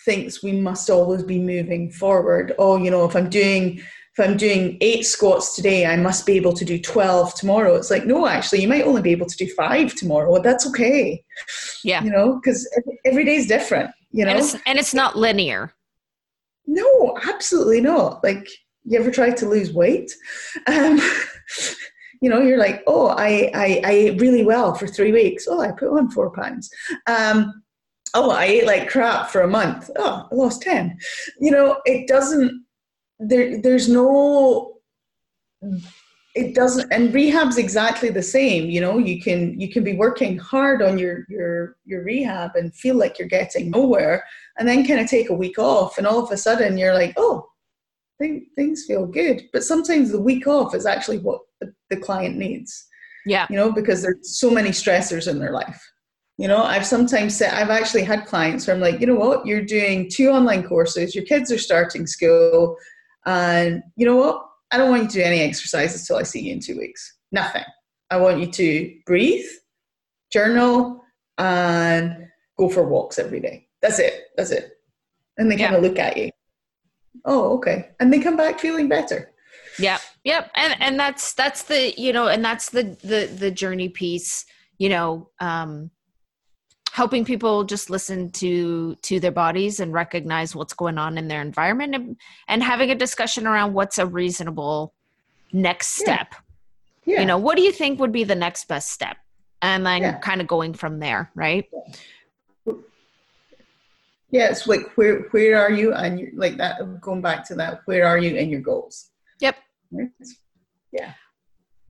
thinks 0.03 0.43
we 0.43 0.51
must 0.51 0.89
always 0.89 1.23
be 1.23 1.39
moving 1.39 1.91
forward. 1.91 2.53
Oh, 2.59 2.77
you 2.77 2.91
know, 2.91 3.05
if 3.05 3.15
I'm 3.15 3.29
doing 3.29 3.81
if 4.17 4.25
I'm 4.25 4.37
doing 4.37 4.77
eight 4.79 5.05
squats 5.05 5.55
today, 5.55 5.85
I 5.85 5.97
must 5.97 6.25
be 6.25 6.33
able 6.33 6.53
to 6.53 6.63
do 6.63 6.79
12 6.79 7.35
tomorrow. 7.35 7.75
It's 7.75 7.91
like, 7.91 8.05
no, 8.05 8.27
actually, 8.27 8.61
you 8.61 8.67
might 8.67 8.85
only 8.85 9.01
be 9.01 9.11
able 9.11 9.25
to 9.25 9.35
do 9.35 9.47
five 9.55 9.93
tomorrow. 9.93 10.41
That's 10.41 10.65
okay. 10.67 11.21
Yeah. 11.83 12.01
You 12.01 12.11
know, 12.11 12.35
because 12.35 12.65
every 13.03 13.25
day 13.25 13.35
is 13.35 13.47
different, 13.47 13.91
you 14.11 14.23
know. 14.23 14.31
And 14.31 14.39
it's, 14.39 14.55
and 14.65 14.79
it's 14.79 14.93
not 14.93 15.17
linear. 15.17 15.73
No, 16.65 17.17
absolutely 17.27 17.81
not. 17.81 18.23
Like, 18.23 18.47
you 18.85 18.97
ever 18.97 19.11
try 19.11 19.31
to 19.31 19.49
lose 19.49 19.73
weight? 19.73 20.13
Um, 20.67 20.99
you 22.21 22.29
know 22.29 22.41
you're 22.41 22.57
like 22.57 22.81
oh 22.87 23.09
I, 23.09 23.51
I 23.53 23.81
i 23.83 23.91
ate 23.91 24.21
really 24.21 24.43
well 24.43 24.73
for 24.73 24.87
three 24.87 25.11
weeks 25.11 25.47
oh 25.47 25.59
i 25.59 25.71
put 25.71 25.89
on 25.89 26.09
four 26.09 26.31
pounds 26.31 26.71
um 27.05 27.61
oh 28.15 28.31
i 28.31 28.45
ate 28.45 28.65
like 28.65 28.89
crap 28.89 29.29
for 29.29 29.41
a 29.41 29.47
month 29.47 29.91
oh 29.97 30.27
i 30.31 30.33
lost 30.35 30.63
10 30.63 30.97
you 31.39 31.51
know 31.51 31.77
it 31.85 32.07
doesn't 32.07 32.64
there 33.19 33.61
there's 33.61 33.87
no 33.89 34.73
it 36.35 36.53
doesn't 36.53 36.91
and 36.91 37.13
rehab's 37.13 37.57
exactly 37.57 38.09
the 38.09 38.21
same 38.21 38.69
you 38.69 38.81
know 38.81 38.97
you 38.97 39.21
can 39.21 39.59
you 39.59 39.71
can 39.71 39.83
be 39.83 39.95
working 39.95 40.37
hard 40.37 40.81
on 40.81 40.97
your 40.97 41.25
your 41.29 41.77
your 41.85 42.03
rehab 42.03 42.55
and 42.55 42.75
feel 42.75 42.95
like 42.95 43.17
you're 43.17 43.27
getting 43.27 43.71
nowhere 43.71 44.23
and 44.59 44.67
then 44.67 44.85
kind 44.85 44.99
of 44.99 45.07
take 45.07 45.29
a 45.29 45.33
week 45.33 45.57
off 45.57 45.97
and 45.97 46.05
all 46.05 46.23
of 46.23 46.31
a 46.31 46.37
sudden 46.37 46.77
you're 46.77 46.93
like 46.93 47.13
oh 47.17 47.47
things 48.19 48.85
feel 48.85 49.05
good 49.05 49.43
but 49.51 49.63
sometimes 49.63 50.11
the 50.11 50.21
week 50.21 50.47
off 50.47 50.75
is 50.75 50.85
actually 50.85 51.19
what 51.19 51.41
the, 51.61 51.73
the 51.89 51.97
client 51.97 52.37
needs. 52.37 52.87
Yeah. 53.25 53.47
You 53.49 53.55
know, 53.55 53.71
because 53.71 54.01
there's 54.01 54.37
so 54.37 54.49
many 54.51 54.69
stressors 54.69 55.27
in 55.27 55.39
their 55.39 55.51
life. 55.51 55.81
You 56.37 56.47
know, 56.47 56.63
I've 56.63 56.85
sometimes 56.85 57.35
said, 57.35 57.53
I've 57.53 57.69
actually 57.69 58.03
had 58.03 58.25
clients 58.25 58.67
where 58.67 58.75
I'm 58.75 58.81
like, 58.81 58.99
you 58.99 59.07
know 59.07 59.15
what, 59.15 59.45
you're 59.45 59.63
doing 59.63 60.09
two 60.11 60.29
online 60.29 60.67
courses, 60.67 61.15
your 61.15 61.23
kids 61.23 61.49
are 61.51 61.57
starting 61.57 62.05
school, 62.05 62.75
and 63.25 63.83
you 63.95 64.05
know 64.05 64.15
what, 64.15 64.45
I 64.71 64.77
don't 64.77 64.89
want 64.89 65.03
you 65.03 65.09
to 65.09 65.13
do 65.15 65.23
any 65.23 65.41
exercises 65.41 66.05
till 66.05 66.17
I 66.17 66.23
see 66.23 66.41
you 66.41 66.53
in 66.53 66.59
two 66.59 66.77
weeks. 66.77 67.17
Nothing. 67.31 67.63
I 68.09 68.17
want 68.17 68.39
you 68.39 68.47
to 68.47 68.95
breathe, 69.05 69.45
journal, 70.31 71.03
and 71.37 72.27
go 72.57 72.69
for 72.69 72.83
walks 72.83 73.19
every 73.19 73.39
day. 73.39 73.67
That's 73.81 73.99
it. 73.99 74.25
That's 74.37 74.51
it. 74.51 74.71
And 75.37 75.51
they 75.51 75.57
yeah. 75.57 75.65
kind 75.65 75.75
of 75.77 75.83
look 75.83 75.99
at 75.99 76.17
you. 76.17 76.31
Oh, 77.25 77.55
okay. 77.57 77.89
And 77.99 78.11
they 78.11 78.19
come 78.19 78.37
back 78.37 78.59
feeling 78.59 78.87
better. 78.87 79.31
Yep. 79.79 80.01
Yep. 80.23 80.51
And 80.55 80.81
and 80.81 80.99
that's 80.99 81.33
that's 81.33 81.63
the 81.63 81.93
you 81.99 82.13
know 82.13 82.27
and 82.27 82.43
that's 82.43 82.69
the 82.69 82.83
the 83.03 83.25
the 83.25 83.51
journey 83.51 83.89
piece. 83.89 84.45
You 84.77 84.89
know, 84.89 85.29
um, 85.39 85.89
helping 86.95 87.25
people 87.25 87.65
just 87.65 87.89
listen 87.89 88.31
to 88.31 88.95
to 89.01 89.19
their 89.19 89.29
bodies 89.29 89.81
and 89.81 89.91
recognize 89.91 90.55
what's 90.55 90.71
going 90.73 90.97
on 90.97 91.17
in 91.17 91.27
their 91.27 91.41
environment 91.41 91.93
and, 91.93 92.15
and 92.47 92.63
having 92.63 92.89
a 92.89 92.95
discussion 92.95 93.45
around 93.45 93.73
what's 93.73 93.97
a 93.97 94.05
reasonable 94.05 94.93
next 95.51 95.89
step. 95.89 96.33
Yeah. 97.03 97.15
yeah. 97.15 97.19
You 97.19 97.25
know, 97.25 97.37
what 97.37 97.57
do 97.57 97.63
you 97.63 97.73
think 97.73 97.99
would 97.99 98.13
be 98.13 98.23
the 98.23 98.33
next 98.33 98.69
best 98.69 98.91
step? 98.91 99.17
And 99.61 99.85
then 99.85 100.03
yeah. 100.03 100.19
kind 100.19 100.39
of 100.39 100.47
going 100.47 100.73
from 100.73 100.99
there, 100.99 101.29
right? 101.35 101.65
Yeah, 104.31 104.49
it's 104.49 104.65
like 104.65 104.95
where 104.95 105.23
where 105.31 105.57
are 105.61 105.71
you 105.71 105.93
and 105.93 106.29
like 106.33 106.55
that 106.55 107.01
going 107.01 107.21
back 107.21 107.45
to 107.47 107.55
that, 107.55 107.81
where 107.83 108.07
are 108.07 108.17
you 108.17 108.37
in 108.37 108.49
your 108.49 108.61
goals? 108.61 109.09
Yep. 109.41 109.57
Yeah. 110.93 111.11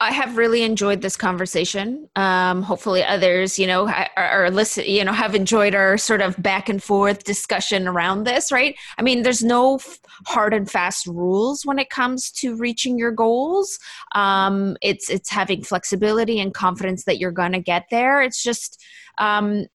I 0.06 0.12
have 0.12 0.38
really 0.38 0.62
enjoyed 0.62 1.02
this 1.02 1.18
conversation. 1.18 2.08
Um, 2.16 2.62
hopefully, 2.62 3.04
others, 3.04 3.58
you 3.58 3.66
know, 3.66 3.88
are, 3.88 4.10
are 4.16 4.52
listen, 4.52 4.86
you 4.86 5.04
know, 5.04 5.12
have 5.12 5.34
enjoyed 5.34 5.74
our 5.74 5.98
sort 5.98 6.22
of 6.22 6.40
back 6.44 6.70
and 6.70 6.82
forth 6.82 7.24
discussion 7.24 7.88
around 7.88 8.24
this. 8.24 8.52
Right? 8.52 8.76
I 9.00 9.02
mean, 9.02 9.24
there's 9.24 9.44
no 9.44 9.78
f- 9.78 9.98
hard 10.28 10.54
and 10.54 10.70
fast 10.70 11.08
rules 11.08 11.66
when 11.66 11.80
it 11.80 11.90
comes 11.90 12.30
to 12.34 12.56
reaching 12.56 13.00
your 13.00 13.12
goals. 13.12 13.80
Um, 14.14 14.78
it's 14.84 15.10
it's 15.10 15.32
having 15.32 15.64
flexibility 15.64 16.40
and 16.40 16.54
confidence 16.54 17.06
that 17.06 17.18
you're 17.18 17.32
going 17.32 17.54
to 17.54 17.60
get 17.60 17.86
there. 17.90 18.22
It's 18.22 18.44
just 18.44 18.80
um, 19.18 19.66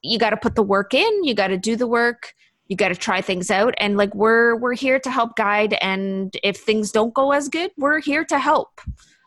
you 0.00 0.18
got 0.18 0.30
to 0.30 0.38
put 0.38 0.54
the 0.54 0.62
work 0.62 0.94
in. 0.94 1.24
You 1.24 1.34
got 1.34 1.48
to 1.48 1.58
do 1.58 1.76
the 1.76 1.86
work 1.86 2.32
you 2.68 2.76
got 2.76 2.88
to 2.90 2.94
try 2.94 3.20
things 3.20 3.50
out 3.50 3.74
and 3.78 3.96
like 3.96 4.14
we're 4.14 4.54
we're 4.54 4.74
here 4.74 5.00
to 5.00 5.10
help 5.10 5.34
guide 5.34 5.74
and 5.82 6.36
if 6.44 6.58
things 6.58 6.92
don't 6.92 7.12
go 7.12 7.32
as 7.32 7.48
good 7.48 7.72
we're 7.76 7.98
here 7.98 8.24
to 8.24 8.38
help 8.38 8.80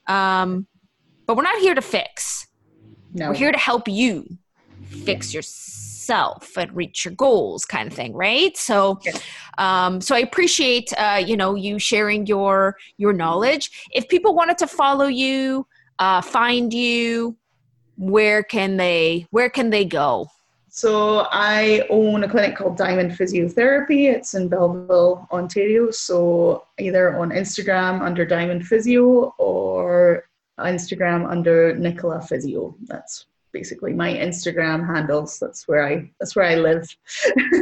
um, 0.08 0.68
but 1.26 1.38
we're 1.38 1.44
not 1.44 1.60
here 1.60 1.76
to 1.76 1.82
fix. 1.82 2.48
No. 3.14 3.30
We're 3.30 3.36
here 3.36 3.52
to 3.52 3.58
help 3.58 3.88
you 3.88 4.26
fix 5.06 5.34
yourself 5.34 6.58
and 6.58 6.76
reach 6.76 7.06
your 7.06 7.14
goals, 7.14 7.66
kind 7.66 7.88
of 7.88 7.94
thing, 7.94 8.14
right? 8.14 8.56
So, 8.58 9.00
um, 9.58 10.02
so 10.02 10.16
I 10.16 10.20
appreciate 10.20 10.92
uh, 10.98 11.22
you 11.26 11.38
know 11.38 11.56
you 11.56 11.80
sharing 11.80 12.26
your 12.26 12.76
your 12.98 13.14
knowledge. 13.14 13.88
If 13.92 14.08
people 14.08 14.36
wanted 14.36 14.58
to 14.60 14.68
follow 14.68 15.06
you, 15.06 15.68
uh, 16.00 16.22
find 16.22 16.74
you, 16.74 17.38
where 17.98 18.44
can 18.44 18.78
they 18.78 19.28
where 19.30 19.50
can 19.50 19.70
they 19.70 19.86
go? 19.86 20.28
So 20.76 21.28
I 21.30 21.86
own 21.92 22.24
a 22.24 22.28
clinic 22.28 22.56
called 22.56 22.78
Diamond 22.78 23.12
Physiotherapy. 23.12 24.12
It's 24.12 24.34
in 24.34 24.50
Belleville, 24.50 25.28
Ontario. 25.32 25.92
So 25.92 26.66
either 26.80 27.16
on 27.16 27.30
Instagram 27.30 28.02
under 28.02 28.26
Diamond 28.26 28.66
Physio 28.66 29.36
or 29.38 30.28
Instagram 30.58 31.30
under 31.30 31.76
Nicola 31.76 32.24
Physio. 32.24 32.76
That's 32.86 33.28
basically 33.52 33.94
my 33.94 34.16
Instagram 34.16 34.84
handles. 34.84 35.38
That's 35.38 35.68
where 35.68 35.86
I 35.86 36.10
that's 36.20 36.36
where 36.36 36.46
I 36.46 36.56
live. 36.56 36.90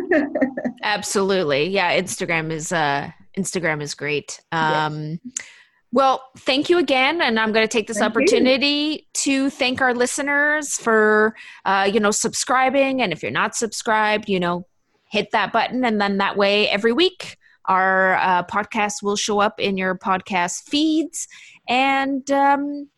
Absolutely. 0.81 1.67
Yeah, 1.67 1.99
Instagram 1.99 2.49
is 2.49 2.71
uh 2.71 3.11
Instagram 3.37 3.81
is 3.81 3.93
great. 3.93 4.39
Um 4.53 5.19
yes. 5.25 5.45
Well, 5.93 6.23
thank 6.37 6.69
you 6.69 6.77
again, 6.77 7.21
and 7.21 7.37
I'm 7.37 7.51
going 7.51 7.67
to 7.67 7.71
take 7.71 7.87
this 7.87 7.97
thank 7.97 8.11
opportunity 8.11 8.65
you. 8.65 8.99
to 9.13 9.49
thank 9.49 9.81
our 9.81 9.93
listeners 9.93 10.77
for, 10.77 11.35
uh, 11.65 11.89
you 11.91 11.99
know, 11.99 12.11
subscribing. 12.11 13.01
And 13.01 13.11
if 13.11 13.21
you're 13.21 13.31
not 13.31 13.55
subscribed, 13.55 14.29
you 14.29 14.39
know, 14.39 14.65
hit 15.09 15.31
that 15.31 15.51
button, 15.51 15.83
and 15.83 15.99
then 15.99 16.17
that 16.19 16.37
way, 16.37 16.69
every 16.69 16.93
week, 16.93 17.37
our 17.65 18.15
uh, 18.15 18.43
podcast 18.43 19.03
will 19.03 19.17
show 19.17 19.39
up 19.39 19.59
in 19.59 19.77
your 19.77 19.97
podcast 19.97 20.63
feeds, 20.69 21.27
and 21.67 22.31
um, 22.31 22.89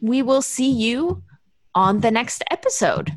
we 0.00 0.22
will 0.22 0.42
see 0.42 0.70
you 0.70 1.22
on 1.76 2.00
the 2.00 2.10
next 2.10 2.42
episode. 2.50 3.16